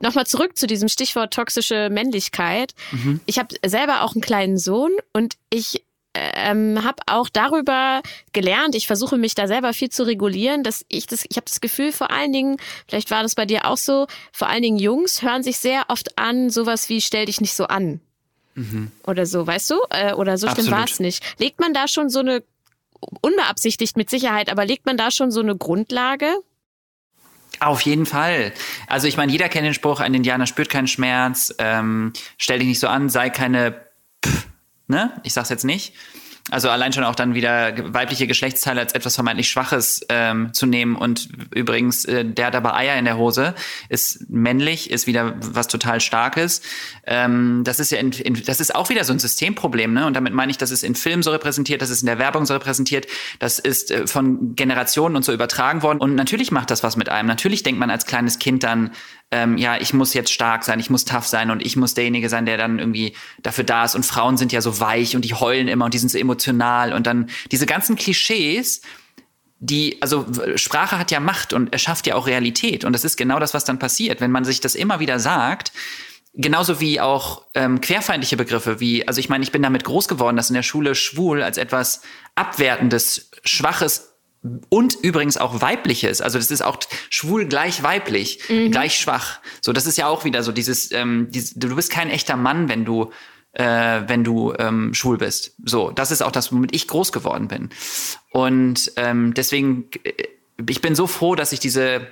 Nochmal 0.00 0.26
zurück 0.26 0.56
zu 0.56 0.66
diesem 0.66 0.88
Stichwort 0.88 1.32
toxische 1.32 1.88
Männlichkeit. 1.90 2.74
Mhm. 2.92 3.20
Ich 3.26 3.38
habe 3.38 3.54
selber 3.64 4.02
auch 4.02 4.14
einen 4.14 4.22
kleinen 4.22 4.58
Sohn 4.58 4.92
und 5.12 5.34
ich 5.50 5.82
ähm, 6.16 6.82
habe 6.82 7.02
auch 7.06 7.28
darüber 7.28 8.02
gelernt, 8.32 8.74
ich 8.74 8.86
versuche 8.86 9.16
mich 9.16 9.34
da 9.34 9.46
selber 9.46 9.72
viel 9.72 9.90
zu 9.90 10.04
regulieren, 10.04 10.62
dass 10.62 10.84
ich 10.88 11.06
das, 11.06 11.24
ich 11.28 11.36
habe 11.36 11.46
das 11.46 11.60
Gefühl, 11.60 11.92
vor 11.92 12.10
allen 12.10 12.32
Dingen, 12.32 12.56
vielleicht 12.88 13.10
war 13.10 13.22
das 13.22 13.34
bei 13.34 13.44
dir 13.46 13.66
auch 13.66 13.76
so, 13.76 14.06
vor 14.32 14.48
allen 14.48 14.62
Dingen 14.62 14.78
Jungs 14.78 15.22
hören 15.22 15.42
sich 15.42 15.58
sehr 15.58 15.84
oft 15.88 16.18
an, 16.18 16.50
sowas 16.50 16.88
wie 16.88 17.00
stell 17.00 17.26
dich 17.26 17.40
nicht 17.40 17.54
so 17.54 17.66
an. 17.66 18.00
Mhm. 18.54 18.90
Oder 19.06 19.26
so, 19.26 19.46
weißt 19.46 19.70
du? 19.70 19.76
Äh, 19.90 20.14
oder 20.14 20.38
so 20.38 20.48
schlimm 20.48 20.70
war 20.70 20.84
es 20.84 20.98
nicht. 20.98 21.22
Legt 21.38 21.60
man 21.60 21.74
da 21.74 21.88
schon 21.88 22.08
so 22.08 22.20
eine, 22.20 22.42
unbeabsichtigt 23.20 23.96
mit 23.96 24.08
Sicherheit, 24.08 24.50
aber 24.50 24.64
legt 24.64 24.86
man 24.86 24.96
da 24.96 25.10
schon 25.10 25.30
so 25.30 25.40
eine 25.40 25.56
Grundlage? 25.56 26.34
Auf 27.60 27.80
jeden 27.82 28.06
Fall. 28.06 28.52
Also 28.86 29.06
ich 29.08 29.16
meine, 29.16 29.32
jeder 29.32 29.48
kennt 29.48 29.66
den 29.66 29.74
Spruch, 29.74 30.00
ein 30.00 30.14
Indianer 30.14 30.46
spürt 30.46 30.68
keinen 30.68 30.88
Schmerz, 30.88 31.54
ähm, 31.58 32.12
stell 32.38 32.58
dich 32.58 32.68
nicht 32.68 32.80
so 32.80 32.88
an, 32.88 33.08
sei 33.08 33.30
keine 33.30 33.86
Pff, 34.24 34.46
ne? 34.88 35.20
Ich 35.22 35.32
sag's 35.32 35.48
jetzt 35.48 35.64
nicht. 35.64 35.94
Also 36.50 36.70
allein 36.70 36.92
schon 36.92 37.02
auch 37.02 37.16
dann 37.16 37.34
wieder 37.34 37.74
weibliche 37.92 38.28
Geschlechtsteile 38.28 38.80
als 38.80 38.92
etwas 38.92 39.16
vermeintlich 39.16 39.48
Schwaches 39.48 40.06
ähm, 40.08 40.52
zu 40.52 40.66
nehmen. 40.66 40.94
Und 40.94 41.28
übrigens, 41.52 42.04
äh, 42.04 42.24
der 42.24 42.46
hat 42.46 42.54
aber 42.54 42.76
Eier 42.76 42.96
in 42.96 43.04
der 43.04 43.16
Hose, 43.16 43.54
ist 43.88 44.30
männlich, 44.30 44.90
ist 44.90 45.08
wieder 45.08 45.34
was 45.40 45.66
total 45.66 46.00
Starkes. 46.00 46.62
Ähm, 47.04 47.62
das 47.64 47.80
ist 47.80 47.90
ja 47.90 47.98
in, 47.98 48.12
in, 48.12 48.40
das 48.44 48.60
ist 48.60 48.76
auch 48.76 48.90
wieder 48.90 49.02
so 49.02 49.12
ein 49.12 49.18
Systemproblem, 49.18 49.92
ne? 49.92 50.06
Und 50.06 50.14
damit 50.14 50.34
meine 50.34 50.50
ich, 50.52 50.58
das 50.58 50.70
ist 50.70 50.84
in 50.84 50.94
Filmen 50.94 51.24
so 51.24 51.32
repräsentiert, 51.32 51.82
das 51.82 51.90
ist 51.90 52.02
in 52.02 52.06
der 52.06 52.20
Werbung 52.20 52.46
so 52.46 52.54
repräsentiert, 52.54 53.08
das 53.40 53.58
ist 53.58 53.90
äh, 53.90 54.06
von 54.06 54.54
Generationen 54.54 55.16
und 55.16 55.24
so 55.24 55.32
übertragen 55.32 55.82
worden. 55.82 55.98
Und 55.98 56.14
natürlich 56.14 56.52
macht 56.52 56.70
das 56.70 56.84
was 56.84 56.96
mit 56.96 57.08
einem. 57.08 57.26
Natürlich 57.26 57.64
denkt 57.64 57.80
man 57.80 57.90
als 57.90 58.06
kleines 58.06 58.38
Kind 58.38 58.62
dann, 58.62 58.92
ähm, 59.30 59.58
ja, 59.58 59.76
ich 59.76 59.92
muss 59.92 60.14
jetzt 60.14 60.32
stark 60.32 60.64
sein, 60.64 60.78
ich 60.78 60.90
muss 60.90 61.04
tough 61.04 61.26
sein 61.26 61.50
und 61.50 61.64
ich 61.64 61.76
muss 61.76 61.94
derjenige 61.94 62.28
sein, 62.28 62.46
der 62.46 62.56
dann 62.56 62.78
irgendwie 62.78 63.14
dafür 63.42 63.64
da 63.64 63.84
ist. 63.84 63.94
Und 63.94 64.06
Frauen 64.06 64.36
sind 64.36 64.52
ja 64.52 64.60
so 64.60 64.78
weich 64.78 65.16
und 65.16 65.24
die 65.24 65.34
heulen 65.34 65.68
immer 65.68 65.86
und 65.86 65.94
die 65.94 65.98
sind 65.98 66.10
so 66.10 66.18
emotional 66.18 66.92
und 66.92 67.06
dann 67.06 67.28
diese 67.50 67.66
ganzen 67.66 67.96
Klischees, 67.96 68.82
die, 69.58 70.00
also 70.00 70.26
Sprache 70.56 70.98
hat 70.98 71.10
ja 71.10 71.18
Macht 71.18 71.52
und 71.52 71.72
erschafft 71.72 72.06
ja 72.06 72.14
auch 72.14 72.26
Realität. 72.26 72.84
Und 72.84 72.92
das 72.92 73.04
ist 73.04 73.16
genau 73.16 73.40
das, 73.40 73.54
was 73.54 73.64
dann 73.64 73.78
passiert, 73.78 74.20
wenn 74.20 74.30
man 74.30 74.44
sich 74.44 74.60
das 74.60 74.74
immer 74.74 75.00
wieder 75.00 75.18
sagt. 75.18 75.72
Genauso 76.34 76.80
wie 76.80 77.00
auch 77.00 77.46
ähm, 77.54 77.80
querfeindliche 77.80 78.36
Begriffe, 78.36 78.78
wie, 78.78 79.08
also 79.08 79.18
ich 79.18 79.30
meine, 79.30 79.42
ich 79.42 79.52
bin 79.52 79.62
damit 79.62 79.84
groß 79.84 80.06
geworden, 80.06 80.36
dass 80.36 80.50
in 80.50 80.54
der 80.54 80.62
Schule 80.62 80.94
schwul 80.94 81.42
als 81.42 81.56
etwas 81.56 82.02
Abwertendes, 82.34 83.30
Schwaches 83.42 84.15
und 84.68 84.94
übrigens 85.02 85.36
auch 85.36 85.60
weibliches. 85.60 86.20
Also 86.20 86.38
das 86.38 86.50
ist 86.50 86.62
auch 86.62 86.78
schwul 87.10 87.46
gleich 87.46 87.82
weiblich, 87.82 88.40
mhm. 88.48 88.70
gleich 88.70 88.98
schwach. 88.98 89.40
So, 89.60 89.72
das 89.72 89.86
ist 89.86 89.98
ja 89.98 90.06
auch 90.06 90.24
wieder 90.24 90.42
so 90.42 90.52
dieses, 90.52 90.92
ähm, 90.92 91.28
dieses, 91.30 91.54
du 91.54 91.74
bist 91.74 91.90
kein 91.90 92.10
echter 92.10 92.36
Mann, 92.36 92.68
wenn 92.68 92.84
du 92.84 93.10
äh, 93.52 94.02
wenn 94.06 94.22
du 94.22 94.52
ähm, 94.58 94.92
schwul 94.92 95.18
bist. 95.18 95.54
So, 95.64 95.90
das 95.90 96.10
ist 96.10 96.22
auch 96.22 96.32
das, 96.32 96.52
womit 96.52 96.74
ich 96.74 96.88
groß 96.88 97.10
geworden 97.12 97.48
bin. 97.48 97.70
Und 98.30 98.92
ähm, 98.96 99.32
deswegen, 99.32 99.88
äh, 100.04 100.12
ich 100.68 100.82
bin 100.82 100.94
so 100.94 101.06
froh, 101.06 101.34
dass 101.34 101.52
ich 101.52 101.60
diese 101.60 102.06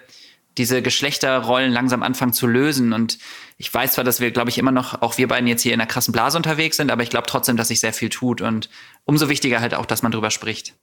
diese 0.58 0.82
Geschlechterrollen 0.82 1.72
langsam 1.72 2.02
anfangen 2.02 2.32
zu 2.32 2.46
lösen. 2.46 2.92
Und 2.92 3.18
ich 3.58 3.72
weiß 3.72 3.94
zwar, 3.94 4.04
dass 4.04 4.20
wir, 4.20 4.30
glaube 4.30 4.50
ich, 4.50 4.58
immer 4.58 4.72
noch, 4.72 5.02
auch 5.02 5.18
wir 5.18 5.28
beiden 5.28 5.48
jetzt 5.48 5.62
hier 5.62 5.74
in 5.74 5.80
einer 5.80 5.88
krassen 5.88 6.12
Blase 6.12 6.36
unterwegs 6.36 6.76
sind, 6.76 6.90
aber 6.90 7.02
ich 7.02 7.10
glaube 7.10 7.26
trotzdem, 7.26 7.56
dass 7.56 7.68
sich 7.68 7.80
sehr 7.80 7.92
viel 7.92 8.08
tut. 8.08 8.40
Und 8.40 8.70
umso 9.04 9.28
wichtiger 9.28 9.60
halt 9.60 9.74
auch, 9.74 9.86
dass 9.86 10.02
man 10.02 10.12
drüber 10.12 10.30
spricht. 10.30 10.74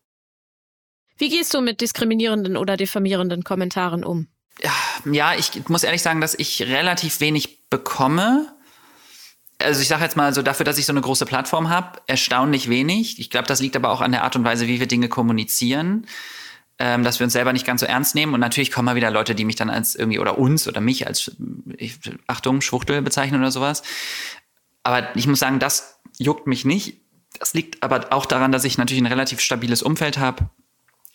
Wie 1.21 1.29
gehst 1.29 1.53
du 1.53 1.61
mit 1.61 1.81
diskriminierenden 1.81 2.57
oder 2.57 2.77
diffamierenden 2.77 3.43
Kommentaren 3.43 4.03
um? 4.03 4.27
Ja, 5.05 5.35
ich 5.37 5.69
muss 5.69 5.83
ehrlich 5.83 6.01
sagen, 6.01 6.19
dass 6.19 6.33
ich 6.33 6.63
relativ 6.63 7.19
wenig 7.19 7.69
bekomme 7.69 8.51
also 9.63 9.79
ich 9.79 9.87
sage 9.87 10.03
jetzt 10.03 10.17
mal 10.17 10.33
so 10.33 10.41
dafür, 10.41 10.63
dass 10.63 10.79
ich 10.79 10.87
so 10.87 10.93
eine 10.93 11.01
große 11.01 11.27
Plattform 11.27 11.69
habe, 11.69 12.01
erstaunlich 12.07 12.67
wenig. 12.67 13.19
Ich 13.19 13.29
glaube, 13.29 13.45
das 13.47 13.59
liegt 13.59 13.75
aber 13.75 13.91
auch 13.91 14.01
an 14.01 14.11
der 14.11 14.23
Art 14.23 14.35
und 14.35 14.43
Weise, 14.43 14.65
wie 14.65 14.79
wir 14.79 14.87
Dinge 14.87 15.07
kommunizieren, 15.07 16.07
ähm, 16.79 17.03
dass 17.03 17.19
wir 17.19 17.25
uns 17.25 17.33
selber 17.33 17.53
nicht 17.53 17.67
ganz 17.67 17.81
so 17.81 17.85
ernst 17.85 18.15
nehmen. 18.15 18.33
Und 18.33 18.39
natürlich 18.39 18.71
kommen 18.71 18.87
mal 18.87 18.95
wieder 18.95 19.11
Leute, 19.11 19.35
die 19.35 19.45
mich 19.45 19.57
dann 19.57 19.69
als 19.69 19.93
irgendwie 19.93 20.17
oder 20.17 20.39
uns 20.39 20.67
oder 20.67 20.81
mich 20.81 21.05
als 21.05 21.37
ich, 21.77 21.99
Achtung 22.25 22.61
Schwuchtel 22.61 23.03
bezeichnen 23.03 23.39
oder 23.39 23.51
sowas. 23.51 23.83
Aber 24.81 25.15
ich 25.15 25.27
muss 25.27 25.37
sagen, 25.37 25.59
das 25.59 25.99
juckt 26.17 26.47
mich 26.47 26.65
nicht. 26.65 26.97
Das 27.37 27.53
liegt 27.53 27.83
aber 27.83 28.11
auch 28.11 28.25
daran, 28.25 28.51
dass 28.51 28.63
ich 28.63 28.79
natürlich 28.79 29.03
ein 29.03 29.07
relativ 29.07 29.41
stabiles 29.41 29.83
Umfeld 29.83 30.17
habe 30.17 30.49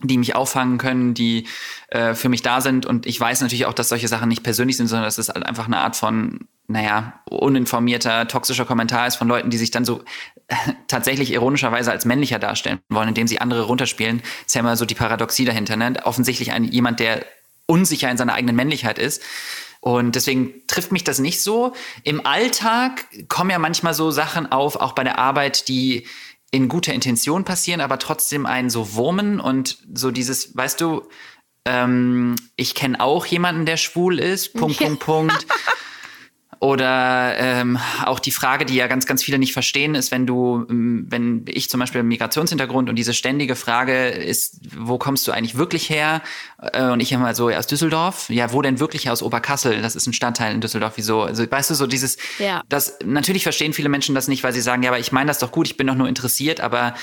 die 0.02 0.18
mich 0.18 0.34
auffangen 0.34 0.78
können, 0.78 1.14
die 1.14 1.46
äh, 1.88 2.14
für 2.14 2.28
mich 2.28 2.42
da 2.42 2.60
sind. 2.60 2.84
Und 2.84 3.06
ich 3.06 3.18
weiß 3.18 3.40
natürlich 3.40 3.66
auch, 3.66 3.72
dass 3.72 3.88
solche 3.88 4.08
Sachen 4.08 4.28
nicht 4.28 4.42
persönlich 4.42 4.76
sind, 4.76 4.88
sondern 4.88 5.04
dass 5.04 5.18
es 5.18 5.28
halt 5.28 5.46
einfach 5.46 5.66
eine 5.66 5.78
Art 5.78 5.96
von 5.96 6.46
naja, 6.68 7.20
uninformierter, 7.30 8.26
toxischer 8.26 8.64
Kommentar 8.64 9.06
ist 9.06 9.16
von 9.16 9.28
Leuten, 9.28 9.50
die 9.50 9.56
sich 9.56 9.70
dann 9.70 9.84
so 9.84 10.02
äh, 10.48 10.54
tatsächlich 10.88 11.32
ironischerweise 11.32 11.90
als 11.90 12.04
männlicher 12.04 12.38
darstellen 12.38 12.80
wollen, 12.88 13.08
indem 13.08 13.26
sie 13.26 13.40
andere 13.40 13.62
runterspielen. 13.62 14.18
Das 14.18 14.46
ist 14.46 14.54
ja 14.54 14.60
immer 14.60 14.76
so 14.76 14.84
die 14.84 14.94
Paradoxie 14.94 15.44
dahinter. 15.44 15.76
Ne? 15.76 15.94
Offensichtlich 16.04 16.52
ein, 16.52 16.64
jemand, 16.64 17.00
der 17.00 17.24
unsicher 17.66 18.10
in 18.10 18.16
seiner 18.16 18.34
eigenen 18.34 18.56
Männlichkeit 18.56 18.98
ist. 18.98 19.22
Und 19.80 20.16
deswegen 20.16 20.66
trifft 20.66 20.90
mich 20.90 21.04
das 21.04 21.20
nicht 21.20 21.40
so. 21.40 21.72
Im 22.02 22.26
Alltag 22.26 23.06
kommen 23.28 23.50
ja 23.50 23.58
manchmal 23.58 23.94
so 23.94 24.10
Sachen 24.10 24.50
auf, 24.50 24.76
auch 24.76 24.92
bei 24.92 25.04
der 25.04 25.18
Arbeit, 25.18 25.68
die 25.68 26.06
in 26.50 26.68
guter 26.68 26.92
Intention 26.92 27.44
passieren, 27.44 27.80
aber 27.80 27.98
trotzdem 27.98 28.46
einen 28.46 28.70
so 28.70 28.94
wurmen 28.94 29.40
und 29.40 29.78
so 29.92 30.10
dieses, 30.10 30.56
weißt 30.56 30.80
du, 30.80 31.08
ähm, 31.64 32.36
ich 32.56 32.74
kenne 32.74 33.00
auch 33.00 33.26
jemanden, 33.26 33.66
der 33.66 33.76
schwul 33.76 34.18
ist, 34.18 34.54
Punkt, 34.54 34.78
Punkt, 34.78 35.00
Punkt. 35.00 35.46
Oder 36.58 37.34
ähm, 37.38 37.78
auch 38.04 38.18
die 38.18 38.30
Frage, 38.30 38.64
die 38.64 38.76
ja 38.76 38.86
ganz, 38.86 39.04
ganz 39.04 39.22
viele 39.22 39.38
nicht 39.38 39.52
verstehen, 39.52 39.94
ist, 39.94 40.10
wenn 40.10 40.26
du, 40.26 40.66
ähm, 40.70 41.06
wenn 41.08 41.44
ich 41.48 41.68
zum 41.68 41.80
Beispiel 41.80 42.02
Migrationshintergrund 42.02 42.88
und 42.88 42.96
diese 42.96 43.12
ständige 43.12 43.56
Frage 43.56 44.08
ist, 44.08 44.60
wo 44.76 44.96
kommst 44.96 45.28
du 45.28 45.32
eigentlich 45.32 45.58
wirklich 45.58 45.90
her? 45.90 46.22
Äh, 46.72 46.84
und 46.84 47.00
ich 47.00 47.12
immer 47.12 47.34
so 47.34 47.50
ja, 47.50 47.58
aus 47.58 47.66
Düsseldorf. 47.66 48.30
Ja, 48.30 48.52
wo 48.52 48.62
denn 48.62 48.80
wirklich 48.80 49.10
aus 49.10 49.22
Oberkassel? 49.22 49.82
Das 49.82 49.96
ist 49.96 50.06
ein 50.06 50.14
Stadtteil 50.14 50.54
in 50.54 50.62
Düsseldorf. 50.62 50.94
Wieso? 50.96 51.22
Also 51.22 51.50
weißt 51.50 51.70
du 51.70 51.74
so 51.74 51.86
dieses, 51.86 52.16
ja. 52.38 52.62
das 52.68 52.98
natürlich 53.04 53.42
verstehen 53.42 53.74
viele 53.74 53.90
Menschen 53.90 54.14
das 54.14 54.26
nicht, 54.26 54.42
weil 54.42 54.54
sie 54.54 54.62
sagen, 54.62 54.82
ja, 54.82 54.90
aber 54.90 54.98
ich 54.98 55.12
meine 55.12 55.28
das 55.28 55.38
doch 55.38 55.52
gut, 55.52 55.66
ich 55.66 55.76
bin 55.76 55.86
doch 55.86 55.94
nur 55.94 56.08
interessiert, 56.08 56.60
aber 56.60 56.94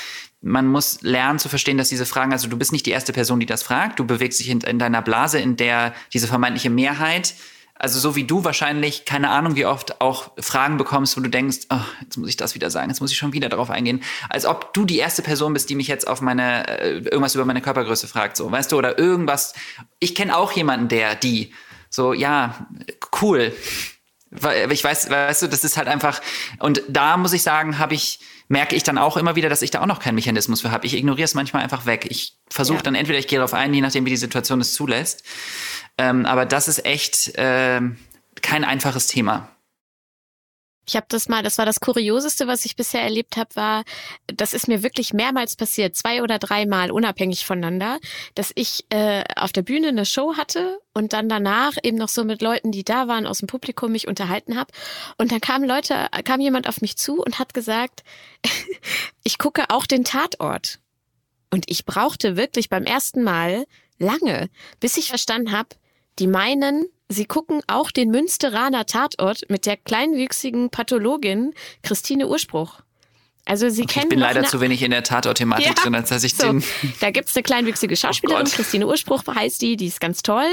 man 0.41 0.67
muss 0.67 1.01
lernen 1.01 1.39
zu 1.39 1.47
verstehen, 1.47 1.77
dass 1.77 1.89
diese 1.89 2.05
Fragen, 2.05 2.33
also 2.33 2.49
du 2.49 2.57
bist 2.57 2.71
nicht 2.71 2.85
die 2.85 2.91
erste 2.91 3.13
Person, 3.13 3.39
die 3.39 3.45
das 3.45 3.63
fragt, 3.63 3.99
du 3.99 4.05
bewegst 4.05 4.39
dich 4.39 4.49
in, 4.49 4.61
in 4.61 4.79
deiner 4.79 5.01
Blase, 5.01 5.39
in 5.39 5.55
der 5.55 5.93
diese 6.11 6.27
vermeintliche 6.27 6.69
Mehrheit 6.69 7.35
also 7.83 7.99
so 7.99 8.15
wie 8.15 8.23
du 8.23 8.45
wahrscheinlich, 8.45 9.03
keine 9.03 9.29
Ahnung, 9.29 9.57
wie 9.57 9.65
oft 9.65 9.99
auch 9.99 10.31
Fragen 10.39 10.77
bekommst, 10.77 11.17
wo 11.17 11.21
du 11.21 11.29
denkst, 11.29 11.67
oh, 11.69 11.81
jetzt 12.01 12.15
muss 12.15 12.29
ich 12.29 12.37
das 12.37 12.55
wieder 12.55 12.71
sagen, 12.71 12.89
jetzt 12.89 13.01
muss 13.01 13.11
ich 13.11 13.17
schon 13.17 13.33
wieder 13.33 13.49
darauf 13.49 13.69
eingehen. 13.69 14.01
Als 14.29 14.45
ob 14.45 14.73
du 14.73 14.85
die 14.85 14.99
erste 14.99 15.21
Person 15.21 15.51
bist, 15.51 15.69
die 15.69 15.75
mich 15.75 15.89
jetzt 15.89 16.07
auf 16.07 16.21
meine, 16.21 16.65
äh, 16.79 16.99
irgendwas 16.99 17.35
über 17.35 17.43
meine 17.43 17.59
Körpergröße 17.59 18.07
fragt, 18.07 18.37
so, 18.37 18.49
weißt 18.49 18.71
du, 18.71 18.77
oder 18.77 18.97
irgendwas. 18.97 19.53
Ich 19.99 20.15
kenne 20.15 20.37
auch 20.37 20.53
jemanden, 20.53 20.87
der, 20.87 21.15
die, 21.15 21.53
so, 21.89 22.13
ja, 22.13 22.67
cool. 23.21 23.53
Ich 24.69 24.83
weiß, 24.83 25.09
weißt 25.09 25.41
du, 25.41 25.47
das 25.47 25.65
ist 25.65 25.75
halt 25.75 25.89
einfach, 25.89 26.21
und 26.59 26.83
da 26.87 27.17
muss 27.17 27.33
ich 27.33 27.43
sagen, 27.43 27.79
habe 27.79 27.95
ich, 27.95 28.21
merke 28.53 28.75
ich 28.75 28.83
dann 28.83 28.99
auch 28.99 29.17
immer 29.17 29.35
wieder, 29.35 29.49
dass 29.49 29.63
ich 29.63 29.71
da 29.71 29.81
auch 29.81 29.87
noch 29.87 29.99
keinen 29.99 30.13
Mechanismus 30.15 30.61
für 30.61 30.71
habe. 30.71 30.85
Ich 30.85 30.93
ignoriere 30.93 31.25
es 31.25 31.33
manchmal 31.33 31.63
einfach 31.63 31.87
weg. 31.87 32.05
Ich 32.09 32.37
versuche 32.49 32.77
ja. 32.77 32.83
dann 32.83 32.95
entweder, 32.95 33.17
ich 33.17 33.27
gehe 33.27 33.39
darauf 33.39 33.55
ein, 33.55 33.73
je 33.73 33.81
nachdem, 33.81 34.05
wie 34.05 34.11
die 34.11 34.15
Situation 34.15 34.61
es 34.61 34.73
zulässt. 34.73 35.23
Ähm, 35.97 36.25
aber 36.27 36.45
das 36.45 36.67
ist 36.67 36.85
echt 36.85 37.35
äh, 37.35 37.81
kein 38.41 38.63
einfaches 38.63 39.07
Thema. 39.07 39.49
Ich 40.85 40.95
habe 40.95 41.05
das 41.09 41.29
mal, 41.29 41.43
das 41.43 41.57
war 41.57 41.65
das 41.65 41.79
Kurioseste, 41.79 42.47
was 42.47 42.65
ich 42.65 42.75
bisher 42.75 43.01
erlebt 43.01 43.37
habe, 43.37 43.55
war, 43.55 43.83
das 44.27 44.53
ist 44.53 44.67
mir 44.67 44.83
wirklich 44.83 45.13
mehrmals 45.13 45.55
passiert, 45.55 45.95
zwei 45.95 46.21
oder 46.21 46.39
dreimal 46.39 46.91
unabhängig 46.91 47.45
voneinander, 47.45 47.99
dass 48.35 48.51
ich 48.55 48.85
äh, 48.89 49.23
auf 49.35 49.53
der 49.53 49.61
Bühne 49.61 49.89
eine 49.89 50.05
Show 50.05 50.35
hatte 50.35 50.79
und 50.93 51.13
dann 51.13 51.29
danach 51.29 51.73
eben 51.83 51.97
noch 51.97 52.09
so 52.09 52.23
mit 52.25 52.41
Leuten, 52.41 52.71
die 52.71 52.83
da 52.83 53.07
waren 53.07 53.25
aus 53.25 53.39
dem 53.39 53.47
Publikum, 53.47 53.93
mich 53.93 54.07
unterhalten 54.07 54.57
habe. 54.57 54.71
Und 55.17 55.31
dann 55.31 55.41
kamen 55.41 55.67
Leute, 55.67 56.07
kam 56.25 56.41
jemand 56.41 56.67
auf 56.67 56.81
mich 56.81 56.97
zu 56.97 57.21
und 57.21 57.39
hat 57.39 57.53
gesagt, 57.53 58.03
ich 59.23 59.37
gucke 59.37 59.69
auch 59.69 59.85
den 59.85 60.03
Tatort. 60.03 60.79
Und 61.49 61.69
ich 61.69 61.85
brauchte 61.85 62.35
wirklich 62.35 62.69
beim 62.69 62.83
ersten 62.83 63.23
Mal 63.23 63.65
lange, 63.99 64.49
bis 64.79 64.97
ich 64.97 65.09
verstanden 65.09 65.51
habe, 65.51 65.69
die 66.19 66.27
meinen, 66.27 66.85
sie 67.13 67.25
gucken 67.25 67.61
auch 67.67 67.91
den 67.91 68.09
Münsteraner 68.09 68.85
Tatort 68.85 69.43
mit 69.49 69.65
der 69.65 69.77
kleinwüchsigen 69.77 70.69
Pathologin 70.69 71.53
Christine 71.81 72.27
Urspruch. 72.27 72.81
Also 73.45 73.69
sie 73.69 73.83
okay, 73.83 73.93
kennen. 73.93 74.05
Ich 74.05 74.09
bin 74.09 74.19
leider 74.19 74.43
zu 74.43 74.61
wenig 74.61 74.81
in 74.83 74.91
der 74.91 75.03
Tatort-Thematik 75.03 75.67
ja, 75.67 75.73
drin, 75.73 75.95
als 75.95 76.09
dass 76.09 76.23
ich 76.23 76.35
so. 76.35 76.47
den. 76.47 76.63
Da 77.01 77.11
gibt's 77.11 77.35
eine 77.35 77.43
kleinwüchsige 77.43 77.93
oh 77.93 77.95
Schauspielerin, 77.97 78.47
oh 78.47 78.49
Christine 78.49 78.87
Urspruch 78.87 79.23
heißt 79.27 79.61
die, 79.61 79.75
die 79.75 79.87
ist 79.87 79.99
ganz 79.99 80.21
toll. 80.21 80.47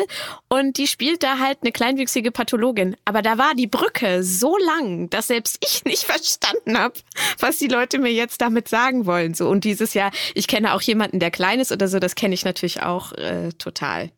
Und 0.49 0.77
die 0.77 0.89
spielt 0.89 1.23
da 1.23 1.39
halt 1.39 1.59
eine 1.63 1.71
kleinwüchsige 1.71 2.33
Pathologin. 2.33 2.97
Aber 3.05 3.23
da 3.23 3.39
war 3.39 3.55
die 3.55 3.69
Brücke 3.69 4.25
so 4.25 4.57
lang, 4.59 5.09
dass 5.11 5.29
selbst 5.29 5.65
ich 5.65 5.85
nicht 5.85 6.03
verstanden 6.03 6.77
habe, 6.77 6.95
was 7.39 7.59
die 7.59 7.69
Leute 7.69 7.99
mir 7.99 8.13
jetzt 8.13 8.41
damit 8.41 8.67
sagen 8.67 9.07
wollen. 9.07 9.35
So 9.35 9.49
und 9.49 9.63
dieses 9.63 9.95
Jahr, 9.95 10.11
ich 10.35 10.49
kenne 10.49 10.75
auch 10.75 10.83
jemanden, 10.83 11.21
der 11.21 11.31
klein 11.31 11.61
ist 11.61 11.71
oder 11.71 11.87
so, 11.87 12.01
das 12.01 12.17
kenne 12.17 12.35
ich 12.35 12.45
natürlich 12.45 12.83
auch 12.83 13.13
äh, 13.13 13.51
total. 13.51 14.11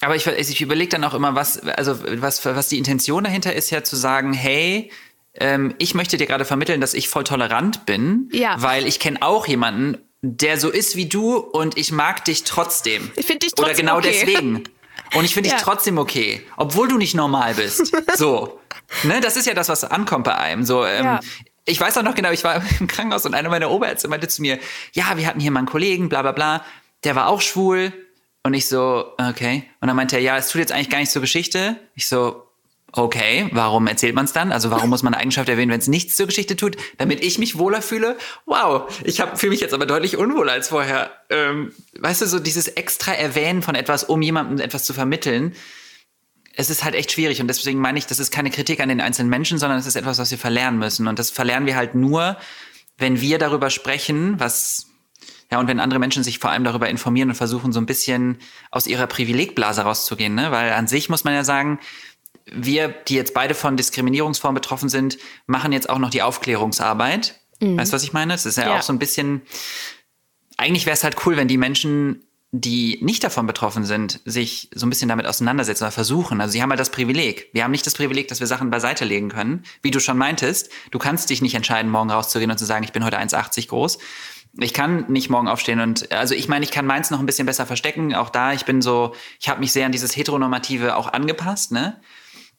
Aber 0.00 0.14
ich, 0.14 0.26
ich 0.26 0.60
überlege 0.60 0.90
dann 0.90 1.04
auch 1.04 1.14
immer, 1.14 1.34
was, 1.34 1.58
also 1.60 1.98
was, 2.20 2.44
was 2.44 2.68
die 2.68 2.78
Intention 2.78 3.24
dahinter 3.24 3.54
ist, 3.54 3.70
ja 3.70 3.82
zu 3.82 3.96
sagen, 3.96 4.34
hey, 4.34 4.90
ähm, 5.34 5.74
ich 5.78 5.94
möchte 5.94 6.16
dir 6.16 6.26
gerade 6.26 6.44
vermitteln, 6.44 6.80
dass 6.80 6.94
ich 6.94 7.08
voll 7.08 7.24
tolerant 7.24 7.86
bin, 7.86 8.28
ja. 8.32 8.56
weil 8.58 8.86
ich 8.86 9.00
kenne 9.00 9.22
auch 9.22 9.46
jemanden, 9.46 9.98
der 10.22 10.58
so 10.58 10.70
ist 10.70 10.96
wie 10.96 11.06
du 11.06 11.36
und 11.36 11.78
ich 11.78 11.92
mag 11.92 12.24
dich 12.24 12.44
trotzdem. 12.44 13.10
Ich 13.16 13.26
finde 13.26 13.40
dich 13.40 13.52
trotzdem 13.54 13.64
Oder 13.64 13.74
genau 13.74 13.98
okay. 13.98 14.10
deswegen. 14.12 14.64
Und 15.14 15.24
ich 15.24 15.34
finde 15.34 15.50
ja. 15.50 15.56
dich 15.56 15.64
trotzdem 15.64 15.98
okay, 15.98 16.42
obwohl 16.56 16.88
du 16.88 16.98
nicht 16.98 17.14
normal 17.14 17.54
bist. 17.54 17.94
So. 18.16 18.60
Ne, 19.02 19.20
das 19.20 19.36
ist 19.36 19.46
ja 19.46 19.54
das, 19.54 19.68
was 19.68 19.84
ankommt 19.84 20.24
bei 20.24 20.36
einem. 20.36 20.64
So, 20.64 20.84
ähm, 20.84 21.04
ja. 21.04 21.20
Ich 21.64 21.80
weiß 21.80 21.98
auch 21.98 22.02
noch 22.02 22.14
genau, 22.14 22.30
ich 22.30 22.44
war 22.44 22.62
im 22.80 22.86
Krankenhaus 22.86 23.26
und 23.26 23.34
einer 23.34 23.48
meiner 23.48 23.70
Oberärzte 23.70 24.08
meinte 24.08 24.28
zu 24.28 24.42
mir, 24.42 24.58
ja, 24.92 25.16
wir 25.16 25.26
hatten 25.26 25.40
hier 25.40 25.50
mal 25.50 25.60
einen 25.60 25.68
Kollegen, 25.68 26.08
bla 26.08 26.22
bla 26.22 26.32
bla, 26.32 26.64
der 27.04 27.14
war 27.14 27.28
auch 27.28 27.40
schwul 27.40 27.92
und 28.46 28.54
ich 28.54 28.66
so, 28.66 29.12
okay. 29.18 29.64
Und 29.80 29.88
dann 29.88 29.96
meinte 29.96 30.14
er, 30.14 30.22
ja, 30.22 30.36
es 30.36 30.50
tut 30.50 30.60
jetzt 30.60 30.70
eigentlich 30.70 30.88
gar 30.88 30.98
nichts 30.98 31.12
zur 31.12 31.20
Geschichte. 31.20 31.76
Ich 31.96 32.06
so, 32.06 32.44
okay, 32.92 33.48
warum 33.50 33.88
erzählt 33.88 34.14
man 34.14 34.24
es 34.24 34.32
dann? 34.32 34.52
Also 34.52 34.70
warum 34.70 34.88
muss 34.88 35.02
man 35.02 35.14
eine 35.14 35.20
Eigenschaft 35.20 35.48
erwähnen, 35.48 35.72
wenn 35.72 35.80
es 35.80 35.88
nichts 35.88 36.14
zur 36.14 36.26
Geschichte 36.26 36.54
tut, 36.54 36.76
damit 36.96 37.24
ich 37.24 37.40
mich 37.40 37.58
wohler 37.58 37.82
fühle? 37.82 38.16
Wow, 38.44 38.88
ich 39.02 39.20
fühle 39.34 39.50
mich 39.50 39.58
jetzt 39.58 39.74
aber 39.74 39.84
deutlich 39.84 40.16
unwohler 40.16 40.52
als 40.52 40.68
vorher. 40.68 41.10
Ähm, 41.28 41.72
weißt 41.98 42.22
du, 42.22 42.26
so 42.26 42.38
dieses 42.38 42.68
extra 42.68 43.14
Erwähnen 43.14 43.62
von 43.62 43.74
etwas, 43.74 44.04
um 44.04 44.22
jemandem 44.22 44.60
etwas 44.60 44.84
zu 44.84 44.94
vermitteln, 44.94 45.52
es 46.54 46.70
ist 46.70 46.84
halt 46.84 46.94
echt 46.94 47.10
schwierig 47.10 47.40
und 47.40 47.48
deswegen 47.48 47.80
meine 47.80 47.98
ich, 47.98 48.06
das 48.06 48.20
ist 48.20 48.30
keine 48.30 48.52
Kritik 48.52 48.78
an 48.78 48.88
den 48.88 49.00
einzelnen 49.00 49.28
Menschen, 49.28 49.58
sondern 49.58 49.80
es 49.80 49.86
ist 49.86 49.96
etwas, 49.96 50.18
was 50.20 50.30
wir 50.30 50.38
verlernen 50.38 50.78
müssen 50.78 51.08
und 51.08 51.18
das 51.18 51.32
verlernen 51.32 51.66
wir 51.66 51.74
halt 51.74 51.96
nur, 51.96 52.36
wenn 52.96 53.20
wir 53.20 53.38
darüber 53.38 53.70
sprechen, 53.70 54.38
was 54.38 54.86
ja, 55.50 55.60
und 55.60 55.68
wenn 55.68 55.80
andere 55.80 56.00
Menschen 56.00 56.24
sich 56.24 56.38
vor 56.38 56.50
allem 56.50 56.64
darüber 56.64 56.88
informieren 56.88 57.28
und 57.28 57.36
versuchen, 57.36 57.72
so 57.72 57.80
ein 57.80 57.86
bisschen 57.86 58.38
aus 58.70 58.86
ihrer 58.86 59.06
Privilegblase 59.06 59.82
rauszugehen, 59.82 60.34
ne? 60.34 60.50
Weil 60.50 60.72
an 60.72 60.88
sich 60.88 61.08
muss 61.08 61.24
man 61.24 61.34
ja 61.34 61.44
sagen, 61.44 61.78
wir, 62.46 62.88
die 62.88 63.14
jetzt 63.14 63.34
beide 63.34 63.54
von 63.54 63.76
Diskriminierungsformen 63.76 64.54
betroffen 64.54 64.88
sind, 64.88 65.18
machen 65.46 65.72
jetzt 65.72 65.88
auch 65.88 65.98
noch 65.98 66.10
die 66.10 66.22
Aufklärungsarbeit. 66.22 67.40
Mhm. 67.60 67.78
Weißt 67.78 67.92
du, 67.92 67.96
was 67.96 68.02
ich 68.02 68.12
meine? 68.12 68.34
Es 68.34 68.46
ist 68.46 68.56
ja, 68.56 68.68
ja, 68.68 68.78
auch 68.78 68.82
so 68.82 68.92
ein 68.92 68.98
bisschen. 68.98 69.42
Eigentlich 70.56 70.86
wäre 70.86 70.94
es 70.94 71.04
halt 71.04 71.16
cool, 71.26 71.36
wenn 71.36 71.48
die 71.48 71.58
Menschen, 71.58 72.24
die 72.50 72.98
nicht 73.02 73.22
davon 73.22 73.46
betroffen 73.46 73.84
sind, 73.84 74.20
sich 74.24 74.70
so 74.74 74.86
ein 74.86 74.90
bisschen 74.90 75.08
damit 75.08 75.26
auseinandersetzen 75.26 75.84
oder 75.84 75.90
versuchen. 75.92 76.40
Also 76.40 76.52
sie 76.52 76.62
haben 76.62 76.70
halt 76.70 76.80
das 76.80 76.90
Privileg. 76.90 77.50
Wir 77.52 77.64
haben 77.64 77.72
nicht 77.72 77.84
das 77.84 77.94
Privileg, 77.94 78.28
dass 78.28 78.40
wir 78.40 78.46
Sachen 78.46 78.70
beiseite 78.70 79.04
legen 79.04 79.28
können. 79.28 79.64
Wie 79.82 79.90
du 79.90 80.00
schon 80.00 80.16
meintest, 80.16 80.70
du 80.92 80.98
kannst 80.98 81.28
dich 81.28 81.42
nicht 81.42 81.54
entscheiden, 81.54 81.90
morgen 81.90 82.10
rauszugehen 82.10 82.50
und 82.50 82.58
zu 82.58 82.64
sagen, 82.64 82.84
ich 82.84 82.92
bin 82.92 83.04
heute 83.04 83.18
1,80 83.18 83.68
groß 83.68 83.98
ich 84.58 84.72
kann 84.72 85.04
nicht 85.08 85.28
morgen 85.30 85.48
aufstehen 85.48 85.80
und 85.80 86.12
also 86.12 86.34
ich 86.34 86.48
meine, 86.48 86.64
ich 86.64 86.70
kann 86.70 86.86
meins 86.86 87.10
noch 87.10 87.20
ein 87.20 87.26
bisschen 87.26 87.46
besser 87.46 87.66
verstecken. 87.66 88.14
Auch 88.14 88.30
da, 88.30 88.52
ich 88.52 88.64
bin 88.64 88.82
so, 88.82 89.14
ich 89.40 89.48
habe 89.48 89.60
mich 89.60 89.72
sehr 89.72 89.86
an 89.86 89.92
dieses 89.92 90.16
Heteronormative 90.16 90.96
auch 90.96 91.12
angepasst, 91.12 91.72
ne? 91.72 92.00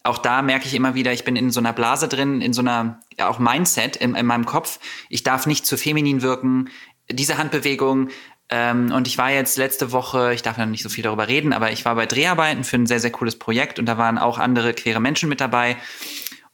auch 0.07 0.17
da 0.17 0.41
merke 0.41 0.65
ich 0.65 0.73
immer 0.73 0.95
wieder, 0.95 1.11
ich 1.11 1.23
bin 1.23 1.35
in 1.35 1.51
so 1.51 1.59
einer 1.59 1.73
Blase 1.73 2.07
drin, 2.07 2.41
in 2.41 2.53
so 2.53 2.61
einer, 2.61 2.99
ja, 3.17 3.27
auch 3.27 3.39
Mindset 3.39 3.97
in, 3.97 4.15
in 4.15 4.25
meinem 4.25 4.45
Kopf. 4.45 4.79
Ich 5.09 5.23
darf 5.23 5.45
nicht 5.45 5.65
zu 5.65 5.77
feminin 5.77 6.21
wirken. 6.21 6.69
Diese 7.11 7.37
Handbewegung, 7.37 8.09
ähm, 8.49 8.91
und 8.93 9.07
ich 9.07 9.17
war 9.17 9.31
jetzt 9.31 9.57
letzte 9.57 9.91
Woche, 9.91 10.33
ich 10.33 10.41
darf 10.41 10.57
ja 10.57 10.65
nicht 10.65 10.83
so 10.83 10.89
viel 10.89 11.03
darüber 11.03 11.27
reden, 11.27 11.51
aber 11.51 11.71
ich 11.71 11.83
war 11.83 11.95
bei 11.95 12.05
Dreharbeiten 12.05 12.63
für 12.63 12.77
ein 12.77 12.87
sehr, 12.87 13.01
sehr 13.01 13.11
cooles 13.11 13.37
Projekt 13.37 13.79
und 13.79 13.85
da 13.85 13.97
waren 13.97 14.17
auch 14.17 14.37
andere 14.37 14.73
queere 14.73 15.01
Menschen 15.01 15.27
mit 15.29 15.41
dabei. 15.41 15.77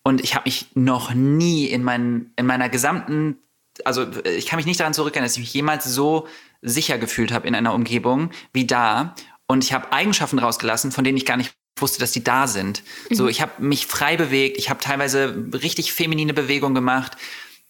Und 0.01 0.21
ich 0.21 0.35
habe 0.35 0.45
mich 0.45 0.67
noch 0.73 1.13
nie 1.13 1.65
in, 1.65 1.83
mein, 1.83 2.31
in 2.35 2.45
meiner 2.45 2.69
gesamten, 2.69 3.37
also 3.85 4.07
ich 4.25 4.45
kann 4.45 4.57
mich 4.57 4.65
nicht 4.65 4.79
daran 4.79 4.93
zurückerinnern, 4.93 5.25
dass 5.25 5.33
ich 5.33 5.41
mich 5.41 5.53
jemals 5.53 5.85
so 5.85 6.27
sicher 6.61 6.97
gefühlt 6.97 7.31
habe 7.31 7.47
in 7.47 7.55
einer 7.55 7.73
Umgebung 7.73 8.31
wie 8.53 8.65
da. 8.65 9.15
Und 9.47 9.63
ich 9.63 9.73
habe 9.73 9.91
Eigenschaften 9.91 10.39
rausgelassen, 10.39 10.91
von 10.91 11.03
denen 11.03 11.17
ich 11.17 11.25
gar 11.25 11.37
nicht 11.37 11.53
wusste, 11.77 11.99
dass 11.99 12.11
die 12.11 12.23
da 12.23 12.47
sind. 12.47 12.83
Mhm. 13.09 13.15
So, 13.15 13.27
ich 13.27 13.41
habe 13.41 13.61
mich 13.61 13.87
frei 13.87 14.15
bewegt, 14.17 14.57
ich 14.57 14.69
habe 14.69 14.79
teilweise 14.79 15.35
richtig 15.53 15.93
feminine 15.93 16.33
Bewegungen 16.33 16.75
gemacht. 16.75 17.17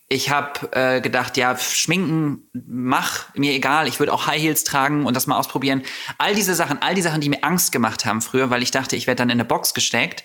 Ich 0.10 0.30
habe 0.30 0.72
äh, 0.74 1.02
gedacht, 1.02 1.38
ja, 1.38 1.58
schminken, 1.58 2.50
mach, 2.54 3.34
mir 3.36 3.54
egal, 3.54 3.88
ich 3.88 4.00
würde 4.00 4.14
auch 4.14 4.28
High 4.28 4.42
Heels 4.42 4.64
tragen 4.64 5.06
und 5.06 5.16
das 5.16 5.26
mal 5.26 5.38
ausprobieren. 5.38 5.82
All 6.18 6.36
diese 6.36 6.54
Sachen, 6.54 6.82
all 6.82 6.94
die 6.94 7.02
Sachen, 7.02 7.22
die 7.22 7.30
mir 7.30 7.44
Angst 7.44 7.72
gemacht 7.72 8.06
haben 8.06 8.22
früher, 8.22 8.50
weil 8.50 8.62
ich 8.62 8.72
dachte, 8.72 8.96
ich 8.96 9.08
werde 9.08 9.20
dann 9.20 9.30
in 9.30 9.40
eine 9.40 9.46
Box 9.46 9.74
gesteckt, 9.74 10.24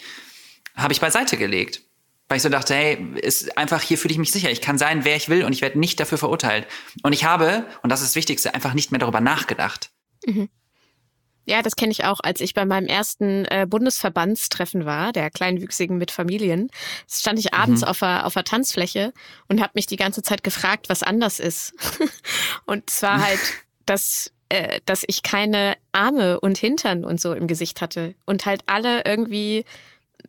habe 0.77 0.93
ich 0.93 1.01
beiseite 1.01 1.37
gelegt. 1.37 1.83
Weil 2.29 2.37
ich 2.37 2.43
so 2.43 2.49
dachte, 2.51 2.75
hey, 2.75 2.99
ist 3.23 3.57
einfach 3.57 3.81
hier 3.81 3.97
fühle 3.97 4.13
ich 4.13 4.19
mich 4.19 4.33
sicher. 4.33 4.51
Ich 4.51 4.61
kann 4.61 4.77
sein, 4.77 5.05
wer 5.05 5.17
ich 5.17 5.29
will 5.29 5.45
und 5.45 5.53
ich 5.53 5.63
werde 5.63 5.79
nicht 5.79 5.99
dafür 5.99 6.19
verurteilt. 6.19 6.67
Und 7.03 7.13
ich 7.13 7.25
habe, 7.25 7.65
und 7.83 7.91
das 7.91 8.01
ist 8.01 8.11
das 8.11 8.17
Wichtigste, 8.17 8.55
einfach 8.55 8.75
nicht 8.75 8.91
mehr 8.91 8.99
darüber 8.99 9.21
nachgedacht. 9.21 9.91
Mhm. 10.27 10.49
Ja, 11.47 11.63
das 11.63 11.77
kenne 11.77 11.93
ich 11.93 12.05
auch, 12.05 12.21
als 12.23 12.43
ich 12.43 12.53
bei 12.53 12.67
meinem 12.67 12.87
ersten 12.87 13.47
äh, 13.47 13.67
Bundesverbandstreffen 13.67 14.85
war, 14.85 15.13
der 15.13 15.31
Kleinwüchsigen 15.31 15.97
mit 15.97 16.11
Familien. 16.11 16.69
stand 17.11 17.39
ich 17.39 17.55
abends 17.55 17.81
mhm. 17.81 17.89
auf, 17.89 18.01
der, 18.01 18.27
auf 18.27 18.35
der 18.35 18.45
Tanzfläche 18.45 19.15
und 19.49 19.63
habe 19.63 19.73
mich 19.75 19.87
die 19.87 19.97
ganze 19.97 20.21
Zeit 20.21 20.45
gefragt, 20.45 20.91
was 20.91 21.03
anders 21.03 21.41
ist. 21.41 21.73
und 22.67 22.91
zwar 22.91 23.23
halt, 23.23 23.41
dass 23.87 24.31
äh, 24.51 24.81
dass 24.87 25.05
ich 25.07 25.23
keine 25.23 25.77
Arme 25.93 26.41
und 26.41 26.57
Hintern 26.57 27.05
und 27.05 27.21
so 27.21 27.33
im 27.35 27.47
Gesicht 27.47 27.81
hatte 27.81 28.15
und 28.25 28.47
halt 28.47 28.63
alle 28.67 29.05
irgendwie 29.05 29.65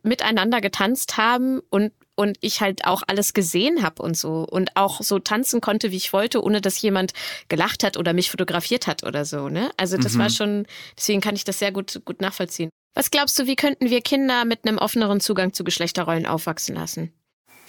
miteinander 0.04 0.62
getanzt 0.62 1.18
haben 1.18 1.62
und 1.70 1.92
und 2.16 2.38
ich 2.42 2.60
halt 2.60 2.84
auch 2.84 3.02
alles 3.08 3.34
gesehen 3.34 3.82
habe 3.82 4.04
und 4.04 4.18
so 4.18 4.46
und 4.46 4.76
auch 4.76 5.02
so 5.02 5.20
tanzen 5.20 5.62
konnte, 5.62 5.90
wie 5.92 5.96
ich 5.96 6.12
wollte, 6.12 6.44
ohne 6.44 6.60
dass 6.60 6.82
jemand 6.82 7.14
gelacht 7.48 7.82
hat 7.82 7.96
oder 7.96 8.12
mich 8.12 8.30
fotografiert 8.30 8.88
hat 8.88 9.04
oder 9.04 9.24
so. 9.24 9.48
Ne? 9.48 9.72
Also 9.78 9.96
das 9.96 10.16
mhm. 10.16 10.20
war 10.20 10.30
schon, 10.30 10.68
deswegen 10.98 11.22
kann 11.22 11.36
ich 11.36 11.46
das 11.46 11.60
sehr 11.60 11.72
gut, 11.72 12.02
gut 12.04 12.20
nachvollziehen. 12.20 12.70
Was 12.94 13.10
glaubst 13.10 13.40
du, 13.40 13.48
wie 13.48 13.56
könnten 13.56 13.90
wir 13.90 14.02
Kinder 14.02 14.44
mit 14.44 14.68
einem 14.68 14.80
offeneren 14.80 15.22
Zugang 15.22 15.54
zu 15.54 15.64
Geschlechterrollen 15.64 16.26
aufwachsen 16.26 16.76
lassen? 16.76 17.14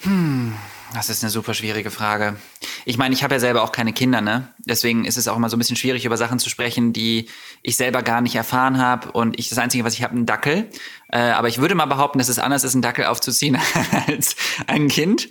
Hm, 0.01 0.55
das 0.93 1.09
ist 1.09 1.23
eine 1.23 1.29
super 1.29 1.53
schwierige 1.53 1.91
Frage. 1.91 2.35
Ich 2.85 2.97
meine, 2.97 3.13
ich 3.13 3.23
habe 3.23 3.35
ja 3.35 3.39
selber 3.39 3.63
auch 3.63 3.71
keine 3.71 3.93
Kinder, 3.93 4.21
ne? 4.21 4.49
Deswegen 4.59 5.05
ist 5.05 5.17
es 5.17 5.27
auch 5.27 5.37
immer 5.37 5.49
so 5.49 5.55
ein 5.55 5.59
bisschen 5.59 5.77
schwierig, 5.77 6.05
über 6.05 6.17
Sachen 6.17 6.39
zu 6.39 6.49
sprechen, 6.49 6.93
die 6.93 7.29
ich 7.61 7.77
selber 7.77 8.01
gar 8.01 8.21
nicht 8.21 8.35
erfahren 8.35 8.77
habe. 8.77 9.11
Und 9.11 9.39
ich, 9.39 9.49
das 9.49 9.57
Einzige, 9.57 9.83
was 9.83 9.93
ich 9.93 10.03
habe, 10.03 10.17
ein 10.17 10.25
Dackel. 10.25 10.69
Äh, 11.09 11.19
aber 11.19 11.47
ich 11.47 11.59
würde 11.59 11.75
mal 11.75 11.85
behaupten, 11.85 12.19
dass 12.19 12.29
es 12.29 12.39
anders 12.39 12.63
ist, 12.63 12.73
einen 12.73 12.81
Dackel 12.81 13.05
aufzuziehen 13.05 13.57
als 14.07 14.35
ein 14.67 14.87
Kind. 14.87 15.29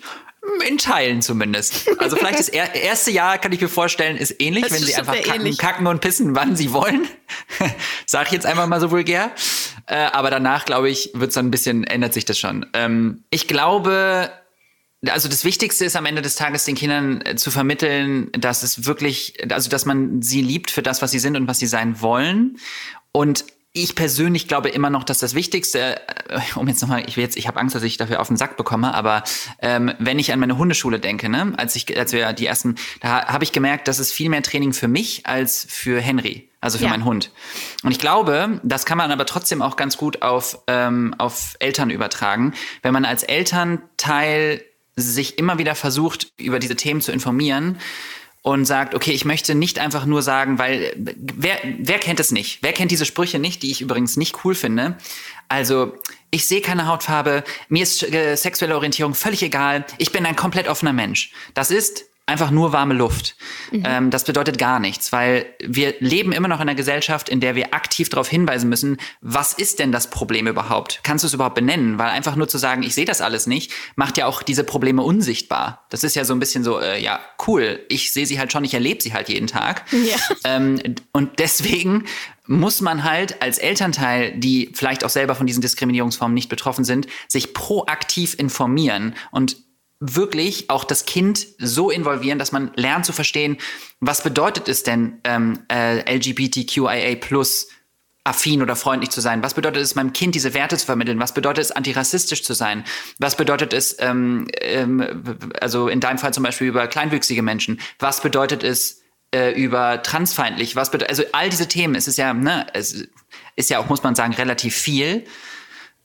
In 0.67 0.79
Teilen 0.79 1.21
zumindest. 1.21 1.87
Also 1.99 2.17
vielleicht 2.17 2.39
das 2.39 2.49
er 2.49 2.75
erste 2.75 3.11
Jahr, 3.11 3.37
kann 3.37 3.53
ich 3.53 3.61
mir 3.61 3.69
vorstellen, 3.69 4.17
ist 4.17 4.41
ähnlich, 4.41 4.65
das 4.65 4.73
wenn 4.73 4.83
sie 4.83 4.95
einfach 4.95 5.21
kacken, 5.21 5.57
kacken, 5.59 5.87
und 5.87 6.01
pissen, 6.01 6.35
wann 6.35 6.57
sie 6.57 6.73
wollen. 6.73 7.07
Sag 8.07 8.29
ich 8.29 8.33
jetzt 8.33 8.47
einfach 8.47 8.67
mal 8.67 8.81
so 8.81 8.91
vulgär. 8.91 9.33
Äh, 9.87 9.97
aber 9.97 10.31
danach, 10.31 10.65
glaube 10.65 10.89
ich, 10.89 11.11
wird 11.13 11.29
es 11.29 11.35
dann 11.35 11.47
ein 11.47 11.51
bisschen, 11.51 11.85
ändert 11.85 12.15
sich 12.15 12.25
das 12.25 12.39
schon. 12.39 12.67
Ähm, 12.73 13.23
ich 13.31 13.49
glaube, 13.49 14.31
also 15.09 15.29
das 15.29 15.45
Wichtigste 15.45 15.85
ist 15.85 15.97
am 15.97 16.05
Ende 16.07 16.21
des 16.21 16.35
Tages 16.35 16.65
den 16.65 16.75
Kindern 16.75 17.23
äh, 17.25 17.37
zu 17.37 17.51
vermitteln, 17.51 18.31
dass 18.33 18.63
es 18.63 18.85
wirklich, 18.85 19.35
also 19.51 19.71
dass 19.71 19.87
man 19.87 20.21
sie 20.21 20.43
liebt 20.43 20.71
für 20.71 20.83
das, 20.83 21.01
was 21.01 21.11
sie 21.11 21.19
sind 21.19 21.37
und 21.37 21.49
was 21.49 21.59
sie 21.59 21.67
sein 21.67 22.01
wollen. 22.01 22.59
Und 23.13 23.45
ich 23.73 23.95
persönlich 23.95 24.49
glaube 24.49 24.69
immer 24.69 24.91
noch, 24.91 25.05
dass 25.05 25.19
das 25.19 25.35
Wichtigste, 25.35 26.01
äh, 26.29 26.41
um 26.57 26.67
jetzt 26.69 26.83
nochmal, 26.83 27.05
ich 27.07 27.17
will 27.17 27.25
jetzt, 27.25 27.37
ich 27.37 27.47
habe 27.47 27.59
Angst, 27.61 27.75
dass 27.75 27.83
ich 27.83 27.97
dafür 27.97 28.21
auf 28.21 28.29
den 28.29 28.37
Sack 28.37 28.57
bekomme, 28.57 28.93
aber 28.93 29.23
ähm, 29.61 29.93
wenn 29.99 30.19
ich 30.19 30.33
an 30.33 30.41
meine 30.41 30.59
Hundeschule 30.59 30.99
denke, 30.99 31.29
ne, 31.29 31.55
als 31.57 31.77
ich, 31.77 31.97
als 31.97 32.13
wir 32.13 32.33
die 32.33 32.47
ersten, 32.47 32.75
da 33.01 33.27
habe 33.27 33.45
ich 33.45 33.53
gemerkt, 33.53 33.89
dass 33.89 34.01
es 34.01 34.13
viel 34.13 34.29
mehr 34.29 34.43
Training 34.43 34.73
für 34.73 34.89
mich 34.89 35.25
als 35.27 35.67
für 35.69 36.01
Henry, 36.01 36.51
also 36.61 36.79
für 36.79 36.85
ja. 36.85 36.91
meinen 36.91 37.05
Hund. 37.05 37.31
Und 37.85 37.93
ich 37.93 38.01
glaube, 38.01 38.61
das 38.65 38.85
kann 38.87 38.99
man 38.99 39.13
aber 39.13 39.25
trotzdem 39.25 39.63
auch 39.63 39.77
ganz 39.77 39.97
gut 39.97 40.21
auf 40.21 40.59
ähm, 40.67 41.15
auf 41.19 41.55
Eltern 41.61 41.91
übertragen, 41.91 42.55
wenn 42.83 42.93
man 42.93 43.05
als 43.05 43.23
Elternteil 43.23 44.63
sich 45.01 45.39
immer 45.39 45.59
wieder 45.59 45.75
versucht, 45.75 46.33
über 46.37 46.59
diese 46.59 46.77
Themen 46.77 47.01
zu 47.01 47.13
informieren 47.13 47.79
und 48.43 48.65
sagt, 48.65 48.95
okay, 48.95 49.13
ich 49.13 49.25
möchte 49.25 49.55
nicht 49.55 49.79
einfach 49.79 50.07
nur 50.07 50.23
sagen, 50.23 50.59
weil 50.59 50.95
wer, 50.97 51.59
wer 51.79 51.99
kennt 51.99 52.21
es 52.21 52.33
nicht? 52.33 52.59
Wer 52.63 52.73
kennt 52.73 52.91
diese 52.91 53.05
Sprüche 53.05 53.39
nicht, 53.39 53.63
die 53.63 53.71
ich 53.71 53.83
übrigens 53.83 54.17
nicht 54.17 54.45
cool 54.45 54.55
finde? 54.55 54.97
Also, 55.49 55.93
ich 56.31 56.47
sehe 56.47 56.61
keine 56.61 56.87
Hautfarbe, 56.87 57.45
mir 57.69 57.83
ist 57.83 58.03
äh, 58.03 58.37
sexuelle 58.37 58.77
Orientierung 58.77 59.15
völlig 59.15 59.43
egal, 59.43 59.85
ich 59.99 60.13
bin 60.13 60.25
ein 60.25 60.37
komplett 60.37 60.69
offener 60.69 60.93
Mensch. 60.93 61.33
Das 61.55 61.71
ist 61.71 62.07
einfach 62.31 62.51
nur 62.51 62.73
warme 62.73 62.95
Luft. 62.95 63.37
Mhm. 63.71 63.83
Ähm, 63.85 64.11
das 64.11 64.25
bedeutet 64.25 64.59
gar 64.59 64.79
nichts, 64.79 65.13
weil 65.13 65.47
wir 65.63 65.95
leben 65.99 66.33
immer 66.33 66.49
noch 66.49 66.57
in 66.57 66.63
einer 66.63 66.75
Gesellschaft, 66.75 67.29
in 67.29 67.41
der 67.41 67.55
wir 67.55 67.75
aktiv 67.75 68.09
darauf 68.09 68.29
hinweisen 68.29 68.69
müssen, 68.69 68.97
was 69.21 69.53
ist 69.53 69.79
denn 69.79 69.93
das 69.93 70.09
Problem 70.11 70.47
überhaupt? 70.47 71.01
Kannst 71.03 71.25
du 71.25 71.27
es 71.27 71.35
überhaupt 71.35 71.57
benennen? 71.57 71.99
Weil 71.99 72.11
einfach 72.11 72.37
nur 72.37 72.49
zu 72.49 72.59
sagen, 72.59 72.83
ich 72.83 72.95
sehe 72.95 73.05
das 73.05 73.21
alles 73.21 73.47
nicht, 73.47 73.73
macht 73.97 74.17
ja 74.17 74.27
auch 74.27 74.43
diese 74.43 74.65
Probleme 74.65 75.03
unsichtbar. 75.03 75.85
Das 75.91 76.05
ist 76.05 76.17
ja 76.17 76.25
so 76.25 76.33
ein 76.33 76.41
bisschen 76.41 76.65
so, 76.65 76.79
äh, 76.81 77.03
ja, 77.03 77.21
cool, 77.47 77.85
ich 77.89 78.13
sehe 78.13 78.27
sie 78.27 78.39
halt 78.39 78.53
schon, 78.53 78.65
ich 78.65 78.75
erlebe 78.75 79.03
sie 79.03 79.13
halt 79.13 79.29
jeden 79.29 79.47
Tag. 79.47 79.85
Ja. 79.93 80.17
Ähm, 80.45 80.81
und 81.13 81.39
deswegen 81.39 82.05
muss 82.47 82.81
man 82.81 83.05
halt 83.05 83.43
als 83.43 83.59
Elternteil, 83.59 84.33
die 84.37 84.71
vielleicht 84.75 85.05
auch 85.05 85.11
selber 85.11 85.35
von 85.35 85.47
diesen 85.47 85.61
Diskriminierungsformen 85.61 86.35
nicht 86.35 86.49
betroffen 86.49 86.85
sind, 86.85 87.07
sich 87.29 87.55
proaktiv 87.55 88.35
informieren 88.39 89.15
und 89.31 89.57
wirklich 90.01 90.71
auch 90.71 90.85
das 90.85 91.05
Kind 91.05 91.47
so 91.59 91.91
involvieren, 91.91 92.39
dass 92.39 92.53
man 92.53 92.73
lernt 92.75 93.05
zu 93.05 93.13
verstehen, 93.13 93.59
was 94.01 94.23
bedeutet 94.23 94.67
es 94.69 94.83
denn, 94.83 95.21
ähm, 95.25 95.61
äh, 95.71 96.17
LGBTQIA 96.17 97.17
plus 97.17 97.69
affin 98.25 98.63
oder 98.63 98.77
freundlich 98.77 99.11
zu 99.11 99.21
sein? 99.21 99.43
Was 99.43 99.55
bedeutet 99.55 99.83
es, 99.83 99.95
meinem 99.95 100.13
Kind 100.13 100.35
diese 100.35 100.55
Werte 100.55 100.79
zu 100.79 100.87
vermitteln? 100.87 101.21
Was 101.21 101.35
bedeutet 101.35 101.65
es, 101.65 101.73
antirassistisch 101.73 102.43
zu 102.43 102.55
sein? 102.55 102.85
Was 103.19 103.37
bedeutet 103.37 103.75
es, 103.75 103.97
ähm, 103.99 104.49
ähm, 104.61 105.39
also 105.61 105.89
in 105.89 106.01
deinem 106.01 106.19
Fall 106.19 106.33
zum 106.33 106.45
Beispiel 106.45 106.69
über 106.69 106.87
kleinwüchsige 106.87 107.43
Menschen? 107.43 107.81
Was 107.99 108.23
bedeutet 108.23 108.63
es 108.63 109.03
äh, 109.35 109.53
über 109.53 110.03
transfeindlich? 110.03 110.77
Was 110.77 110.91
bedeutet, 110.91 111.11
also 111.11 111.25
all 111.33 111.51
diese 111.51 111.69
Themen, 111.69 111.95
es 111.95 112.09
ist 112.09 112.17
ja, 112.17 112.33
ne, 112.33 112.67
es 112.73 113.07
ist 113.57 113.69
ja 113.69 113.79
auch, 113.79 113.89
muss 113.89 114.03
man 114.03 114.15
sagen, 114.15 114.33
relativ 114.33 114.75
viel, 114.75 115.25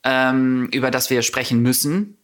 ähm, 0.04 0.68
über 0.72 0.92
das 0.92 1.10
wir 1.10 1.22
sprechen 1.22 1.62
müssen. 1.62 2.18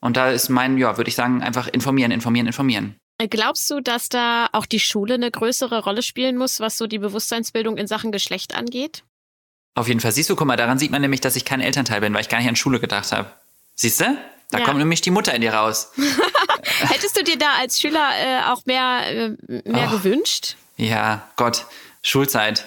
Und 0.00 0.16
da 0.16 0.30
ist 0.30 0.48
mein, 0.48 0.78
ja, 0.78 0.96
würde 0.96 1.08
ich 1.08 1.14
sagen, 1.14 1.42
einfach 1.42 1.68
informieren, 1.68 2.10
informieren, 2.10 2.46
informieren. 2.46 2.96
Glaubst 3.28 3.68
du, 3.70 3.80
dass 3.80 4.08
da 4.08 4.48
auch 4.52 4.64
die 4.64 4.80
Schule 4.80 5.14
eine 5.14 5.30
größere 5.30 5.84
Rolle 5.84 6.02
spielen 6.02 6.38
muss, 6.38 6.58
was 6.58 6.78
so 6.78 6.86
die 6.86 6.98
Bewusstseinsbildung 6.98 7.76
in 7.76 7.86
Sachen 7.86 8.12
Geschlecht 8.12 8.54
angeht? 8.54 9.04
Auf 9.74 9.88
jeden 9.88 10.00
Fall. 10.00 10.12
Siehst 10.12 10.30
du, 10.30 10.36
guck 10.36 10.46
mal, 10.46 10.56
daran 10.56 10.78
sieht 10.78 10.90
man 10.90 11.02
nämlich, 11.02 11.20
dass 11.20 11.36
ich 11.36 11.44
kein 11.44 11.60
Elternteil 11.60 12.00
bin, 12.00 12.14
weil 12.14 12.22
ich 12.22 12.30
gar 12.30 12.38
nicht 12.38 12.48
an 12.48 12.56
Schule 12.56 12.80
gedacht 12.80 13.12
habe. 13.12 13.30
Siehst 13.74 14.00
du? 14.00 14.16
Da 14.50 14.58
ja. 14.58 14.64
kommt 14.64 14.78
nämlich 14.78 15.02
die 15.02 15.10
Mutter 15.10 15.34
in 15.34 15.42
dir 15.42 15.52
raus. 15.52 15.92
Hättest 16.88 17.16
du 17.16 17.22
dir 17.22 17.38
da 17.38 17.54
als 17.60 17.78
Schüler 17.78 18.10
äh, 18.16 18.50
auch 18.50 18.64
mehr, 18.64 19.02
äh, 19.06 19.28
mehr 19.68 19.88
oh. 19.88 19.96
gewünscht? 19.96 20.56
Ja, 20.76 21.28
Gott, 21.36 21.66
Schulzeit. 22.02 22.66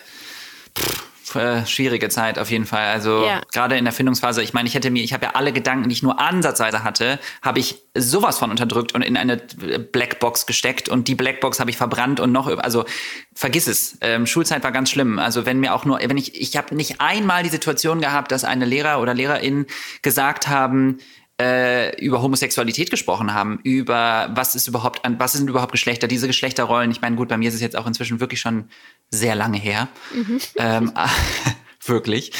Pff 0.77 1.12
äh, 1.35 1.65
schwierige 1.65 2.09
Zeit 2.09 2.39
auf 2.39 2.49
jeden 2.49 2.65
Fall. 2.65 2.87
Also 2.87 3.25
ja. 3.25 3.41
gerade 3.51 3.77
in 3.77 3.85
der 3.85 3.93
Findungsphase, 3.93 4.41
ich 4.41 4.53
meine, 4.53 4.67
ich 4.67 4.75
hätte 4.75 4.91
mir, 4.91 5.03
ich 5.03 5.13
habe 5.13 5.25
ja 5.25 5.31
alle 5.35 5.51
Gedanken, 5.53 5.89
die 5.89 5.93
ich 5.93 6.03
nur 6.03 6.19
ansatzweise 6.19 6.83
hatte, 6.83 7.19
habe 7.41 7.59
ich 7.59 7.83
sowas 7.95 8.39
von 8.39 8.51
unterdrückt 8.51 8.93
und 8.93 9.01
in 9.01 9.17
eine 9.17 9.37
Blackbox 9.37 10.45
gesteckt 10.45 10.89
und 10.89 11.07
die 11.07 11.15
Blackbox 11.15 11.59
habe 11.59 11.69
ich 11.69 11.77
verbrannt 11.77 12.19
und 12.19 12.31
noch, 12.31 12.47
also 12.47 12.85
vergiss 13.33 13.67
es. 13.67 13.97
Ähm, 14.01 14.25
Schulzeit 14.25 14.63
war 14.63 14.71
ganz 14.71 14.89
schlimm. 14.89 15.19
Also 15.19 15.45
wenn 15.45 15.59
mir 15.59 15.73
auch 15.73 15.85
nur, 15.85 15.99
wenn 15.99 16.17
ich, 16.17 16.39
ich 16.39 16.57
habe 16.57 16.75
nicht 16.75 17.01
einmal 17.01 17.43
die 17.43 17.49
Situation 17.49 18.01
gehabt, 18.01 18.31
dass 18.31 18.43
eine 18.43 18.65
Lehrer 18.65 19.01
oder 19.01 19.13
Lehrerin 19.13 19.65
gesagt 20.01 20.47
haben, 20.47 20.99
äh, 21.41 21.95
über 21.99 22.21
Homosexualität 22.21 22.89
gesprochen 22.89 23.33
haben, 23.33 23.59
über 23.63 24.29
was 24.35 24.55
ist 24.55 24.67
überhaupt, 24.67 25.01
was 25.17 25.33
sind 25.33 25.49
überhaupt 25.49 25.71
Geschlechter, 25.71 26.07
diese 26.07 26.27
Geschlechterrollen. 26.27 26.91
Ich 26.91 27.01
meine, 27.01 27.15
gut, 27.15 27.29
bei 27.29 27.37
mir 27.37 27.49
ist 27.49 27.55
es 27.55 27.61
jetzt 27.61 27.75
auch 27.75 27.87
inzwischen 27.87 28.19
wirklich 28.19 28.39
schon 28.39 28.69
sehr 29.09 29.35
lange 29.35 29.57
her. 29.57 29.87
Mhm. 30.13 30.39
Ähm, 30.57 30.91
wirklich. 31.85 32.31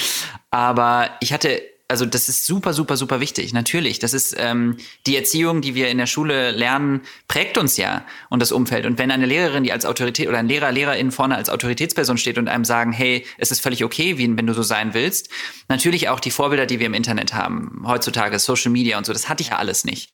Aber 0.52 1.10
ich 1.20 1.34
hatte 1.34 1.62
also 1.94 2.08
das 2.08 2.28
ist 2.28 2.48
super, 2.48 2.74
super, 2.74 2.98
super 2.98 3.20
wichtig. 3.20 3.54
Natürlich, 3.54 4.00
das 4.00 4.16
ist 4.16 4.36
ähm, 4.40 4.78
die 5.06 5.16
Erziehung, 5.16 5.62
die 5.62 5.76
wir 5.76 5.90
in 5.90 6.00
der 6.00 6.08
Schule 6.08 6.50
lernen, 6.50 7.02
prägt 7.28 7.56
uns 7.56 7.78
ja 7.78 8.04
und 8.32 8.42
das 8.42 8.52
Umfeld. 8.52 8.88
Und 8.88 8.98
wenn 8.98 9.12
eine 9.12 9.28
Lehrerin, 9.28 9.64
die 9.64 9.72
als 9.72 9.86
Autorität 9.86 10.28
oder 10.28 10.40
ein 10.40 10.48
Lehrer, 10.48 10.72
Lehrerin 10.72 11.12
vorne 11.12 11.36
als 11.36 11.52
Autoritätsperson 11.52 12.18
steht 12.18 12.40
und 12.40 12.48
einem 12.48 12.66
sagen, 12.66 12.94
hey, 12.94 13.28
es 13.38 13.52
ist 13.52 13.62
völlig 13.62 13.84
okay, 13.84 14.18
wie, 14.18 14.36
wenn 14.36 14.48
du 14.48 14.54
so 14.54 14.64
sein 14.64 14.96
willst. 14.96 15.30
Natürlich 15.70 16.10
auch 16.10 16.20
die 16.20 16.32
Vorbilder, 16.32 16.66
die 16.66 16.80
wir 16.80 16.88
im 16.88 16.96
Internet 16.96 17.36
haben, 17.36 17.84
heutzutage 17.86 18.40
Social 18.40 18.72
Media 18.72 18.98
und 18.98 19.06
so, 19.06 19.14
das 19.14 19.30
hatte 19.30 19.44
ich 19.44 19.50
ja 19.50 19.58
alles 19.58 19.86
nicht. 19.86 20.14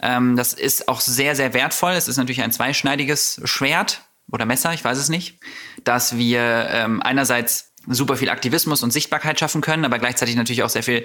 Ähm, 0.00 0.36
das 0.36 0.52
ist 0.52 0.86
auch 0.86 1.00
sehr, 1.00 1.34
sehr 1.34 1.54
wertvoll. 1.54 1.94
Es 1.94 2.06
ist 2.06 2.18
natürlich 2.18 2.42
ein 2.42 2.52
zweischneidiges 2.52 3.40
Schwert 3.42 4.02
oder 4.30 4.46
Messer, 4.46 4.72
ich 4.74 4.84
weiß 4.84 4.98
es 4.98 5.08
nicht, 5.08 5.40
dass 5.82 6.16
wir 6.16 6.68
ähm, 6.70 7.02
einerseits 7.02 7.72
super 7.88 8.16
viel 8.16 8.30
Aktivismus 8.30 8.82
und 8.82 8.92
Sichtbarkeit 8.92 9.38
schaffen 9.38 9.60
können, 9.60 9.84
aber 9.84 9.98
gleichzeitig 9.98 10.36
natürlich 10.36 10.62
auch 10.62 10.68
sehr 10.68 10.82
viel 10.82 11.04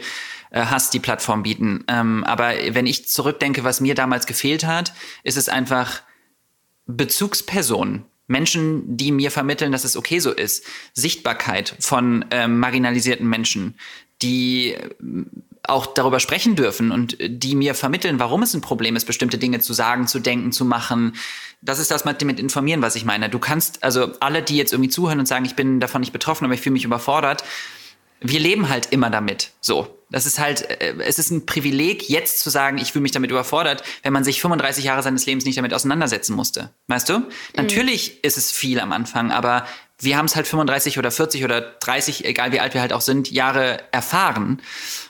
äh, 0.52 0.66
Hass 0.66 0.90
die 0.90 1.00
Plattform 1.00 1.44
bieten. 1.44 1.84
Ähm, 1.88 2.24
aber 2.24 2.54
wenn 2.70 2.88
ich 2.88 3.08
zurückdenke, 3.08 3.64
was 3.64 3.82
mir 3.82 3.96
damals 3.96 4.26
gefehlt 4.26 4.66
hat, 4.66 4.94
ist 5.24 5.38
es 5.38 5.50
einfach 5.50 6.02
Bezugspersonen. 6.88 8.06
Menschen, 8.28 8.98
die 8.98 9.12
mir 9.12 9.30
vermitteln, 9.30 9.72
dass 9.72 9.84
es 9.84 9.98
okay 9.98 10.20
so 10.20 10.32
ist. 10.32 10.66
Sichtbarkeit 10.94 11.76
von 11.80 12.26
ähm, 12.32 12.60
marginalisierten 12.60 13.28
Menschen, 13.28 13.76
die 14.22 14.78
auch 15.72 15.88
darüber 15.88 16.20
sprechen 16.20 16.56
dürfen 16.56 16.92
und 16.92 17.18
die 17.20 17.56
mir 17.56 17.74
vermitteln, 17.76 18.20
warum 18.20 18.44
es 18.44 18.54
ein 18.54 18.62
Problem 18.62 18.96
ist, 18.96 19.06
bestimmte 19.06 19.38
Dinge 19.38 19.60
zu 19.60 19.74
sagen, 19.74 20.08
zu 20.08 20.20
denken, 20.20 20.52
zu 20.52 20.66
machen. 20.66 21.16
Das 21.62 21.80
ist 21.80 21.92
das 21.92 22.06
mit, 22.06 22.22
informieren, 22.40 22.82
was 22.82 22.96
ich 22.96 23.06
meine. 23.06 23.30
Du 23.30 23.40
kannst, 23.40 23.84
also 23.84 24.12
alle, 24.20 24.42
die 24.42 24.58
jetzt 24.58 24.74
irgendwie 24.74 24.90
zuhören 24.90 25.20
und 25.20 25.28
sagen, 25.28 25.46
ich 25.46 25.56
bin 25.56 25.80
davon 25.80 26.02
nicht 26.02 26.14
betroffen, 26.14 26.46
aber 26.46 26.54
ich 26.54 26.62
fühle 26.62 26.74
mich 26.74 26.86
überfordert, 26.86 27.44
wir 28.22 28.40
leben 28.40 28.70
halt 28.70 28.88
immer 28.92 29.10
damit. 29.10 29.52
So. 29.62 29.98
Das 30.12 30.26
ist 30.26 30.40
halt, 30.40 30.70
äh, 30.70 30.96
es 31.00 31.20
ist 31.20 31.32
ein 31.32 31.46
Privileg, 31.46 32.10
jetzt 32.10 32.42
zu 32.42 32.50
sagen, 32.50 32.78
ich 32.78 32.92
fühle 32.92 33.04
mich 33.04 33.14
damit 33.14 33.32
überfordert, 33.32 33.82
wenn 34.04 34.12
man 34.12 34.26
sich 34.26 34.42
35 34.42 34.84
Jahre 34.84 35.02
seines 35.02 35.26
Lebens 35.26 35.46
nicht 35.46 35.58
damit 35.58 35.74
auseinandersetzen 35.74 36.36
musste. 36.36 36.72
Weißt 36.88 37.08
du? 37.08 37.20
Mhm. 37.20 37.26
Natürlich 37.56 38.24
ist 38.24 38.38
es 38.38 38.52
viel 38.52 38.80
am 38.82 38.92
Anfang, 38.92 39.32
aber 39.32 39.66
wir 40.04 40.18
haben 40.18 40.26
es 40.26 40.36
halt 40.36 40.48
35 40.48 40.98
oder 40.98 41.12
40 41.12 41.44
oder 41.44 41.62
30, 41.62 42.26
egal 42.26 42.52
wie 42.52 42.60
alt 42.60 42.74
wir 42.74 42.82
halt 42.82 42.94
auch 42.94 43.02
sind, 43.02 43.32
Jahre 43.32 43.80
erfahren. 43.92 44.62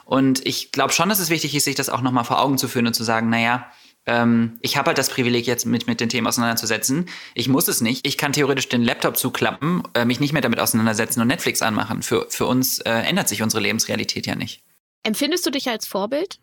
Und 0.05 0.45
ich 0.45 0.71
glaube 0.71 0.93
schon, 0.93 1.09
dass 1.09 1.19
es 1.19 1.29
wichtig 1.29 1.55
ist, 1.55 1.63
sich 1.63 1.75
das 1.75 1.89
auch 1.89 2.01
nochmal 2.01 2.25
vor 2.25 2.41
Augen 2.41 2.57
zu 2.57 2.67
führen 2.67 2.87
und 2.87 2.93
zu 2.93 3.03
sagen, 3.03 3.29
naja, 3.29 3.71
ähm, 4.05 4.57
ich 4.61 4.77
habe 4.77 4.87
halt 4.87 4.97
das 4.97 5.09
Privileg, 5.09 5.45
jetzt 5.45 5.65
mit, 5.65 5.87
mit 5.87 5.99
den 5.99 6.09
Themen 6.09 6.27
auseinanderzusetzen. 6.27 7.07
Ich 7.35 7.47
muss 7.47 7.67
es 7.67 7.81
nicht. 7.81 8.05
Ich 8.07 8.17
kann 8.17 8.33
theoretisch 8.33 8.67
den 8.67 8.81
Laptop 8.81 9.17
zuklappen, 9.17 9.83
äh, 9.93 10.05
mich 10.05 10.19
nicht 10.19 10.33
mehr 10.33 10.41
damit 10.41 10.59
auseinandersetzen 10.59 11.21
und 11.21 11.27
Netflix 11.27 11.61
anmachen. 11.61 12.01
Für, 12.01 12.25
für 12.29 12.45
uns 12.45 12.79
äh, 12.79 12.91
ändert 12.91 13.29
sich 13.29 13.41
unsere 13.43 13.61
Lebensrealität 13.61 14.25
ja 14.25 14.35
nicht. 14.35 14.63
Empfindest 15.03 15.45
du 15.45 15.51
dich 15.51 15.69
als 15.69 15.87
Vorbild? 15.87 16.39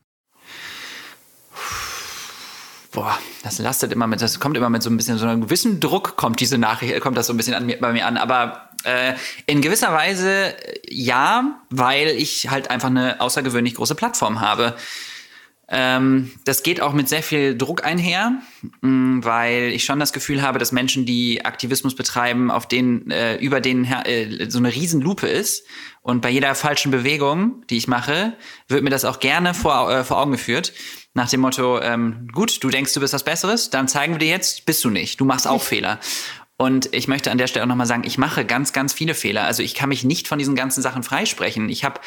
Boah, 2.98 3.16
das 3.44 3.60
lastet 3.60 3.92
immer 3.92 4.08
mit, 4.08 4.20
das 4.20 4.40
kommt 4.40 4.56
immer 4.56 4.70
mit 4.70 4.82
so 4.82 4.90
ein 4.90 4.96
bisschen 4.96 5.18
so 5.18 5.26
einem 5.26 5.42
gewissen 5.42 5.78
Druck, 5.78 6.16
kommt 6.16 6.40
diese 6.40 6.58
Nachricht, 6.58 6.98
kommt 7.00 7.16
das 7.16 7.28
so 7.28 7.32
ein 7.32 7.36
bisschen 7.36 7.54
an 7.54 7.64
mir, 7.64 7.78
bei 7.78 7.92
mir 7.92 8.04
an. 8.06 8.16
Aber 8.16 8.70
äh, 8.82 9.14
in 9.46 9.60
gewisser 9.60 9.92
Weise 9.92 10.56
ja, 10.88 11.60
weil 11.70 12.08
ich 12.08 12.50
halt 12.50 12.72
einfach 12.72 12.88
eine 12.88 13.20
außergewöhnlich 13.20 13.76
große 13.76 13.94
Plattform 13.94 14.40
habe. 14.40 14.74
Ähm, 15.68 16.32
das 16.44 16.64
geht 16.64 16.80
auch 16.80 16.92
mit 16.92 17.08
sehr 17.08 17.22
viel 17.22 17.56
Druck 17.56 17.84
einher, 17.84 18.40
mh, 18.80 18.88
mm, 18.88 19.24
weil 19.24 19.70
ich 19.72 19.84
schon 19.84 20.00
das 20.00 20.12
Gefühl 20.12 20.42
habe, 20.42 20.58
dass 20.58 20.72
Menschen, 20.72 21.06
die 21.06 21.44
Aktivismus 21.44 21.94
betreiben, 21.94 22.50
auf 22.50 22.66
denen, 22.66 23.12
äh, 23.12 23.36
über 23.36 23.60
denen 23.60 23.84
äh, 23.84 24.50
so 24.50 24.58
eine 24.58 24.74
Riesenlupe 24.74 25.28
ist. 25.28 25.64
Und 26.00 26.22
bei 26.22 26.30
jeder 26.30 26.54
falschen 26.56 26.90
Bewegung, 26.90 27.64
die 27.70 27.76
ich 27.76 27.86
mache, 27.86 28.32
wird 28.66 28.82
mir 28.82 28.90
das 28.90 29.04
auch 29.04 29.20
gerne 29.20 29.54
vor, 29.54 29.88
äh, 29.88 30.04
vor 30.04 30.18
Augen 30.18 30.32
geführt. 30.32 30.72
Nach 31.18 31.28
dem 31.28 31.40
Motto, 31.40 31.80
ähm, 31.80 32.28
gut, 32.30 32.62
du 32.62 32.70
denkst, 32.70 32.94
du 32.94 33.00
bist 33.00 33.12
was 33.12 33.24
Besseres, 33.24 33.70
dann 33.70 33.88
zeigen 33.88 34.14
wir 34.14 34.18
dir 34.20 34.28
jetzt, 34.28 34.64
bist 34.66 34.84
du 34.84 34.88
nicht. 34.88 35.18
Du 35.18 35.24
machst 35.24 35.48
auch 35.48 35.60
Fehler. 35.60 35.98
Und 36.56 36.94
ich 36.94 37.08
möchte 37.08 37.32
an 37.32 37.38
der 37.38 37.48
Stelle 37.48 37.64
auch 37.64 37.68
nochmal 37.68 37.88
sagen, 37.88 38.04
ich 38.04 38.18
mache 38.18 38.44
ganz, 38.44 38.72
ganz 38.72 38.92
viele 38.92 39.14
Fehler. 39.14 39.42
Also 39.42 39.64
ich 39.64 39.74
kann 39.74 39.88
mich 39.88 40.04
nicht 40.04 40.28
von 40.28 40.38
diesen 40.38 40.54
ganzen 40.54 40.80
Sachen 40.80 41.02
freisprechen. 41.02 41.70
Ich 41.70 41.82
habe 41.82 42.00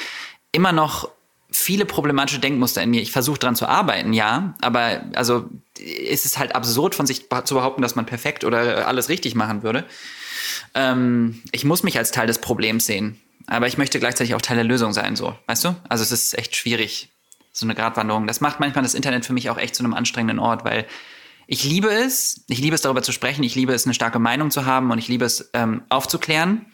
immer 0.53 0.71
noch 0.71 1.09
viele 1.51 1.83
problematische 1.83 2.39
Denkmuster 2.39 2.81
in 2.83 2.91
mir. 2.91 3.01
Ich 3.01 3.11
versuche 3.11 3.37
dran 3.37 3.57
zu 3.57 3.67
arbeiten, 3.67 4.13
ja, 4.13 4.53
aber 4.61 5.01
also 5.13 5.49
ist 5.77 6.25
es 6.25 6.37
halt 6.37 6.55
absurd 6.55 6.95
von 6.95 7.05
sich 7.05 7.27
zu 7.43 7.55
behaupten, 7.55 7.81
dass 7.81 7.95
man 7.95 8.05
perfekt 8.05 8.45
oder 8.45 8.87
alles 8.87 9.09
richtig 9.09 9.35
machen 9.35 9.61
würde. 9.61 9.83
Ähm, 10.73 11.41
ich 11.51 11.65
muss 11.65 11.83
mich 11.83 11.97
als 11.97 12.11
Teil 12.11 12.27
des 12.27 12.39
Problems 12.39 12.85
sehen, 12.85 13.19
aber 13.45 13.67
ich 13.67 13.77
möchte 13.77 13.99
gleichzeitig 13.99 14.35
auch 14.35 14.41
Teil 14.41 14.55
der 14.55 14.63
Lösung 14.63 14.93
sein, 14.93 15.17
so, 15.17 15.35
weißt 15.47 15.65
du? 15.65 15.75
Also 15.89 16.01
es 16.01 16.13
ist 16.13 16.37
echt 16.37 16.55
schwierig, 16.55 17.09
so 17.51 17.65
eine 17.65 17.75
Gratwanderung. 17.75 18.27
Das 18.27 18.41
macht 18.41 18.59
manchmal 18.59 18.83
das 18.83 18.93
Internet 18.93 19.25
für 19.25 19.33
mich 19.33 19.49
auch 19.49 19.57
echt 19.57 19.75
zu 19.75 19.83
einem 19.83 19.93
anstrengenden 19.93 20.39
Ort, 20.39 20.63
weil 20.63 20.87
ich 21.47 21.63
liebe 21.63 21.89
es, 21.89 22.45
ich 22.47 22.59
liebe 22.59 22.75
es 22.75 22.81
darüber 22.81 23.03
zu 23.03 23.11
sprechen, 23.11 23.43
ich 23.43 23.55
liebe 23.55 23.73
es 23.73 23.85
eine 23.85 23.93
starke 23.93 24.19
Meinung 24.19 24.51
zu 24.51 24.65
haben 24.65 24.91
und 24.91 24.99
ich 24.99 25.07
liebe 25.07 25.25
es 25.25 25.49
ähm, 25.53 25.83
aufzuklären 25.89 26.65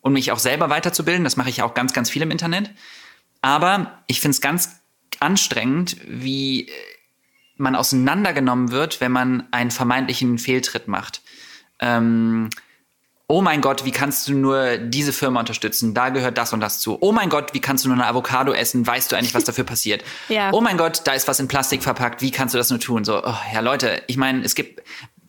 und 0.00 0.12
mich 0.12 0.32
auch 0.32 0.38
selber 0.38 0.68
weiterzubilden. 0.68 1.24
Das 1.24 1.36
mache 1.36 1.50
ich 1.50 1.62
auch 1.62 1.74
ganz, 1.74 1.92
ganz 1.92 2.10
viel 2.10 2.22
im 2.22 2.30
Internet. 2.30 2.70
Aber 3.40 4.02
ich 4.08 4.20
finde 4.20 4.32
es 4.32 4.40
ganz 4.40 4.80
anstrengend, 5.20 5.96
wie 6.06 6.70
man 7.56 7.74
auseinandergenommen 7.74 8.70
wird, 8.70 9.00
wenn 9.00 9.12
man 9.12 9.48
einen 9.52 9.70
vermeintlichen 9.70 10.38
Fehltritt 10.38 10.88
macht. 10.88 11.22
Ähm, 11.78 12.50
oh 13.28 13.42
mein 13.42 13.60
Gott, 13.60 13.84
wie 13.84 13.90
kannst 13.90 14.28
du 14.28 14.34
nur 14.34 14.76
diese 14.78 15.12
Firma 15.12 15.40
unterstützen? 15.40 15.94
Da 15.94 16.10
gehört 16.10 16.38
das 16.38 16.52
und 16.52 16.60
das 16.60 16.80
zu. 16.80 16.98
Oh 17.00 17.12
mein 17.12 17.28
Gott, 17.28 17.54
wie 17.54 17.60
kannst 17.60 17.84
du 17.84 17.88
nur 17.88 17.96
eine 17.96 18.06
Avocado 18.06 18.52
essen? 18.52 18.86
Weißt 18.86 19.10
du 19.10 19.16
eigentlich, 19.16 19.34
was 19.34 19.44
dafür 19.44 19.64
passiert? 19.64 20.04
ja. 20.28 20.50
Oh 20.52 20.60
mein 20.60 20.76
Gott, 20.76 21.02
da 21.04 21.12
ist 21.12 21.26
was 21.26 21.40
in 21.40 21.48
Plastik 21.48 21.82
verpackt. 21.82 22.22
Wie 22.22 22.30
kannst 22.30 22.54
du 22.54 22.58
das 22.58 22.70
nur 22.70 22.78
tun? 22.78 23.04
So, 23.04 23.22
oh, 23.24 23.34
ja 23.52 23.60
Leute, 23.60 24.02
ich 24.06 24.16
meine, 24.16 24.44
es 24.44 24.54
gibt 24.54 24.82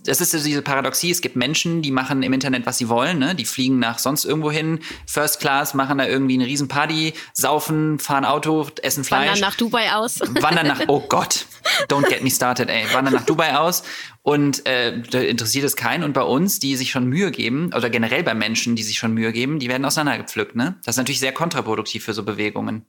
das 0.07 0.21
ist 0.21 0.45
diese 0.45 0.61
Paradoxie. 0.61 1.11
Es 1.11 1.21
gibt 1.21 1.35
Menschen, 1.35 1.81
die 1.81 1.91
machen 1.91 2.23
im 2.23 2.33
Internet, 2.33 2.65
was 2.65 2.77
sie 2.77 2.89
wollen. 2.89 3.19
Ne? 3.19 3.35
Die 3.35 3.45
fliegen 3.45 3.79
nach 3.79 3.99
sonst 3.99 4.25
irgendwo 4.25 4.51
hin, 4.51 4.79
First 5.05 5.39
Class, 5.39 5.73
machen 5.73 5.97
da 5.97 6.07
irgendwie 6.07 6.35
eine 6.35 6.45
Riesenparty, 6.45 7.13
saufen, 7.33 7.99
fahren 7.99 8.25
Auto, 8.25 8.67
essen 8.81 9.03
Fleisch. 9.03 9.27
Wandern 9.27 9.41
nach 9.41 9.55
Dubai 9.55 9.93
aus. 9.93 10.19
Wandern 10.41 10.67
nach, 10.67 10.81
oh 10.87 11.01
Gott, 11.07 11.45
don't 11.89 12.07
get 12.07 12.23
me 12.23 12.31
started, 12.31 12.69
ey. 12.69 12.85
Wandern 12.93 13.13
nach 13.13 13.25
Dubai 13.25 13.57
aus 13.57 13.83
und 14.23 14.65
äh, 14.65 15.01
da 15.01 15.19
interessiert 15.19 15.65
es 15.65 15.75
keinen. 15.75 16.03
Und 16.03 16.13
bei 16.13 16.21
uns, 16.21 16.59
die 16.59 16.75
sich 16.75 16.91
schon 16.91 17.05
Mühe 17.05 17.31
geben, 17.31 17.71
oder 17.75 17.89
generell 17.89 18.23
bei 18.23 18.33
Menschen, 18.33 18.75
die 18.75 18.83
sich 18.83 18.97
schon 18.97 19.13
Mühe 19.13 19.31
geben, 19.31 19.59
die 19.59 19.69
werden 19.69 19.85
auseinandergepflückt. 19.85 20.55
Ne? 20.55 20.77
Das 20.83 20.95
ist 20.95 20.97
natürlich 20.97 21.19
sehr 21.19 21.31
kontraproduktiv 21.31 22.03
für 22.03 22.13
so 22.13 22.23
Bewegungen. 22.23 22.85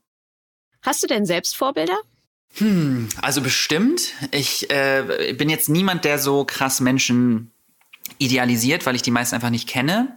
Hast 0.83 1.03
du 1.03 1.07
denn 1.07 1.27
selbst 1.27 1.57
Vorbilder? 1.57 1.99
Hm, 2.57 3.09
also 3.23 3.41
bestimmt. 3.41 4.15
Ich 4.31 4.71
äh, 4.71 5.35
bin 5.37 5.49
jetzt 5.49 5.69
niemand, 5.69 6.05
der 6.05 6.19
so 6.19 6.45
krass 6.45 6.81
Menschen 6.81 7.53
idealisiert, 8.19 8.87
weil 8.87 8.97
ich 8.97 9.03
die 9.03 9.11
meisten 9.11 9.35
einfach 9.35 9.51
nicht 9.51 9.69
kenne. 9.69 10.15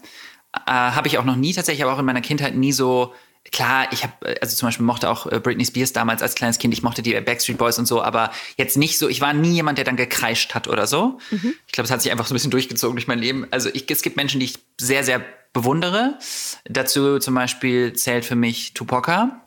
Äh, 0.54 0.72
habe 0.72 1.08
ich 1.08 1.18
auch 1.18 1.26
noch 1.26 1.36
nie 1.36 1.54
tatsächlich, 1.54 1.84
aber 1.84 1.94
auch 1.94 2.00
in 2.00 2.06
meiner 2.06 2.22
Kindheit 2.22 2.56
nie 2.56 2.72
so. 2.72 3.14
Klar, 3.52 3.88
ich 3.92 4.04
habe, 4.04 4.38
also 4.40 4.56
zum 4.56 4.68
Beispiel 4.68 4.86
mochte 4.86 5.10
auch 5.10 5.26
äh, 5.26 5.40
Britney 5.40 5.66
Spears 5.66 5.94
damals 5.94 6.22
als 6.22 6.36
kleines 6.36 6.60
Kind, 6.60 6.76
ich 6.76 6.84
mochte 6.84 7.02
die 7.02 7.20
Backstreet 7.20 7.58
Boys 7.58 7.80
und 7.80 7.88
so, 7.88 8.02
aber 8.04 8.32
jetzt 8.56 8.78
nicht 8.78 9.00
so, 9.00 9.10
ich 9.10 9.20
war 9.20 9.34
nie 9.34 9.54
jemand, 9.54 9.80
der 9.80 9.86
dann 9.86 9.98
gekreischt 9.98 10.54
hat 10.54 10.68
oder 10.68 10.86
so. 10.86 11.18
Mhm. 11.32 11.56
Ich 11.66 11.74
glaube, 11.74 11.86
es 11.86 11.92
hat 11.92 12.04
sich 12.04 12.12
einfach 12.12 12.28
so 12.28 12.34
ein 12.34 12.36
bisschen 12.36 12.52
durchgezogen 12.52 12.96
durch 12.96 13.08
mein 13.08 13.18
Leben. 13.18 13.48
Also 13.50 13.70
ich, 13.74 13.90
es 13.90 14.04
gibt 14.04 14.16
Menschen, 14.16 14.40
die 14.40 14.46
ich 14.46 14.60
sehr, 14.80 15.04
sehr 15.04 15.26
bewundere. 15.54 16.20
Dazu 16.66 17.18
zum 17.18 17.34
Beispiel 17.34 17.94
zählt 17.94 18.26
für 18.26 18.36
mich 18.36 18.76
Tupoka 18.76 19.42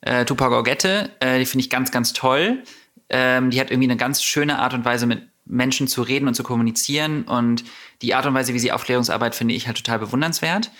äh, 0.00 0.24
Tupac 0.24 0.54
Orgette, 0.54 1.10
äh, 1.20 1.38
die 1.38 1.46
finde 1.46 1.64
ich 1.64 1.70
ganz, 1.70 1.90
ganz 1.90 2.12
toll. 2.12 2.62
Ähm, 3.08 3.50
die 3.50 3.60
hat 3.60 3.70
irgendwie 3.70 3.88
eine 3.88 3.96
ganz 3.96 4.22
schöne 4.22 4.58
Art 4.58 4.74
und 4.74 4.84
Weise, 4.84 5.06
mit 5.06 5.28
Menschen 5.44 5.88
zu 5.88 6.02
reden 6.02 6.28
und 6.28 6.34
zu 6.34 6.42
kommunizieren. 6.42 7.24
Und 7.24 7.64
die 8.02 8.14
Art 8.14 8.26
und 8.26 8.34
Weise, 8.34 8.54
wie 8.54 8.58
sie 8.58 8.72
Aufklärungsarbeit, 8.72 9.34
finde 9.34 9.54
ich 9.54 9.66
halt 9.66 9.78
total 9.78 9.98
bewundernswert. 9.98 10.70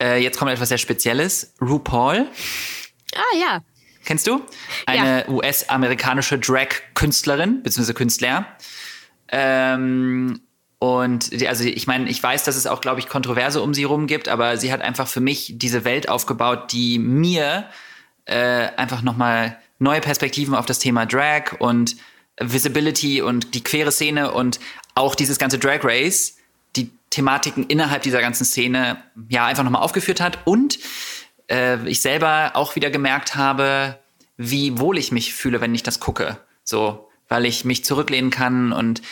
Äh, 0.00 0.22
jetzt 0.22 0.38
kommt 0.38 0.50
etwas 0.50 0.68
sehr 0.68 0.78
Spezielles. 0.78 1.54
RuPaul. 1.60 2.26
Ah, 3.14 3.36
ja. 3.38 3.60
Kennst 4.04 4.26
du? 4.26 4.42
Eine 4.86 5.20
ja. 5.20 5.28
US-amerikanische 5.28 6.38
Drag-Künstlerin, 6.38 7.62
beziehungsweise 7.62 7.94
Künstler. 7.94 8.46
Ähm, 9.28 10.40
und 10.78 11.32
die, 11.32 11.48
also 11.48 11.64
ich 11.64 11.86
meine, 11.86 12.10
ich 12.10 12.22
weiß, 12.22 12.44
dass 12.44 12.56
es 12.56 12.66
auch, 12.66 12.82
glaube 12.82 13.00
ich, 13.00 13.08
Kontroverse 13.08 13.62
um 13.62 13.72
sie 13.72 13.84
rum 13.84 14.06
gibt, 14.06 14.28
aber 14.28 14.58
sie 14.58 14.72
hat 14.72 14.82
einfach 14.82 15.08
für 15.08 15.20
mich 15.20 15.54
diese 15.56 15.84
Welt 15.84 16.10
aufgebaut, 16.10 16.72
die 16.72 16.98
mir 16.98 17.70
äh, 18.26 18.68
einfach 18.76 19.02
nochmal 19.02 19.58
neue 19.78 20.00
Perspektiven 20.00 20.54
auf 20.54 20.66
das 20.66 20.78
Thema 20.78 21.06
Drag 21.06 21.58
und 21.58 21.96
Visibility 22.40 23.22
und 23.22 23.54
die 23.54 23.62
queere 23.62 23.92
Szene 23.92 24.32
und 24.32 24.58
auch 24.94 25.14
dieses 25.14 25.38
ganze 25.38 25.58
Drag 25.58 25.84
Race, 25.84 26.36
die 26.76 26.90
Thematiken 27.10 27.66
innerhalb 27.66 28.02
dieser 28.02 28.20
ganzen 28.20 28.44
Szene 28.44 29.02
ja 29.28 29.46
einfach 29.46 29.62
nochmal 29.62 29.82
aufgeführt 29.82 30.20
hat 30.20 30.38
und 30.44 30.78
äh, 31.48 31.86
ich 31.88 32.02
selber 32.02 32.52
auch 32.54 32.74
wieder 32.76 32.90
gemerkt 32.90 33.36
habe, 33.36 33.98
wie 34.36 34.78
wohl 34.78 34.98
ich 34.98 35.12
mich 35.12 35.34
fühle, 35.34 35.60
wenn 35.60 35.74
ich 35.74 35.82
das 35.82 36.00
gucke. 36.00 36.38
So, 36.64 37.08
weil 37.28 37.44
ich 37.44 37.64
mich 37.64 37.84
zurücklehnen 37.84 38.30
kann 38.30 38.72
und 38.72 39.02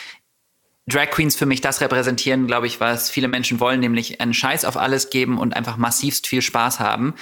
Drag 0.85 1.11
Queens 1.11 1.37
für 1.37 1.45
mich 1.45 1.61
das 1.61 1.79
repräsentieren, 1.79 2.45
glaube 2.45 2.67
ich, 2.67 2.81
was 2.81 3.09
viele 3.09 3.29
Menschen 3.29 3.61
wollen, 3.61 3.79
nämlich 3.79 4.19
einen 4.19 4.33
Scheiß 4.33 4.65
auf 4.65 4.75
alles 4.75 5.09
geben 5.09 5.37
und 5.37 5.55
einfach 5.55 5.77
massivst 5.77 6.27
viel 6.27 6.41
Spaß 6.41 6.81
haben. 6.81 7.13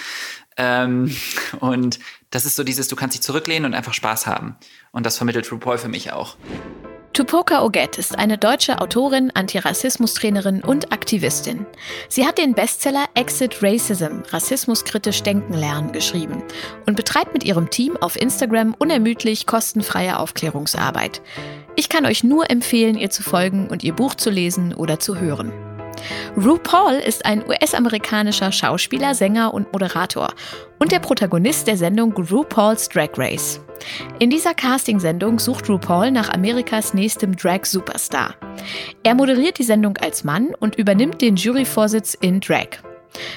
Ähm, 0.58 1.16
und 1.60 2.00
das 2.30 2.46
ist 2.46 2.56
so 2.56 2.64
dieses, 2.64 2.88
du 2.88 2.96
kannst 2.96 3.16
dich 3.16 3.22
zurücklehnen 3.22 3.66
und 3.66 3.74
einfach 3.74 3.94
Spaß 3.94 4.28
haben. 4.28 4.56
Und 4.92 5.06
das 5.06 5.18
vermittelt 5.18 5.52
RuPaul 5.52 5.78
für 5.78 5.90
mich 5.90 6.12
auch. 6.12 6.38
Tupoka 7.14 7.62
Oget 7.62 7.98
ist 7.98 8.18
eine 8.18 8.38
deutsche 8.38 8.80
Autorin, 8.80 9.32
Antirassismustrainerin 9.32 10.64
und 10.64 10.94
Aktivistin. 10.94 11.66
Sie 12.08 12.26
hat 12.26 12.38
den 12.38 12.54
Bestseller 12.54 13.06
Exit 13.16 13.62
Racism, 13.62 14.22
rassismuskritisch 14.30 15.22
denken 15.22 15.54
lernen 15.54 15.92
geschrieben 15.92 16.42
und 16.88 16.96
betreibt 16.96 17.34
mit 17.34 17.44
ihrem 17.44 17.70
Team 17.70 17.98
auf 17.98 18.16
Instagram 18.16 18.74
unermüdlich 18.80 19.46
kostenfreie 19.46 20.20
Aufklärungsarbeit. 20.20 21.22
Ich 21.76 21.90
kann 21.90 22.06
euch 22.06 22.24
nur 22.24 22.50
empfehlen, 22.50 22.98
ihr 22.98 23.10
zu 23.10 23.24
folgen 23.24 23.68
und 23.68 23.84
ihr 23.84 23.94
Buch 23.94 24.16
zu 24.16 24.30
lesen 24.30 24.74
oder 24.74 24.98
zu 25.00 25.20
hören. 25.20 25.52
RuPaul 26.38 26.94
ist 26.94 27.26
ein 27.26 27.46
US-amerikanischer 27.48 28.52
Schauspieler, 28.52 29.16
Sänger 29.16 29.54
und 29.54 29.72
Moderator 29.74 30.30
und 30.80 30.92
der 30.92 31.00
Protagonist 31.00 31.68
der 31.68 31.78
Sendung 31.78 32.14
RuPaul's 32.14 32.90
Drag 32.90 33.10
Race. 33.18 33.60
In 34.20 34.30
dieser 34.30 34.54
Castingsendung 34.54 35.40
sucht 35.40 35.70
RuPaul 35.70 36.12
nach 36.12 36.30
Amerikas 36.30 36.94
nächstem 36.94 37.36
Drag-Superstar. 37.36 38.36
Er 39.04 39.16
moderiert 39.16 39.58
die 39.58 39.64
Sendung 39.64 39.98
als 39.98 40.24
Mann 40.24 40.56
und 40.60 40.76
übernimmt 40.76 41.22
den 41.22 41.36
Juryvorsitz 41.36 42.16
in 42.16 42.40
Drag. 42.40 42.80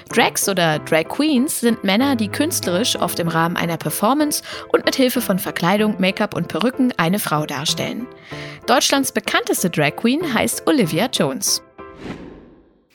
Drags 0.08 0.48
oder 0.48 0.78
Drag 0.78 1.08
Queens 1.08 1.60
sind 1.60 1.82
Männer, 1.82 2.16
die 2.16 2.28
künstlerisch 2.28 2.96
oft 2.96 3.18
im 3.18 3.28
Rahmen 3.28 3.56
einer 3.56 3.76
Performance 3.76 4.42
und 4.72 4.84
mit 4.84 4.94
Hilfe 4.94 5.20
von 5.20 5.38
Verkleidung, 5.38 5.96
Make-up 5.98 6.34
und 6.34 6.48
Perücken 6.48 6.92
eine 6.96 7.18
Frau 7.18 7.44
darstellen. 7.44 8.06
Deutschlands 8.66 9.12
bekannteste 9.12 9.70
Drag 9.70 9.96
Queen 9.96 10.32
heißt 10.32 10.66
Olivia 10.66 11.08
Jones. 11.12 11.62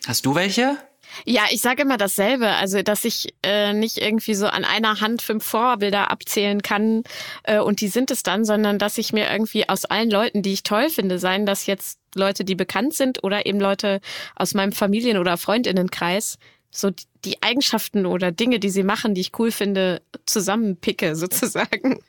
Hast 0.07 0.25
du 0.25 0.35
welche? 0.35 0.77
Ja, 1.25 1.43
ich 1.51 1.61
sage 1.61 1.81
immer 1.81 1.97
dasselbe, 1.97 2.47
also 2.47 2.81
dass 2.81 3.03
ich 3.03 3.33
äh, 3.43 3.73
nicht 3.73 3.97
irgendwie 3.97 4.35
so 4.35 4.47
an 4.47 4.63
einer 4.63 5.01
Hand 5.01 5.21
fünf 5.21 5.43
Vorbilder 5.43 6.11
abzählen 6.11 6.61
kann 6.61 7.03
äh, 7.43 7.59
und 7.59 7.81
die 7.81 7.87
sind 7.87 8.11
es 8.11 8.23
dann, 8.23 8.45
sondern 8.45 8.79
dass 8.79 8.97
ich 8.97 9.11
mir 9.11 9.29
irgendwie 9.29 9.67
aus 9.67 9.85
allen 9.85 10.09
Leuten, 10.09 10.41
die 10.41 10.53
ich 10.53 10.63
toll 10.63 10.89
finde, 10.89 11.19
seien 11.19 11.45
das 11.45 11.65
jetzt 11.65 11.99
Leute, 12.15 12.43
die 12.43 12.55
bekannt 12.55 12.93
sind 12.93 13.23
oder 13.23 13.45
eben 13.45 13.59
Leute 13.59 14.01
aus 14.35 14.53
meinem 14.53 14.71
Familien- 14.71 15.17
oder 15.17 15.37
Freundinnenkreis, 15.37 16.37
so 16.71 16.91
die 17.25 17.41
Eigenschaften 17.41 18.05
oder 18.05 18.31
Dinge, 18.31 18.59
die 18.59 18.69
sie 18.69 18.83
machen, 18.83 19.13
die 19.13 19.21
ich 19.21 19.31
cool 19.39 19.51
finde, 19.51 20.01
zusammenpicke 20.25 21.15
sozusagen. 21.15 21.99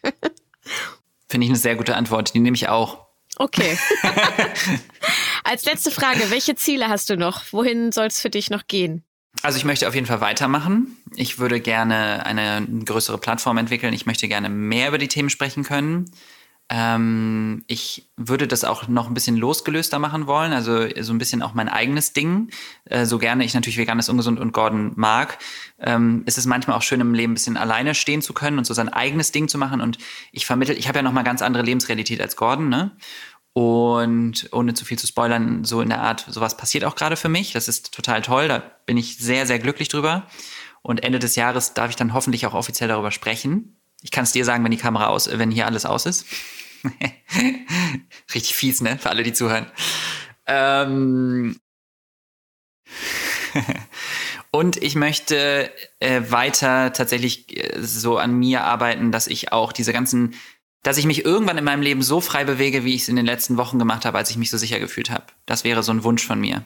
Finde 1.29 1.45
ich 1.45 1.51
eine 1.51 1.59
sehr 1.59 1.77
gute 1.77 1.97
Antwort, 1.97 2.35
die 2.35 2.41
nehme 2.41 2.55
ich 2.55 2.69
auch. 2.69 3.10
Okay. 3.41 3.79
Als 5.45 5.65
letzte 5.65 5.91
Frage, 5.91 6.31
welche 6.31 6.57
Ziele 6.57 6.89
hast 6.89 7.09
du 7.09 7.17
noch? 7.17 7.55
Wohin 7.55 7.91
soll 7.91 8.09
es 8.09 8.21
für 8.21 8.29
dich 8.29 8.51
noch 8.51 8.67
gehen? 8.67 9.03
Also 9.41 9.57
ich 9.57 9.65
möchte 9.65 9.89
auf 9.89 9.95
jeden 9.95 10.07
Fall 10.07 10.21
weitermachen. 10.21 10.99
Ich 11.17 11.39
würde 11.39 11.59
gerne 11.59 12.27
eine 12.27 12.67
größere 12.85 13.17
Plattform 13.17 13.57
entwickeln. 13.57 13.95
Ich 13.95 14.05
möchte 14.05 14.29
gerne 14.29 14.51
mehr 14.51 14.89
über 14.89 14.99
die 14.99 15.09
Themen 15.09 15.31
sprechen 15.31 15.65
können. 15.65 16.11
Ähm, 16.73 17.65
ich 17.67 18.13
würde 18.17 18.47
das 18.47 18.63
auch 18.63 18.87
noch 18.87 19.09
ein 19.09 19.15
bisschen 19.15 19.37
losgelöster 19.37 19.99
machen 19.99 20.29
wollen, 20.29 20.53
also 20.53 20.87
so 21.01 21.13
ein 21.13 21.19
bisschen 21.19 21.43
auch 21.43 21.53
mein 21.53 21.69
eigenes 21.69 22.13
Ding. 22.13 22.51
Äh, 22.85 23.07
so 23.07 23.19
gerne 23.19 23.45
ich 23.45 23.55
natürlich 23.55 23.77
Vegan 23.77 23.99
ist 23.99 24.09
ungesund 24.09 24.39
und 24.39 24.53
Gordon 24.53 24.93
mag, 24.95 25.39
ähm, 25.81 26.23
ist 26.27 26.39
es 26.39 26.47
manchmal 26.47 26.77
auch 26.77 26.83
schön 26.83 27.01
im 27.01 27.13
Leben 27.13 27.33
ein 27.33 27.35
bisschen 27.35 27.57
alleine 27.57 27.97
stehen 27.97 28.23
zu 28.23 28.35
können 28.35 28.57
und 28.57 28.67
so 28.67 28.75
sein 28.75 28.89
eigenes 28.89 29.33
Ding 29.33 29.49
zu 29.49 29.59
machen. 29.59 29.81
Und 29.81 29.99
ich 30.31 30.47
vermittel, 30.47 30.79
ich 30.79 30.87
habe 30.87 31.01
ja 31.01 31.03
noch 31.03 31.13
mal 31.13 31.25
ganz 31.25 31.43
andere 31.43 31.65
Lebensrealität 31.65 32.21
als 32.21 32.37
Gordon, 32.37 32.69
ne? 32.69 32.93
Und 33.53 34.49
ohne 34.53 34.75
zu 34.75 34.85
viel 34.85 34.99
zu 34.99 35.07
spoilern, 35.07 35.65
so 35.65 35.81
in 35.81 35.89
der 35.89 36.01
Art, 36.01 36.25
sowas 36.29 36.57
passiert 36.57 36.85
auch 36.85 36.95
gerade 36.95 37.17
für 37.17 37.29
mich. 37.29 37.53
Das 37.53 37.69
ist 37.69 37.93
total 37.93 38.23
toll. 38.23 38.49
Da 38.49 38.63
bin 38.87 38.97
ich 38.97 39.19
sehr, 39.19 39.47
sehr 39.47 39.59
glücklich 39.59 39.89
drüber. 39.89 40.27
Und 40.83 41.03
Ende 41.03 41.19
des 41.19 41.37
Jahres 41.37 41.75
darf 41.75 41.91
ich 41.91 41.97
dann 41.97 42.15
hoffentlich 42.15 42.47
auch 42.47 42.55
offiziell 42.55 42.89
darüber 42.89 43.11
sprechen. 43.11 43.77
Ich 44.03 44.11
kann 44.11 44.25
es 44.25 44.33
dir 44.33 44.45
sagen, 44.45 44.65
wenn 44.65 44.71
die 44.71 44.77
Kamera 44.77 45.09
aus, 45.09 45.29
wenn 45.31 45.51
hier 45.51 45.67
alles 45.67 45.85
aus 45.85 46.07
ist. 46.07 46.27
Richtig 48.35 48.55
fies, 48.55 48.81
ne? 48.81 48.99
Für 48.99 49.11
alle, 49.11 49.23
die 49.23 49.33
zuhören. 49.33 49.67
Ähm 50.47 51.61
Und 54.53 54.77
ich 54.83 54.97
möchte 54.97 55.71
äh, 56.01 56.23
weiter 56.29 56.93
tatsächlich 56.93 57.57
äh, 57.57 57.81
so 57.83 58.19
an 58.19 58.35
mir 58.35 58.65
arbeiten, 58.65 59.13
dass 59.13 59.27
ich 59.27 59.53
auch 59.53 59.73
diese 59.73 59.93
ganzen 59.93 60.35
dass 60.83 60.99
ich 60.99 61.07
mich 61.07 61.25
irgendwann 61.25 61.59
in 61.59 61.65
meinem 61.65 61.83
Leben 61.83 62.03
so 62.03 62.21
frei 62.21 62.45
bewege, 62.45 62.85
wie 62.85 62.95
ich 62.95 63.03
es 63.03 63.09
in 63.09 63.17
den 63.17 63.27
letzten 63.27 63.57
Wochen 63.57 63.79
gemacht 63.79 64.05
habe, 64.05 64.19
als 64.19 64.31
ich 64.31 64.37
mich 64.37 64.51
so 64.51 64.57
sicher 64.57 64.81
gefühlt 64.81 65.11
habe. 65.11 65.25
Das 65.47 65.65
wäre 65.65 65.83
so 65.83 65.93
ein 65.93 66.05
Wunsch 66.05 66.27
von 66.27 66.41
mir. 66.41 66.65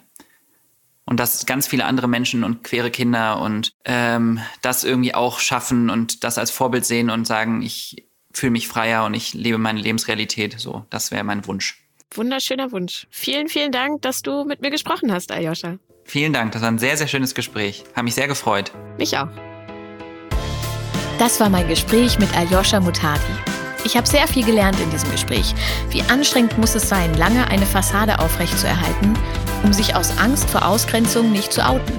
Und 1.07 1.21
dass 1.21 1.45
ganz 1.45 1.67
viele 1.67 1.85
andere 1.85 2.09
Menschen 2.09 2.45
und 2.45 2.65
queere 2.65 2.91
Kinder 2.91 3.41
und 3.41 3.75
ähm, 3.85 4.41
das 4.63 4.85
irgendwie 4.85 5.15
auch 5.15 5.39
schaffen 5.39 5.91
und 5.91 6.25
das 6.25 6.39
als 6.39 6.51
Vorbild 6.51 6.87
sehen 6.87 7.11
und 7.11 7.27
sagen, 7.27 7.61
ich 7.61 8.07
fühle 8.33 8.53
mich 8.53 8.69
freier 8.69 9.05
und 9.05 9.15
ich 9.15 9.35
lebe 9.35 9.59
meine 9.59 9.81
Lebensrealität. 9.81 10.59
So, 10.59 10.87
das 10.91 11.11
wäre 11.11 11.25
mein 11.25 11.47
Wunsch. 11.47 11.79
Wunderschöner 12.15 12.73
Wunsch. 12.73 13.07
Vielen, 13.11 13.49
vielen 13.49 13.73
Dank, 13.73 14.03
dass 14.03 14.23
du 14.23 14.45
mit 14.45 14.63
mir 14.63 14.71
gesprochen 14.71 15.13
hast, 15.13 15.31
Aljoscha. 15.33 15.79
Vielen 16.05 16.33
Dank, 16.33 16.53
das 16.53 16.63
war 16.63 16.71
ein 16.71 16.79
sehr, 16.79 16.97
sehr 16.97 17.09
schönes 17.09 17.35
Gespräch. 17.35 17.85
Hat 17.95 18.05
mich 18.05 18.15
sehr 18.15 18.29
gefreut. 18.29 18.73
Mich 18.99 19.17
auch. 19.19 19.29
Das 21.19 21.39
war 21.41 21.49
mein 21.49 21.69
Gespräch 21.69 22.19
mit 22.19 22.35
Aljoscha 22.37 22.81
Mutati. 22.81 23.64
Ich 23.85 23.99
habe 23.99 24.09
sehr 24.09 24.27
viel 24.27 24.45
gelernt 24.45 24.81
in 24.81 24.91
diesem 24.91 25.11
Gespräch. 25.11 25.55
Wie 25.91 26.03
anstrengend 26.05 26.57
muss 26.57 26.75
es 26.75 26.89
sein, 26.89 27.13
lange 27.15 27.47
eine 27.49 27.67
Fassade 27.67 28.19
aufrechtzuerhalten, 28.19 29.13
um 29.63 29.75
sich 29.75 29.95
aus 29.95 30.17
Angst 30.17 30.49
vor 30.49 30.67
Ausgrenzung 30.67 31.31
nicht 31.33 31.53
zu 31.53 31.65
outen? 31.65 31.95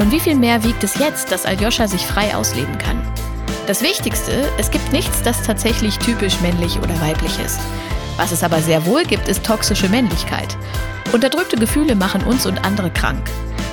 Und 0.00 0.10
wie 0.10 0.18
viel 0.18 0.34
mehr 0.34 0.64
wiegt 0.64 0.82
es 0.82 0.98
jetzt, 0.98 1.30
dass 1.30 1.46
Aljoscha 1.46 1.86
sich 1.86 2.04
frei 2.04 2.34
ausleben 2.34 2.76
kann? 2.78 3.00
Das 3.68 3.82
Wichtigste, 3.82 4.48
es 4.58 4.72
gibt 4.72 4.92
nichts, 4.92 5.22
das 5.22 5.44
tatsächlich 5.44 5.96
typisch 5.98 6.40
männlich 6.40 6.76
oder 6.78 7.00
weiblich 7.00 7.38
ist. 7.38 7.60
Was 8.16 8.32
es 8.32 8.42
aber 8.42 8.60
sehr 8.60 8.84
wohl 8.84 9.04
gibt, 9.04 9.28
ist 9.28 9.46
toxische 9.46 9.88
Männlichkeit. 9.88 10.56
Unterdrückte 11.12 11.56
Gefühle 11.56 11.94
machen 11.94 12.24
uns 12.24 12.46
und 12.46 12.64
andere 12.64 12.90
krank. 12.90 13.22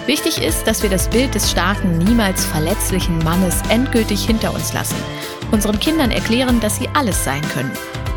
Wichtig 0.05 0.39
ist, 0.39 0.67
dass 0.67 0.83
wir 0.83 0.89
das 0.89 1.09
Bild 1.09 1.33
des 1.33 1.49
starken, 1.49 1.97
niemals 1.97 2.45
verletzlichen 2.45 3.17
Mannes 3.19 3.55
endgültig 3.69 4.23
hinter 4.23 4.53
uns 4.53 4.71
lassen 4.73 4.97
unseren 5.51 5.79
Kindern 5.79 6.11
erklären, 6.11 6.59
dass 6.59 6.77
sie 6.77 6.89
alles 6.93 7.23
sein 7.23 7.41
können. 7.53 7.71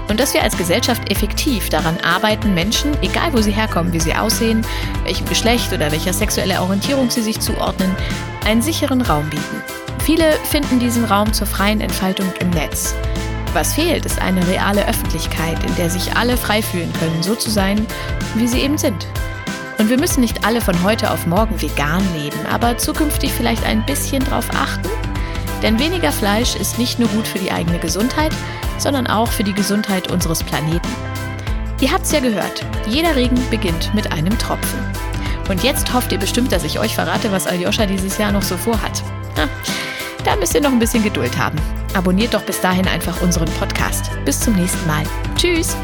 Und 0.09 0.20
dass 0.20 0.35
wir 0.35 0.43
als 0.43 0.57
Gesellschaft 0.57 1.11
effektiv 1.11 1.70
daran 1.70 1.97
arbeiten, 2.03 2.55
Menschen, 2.55 2.97
egal 3.03 3.33
wo 3.33 3.41
sie 3.41 3.53
herkommen, 3.53 3.93
wie 3.93 4.01
sie 4.01 4.14
aussehen, 4.14 4.66
welchem 5.05 5.26
Geschlecht 5.26 5.72
oder 5.72 5.91
welcher 5.91 6.12
sexuelle 6.12 6.61
Orientierung 6.61 7.09
sie 7.11 7.22
sich 7.22 7.41
zuordnen, 7.41 7.95
einen 8.45 8.62
sicheren 8.62 9.01
Raum 9.01 9.28
bieten. 9.30 9.62
Viele 10.05 10.33
finden 10.51 10.80
diesen 10.80 11.05
Raum 11.05 11.33
zur 11.33 11.47
freien 11.47 11.80
Entfaltung 11.80 12.26
im 12.41 12.51
Netz. 12.51 12.95
Was 13.53 13.74
fehlt, 13.74 14.05
ist 14.05 14.20
eine 14.20 14.47
reale 14.49 14.87
Öffentlichkeit, 14.89 15.62
in 15.64 15.74
der 15.76 15.91
sich 15.91 16.16
alle 16.16 16.37
frei 16.37 16.62
fühlen 16.62 16.93
können, 16.99 17.22
so 17.22 17.35
zu 17.35 17.51
sein, 17.51 17.87
wie 18.35 18.49
sie 18.49 18.61
eben 18.61 18.78
sind. 18.78 19.07
Und 19.78 19.91
wir 19.91 19.99
müssen 19.99 20.20
nicht 20.20 20.45
alle 20.45 20.61
von 20.61 20.83
heute 20.83 21.11
auf 21.11 21.26
morgen 21.26 21.61
vegan 21.61 22.03
leben, 22.14 22.47
aber 22.51 22.78
zukünftig 22.78 23.33
vielleicht 23.33 23.64
ein 23.64 23.85
bisschen 23.85 24.24
darauf 24.24 24.49
achten, 24.51 24.89
denn 25.62 25.78
weniger 25.78 26.12
Fleisch 26.12 26.56
ist 26.56 26.78
nicht 26.78 26.98
nur 26.98 27.08
gut 27.08 27.26
für 27.26 27.38
die 27.38 27.52
eigene 27.52 27.78
Gesundheit, 27.78 28.32
sondern 28.78 29.06
auch 29.06 29.28
für 29.28 29.44
die 29.44 29.54
Gesundheit 29.54 30.10
unseres 30.10 30.42
Planeten. 30.42 30.88
Ihr 31.80 31.90
habt's 31.90 32.12
ja 32.12 32.20
gehört, 32.20 32.64
jeder 32.86 33.16
Regen 33.16 33.40
beginnt 33.50 33.92
mit 33.94 34.12
einem 34.12 34.38
Tropfen. 34.38 34.78
Und 35.48 35.62
jetzt 35.64 35.92
hofft 35.92 36.12
ihr 36.12 36.18
bestimmt, 36.18 36.52
dass 36.52 36.64
ich 36.64 36.78
euch 36.78 36.94
verrate, 36.94 37.32
was 37.32 37.46
Aljoscha 37.46 37.86
dieses 37.86 38.18
Jahr 38.18 38.32
noch 38.32 38.42
so 38.42 38.56
vorhat. 38.56 39.02
Na, 39.36 39.48
da 40.24 40.36
müsst 40.36 40.54
ihr 40.54 40.60
noch 40.60 40.70
ein 40.70 40.78
bisschen 40.78 41.02
Geduld 41.02 41.36
haben. 41.36 41.58
Abonniert 41.94 42.34
doch 42.34 42.42
bis 42.42 42.60
dahin 42.60 42.86
einfach 42.86 43.20
unseren 43.20 43.50
Podcast. 43.58 44.10
Bis 44.24 44.40
zum 44.40 44.54
nächsten 44.54 44.86
Mal. 44.86 45.02
Tschüss! 45.36 45.76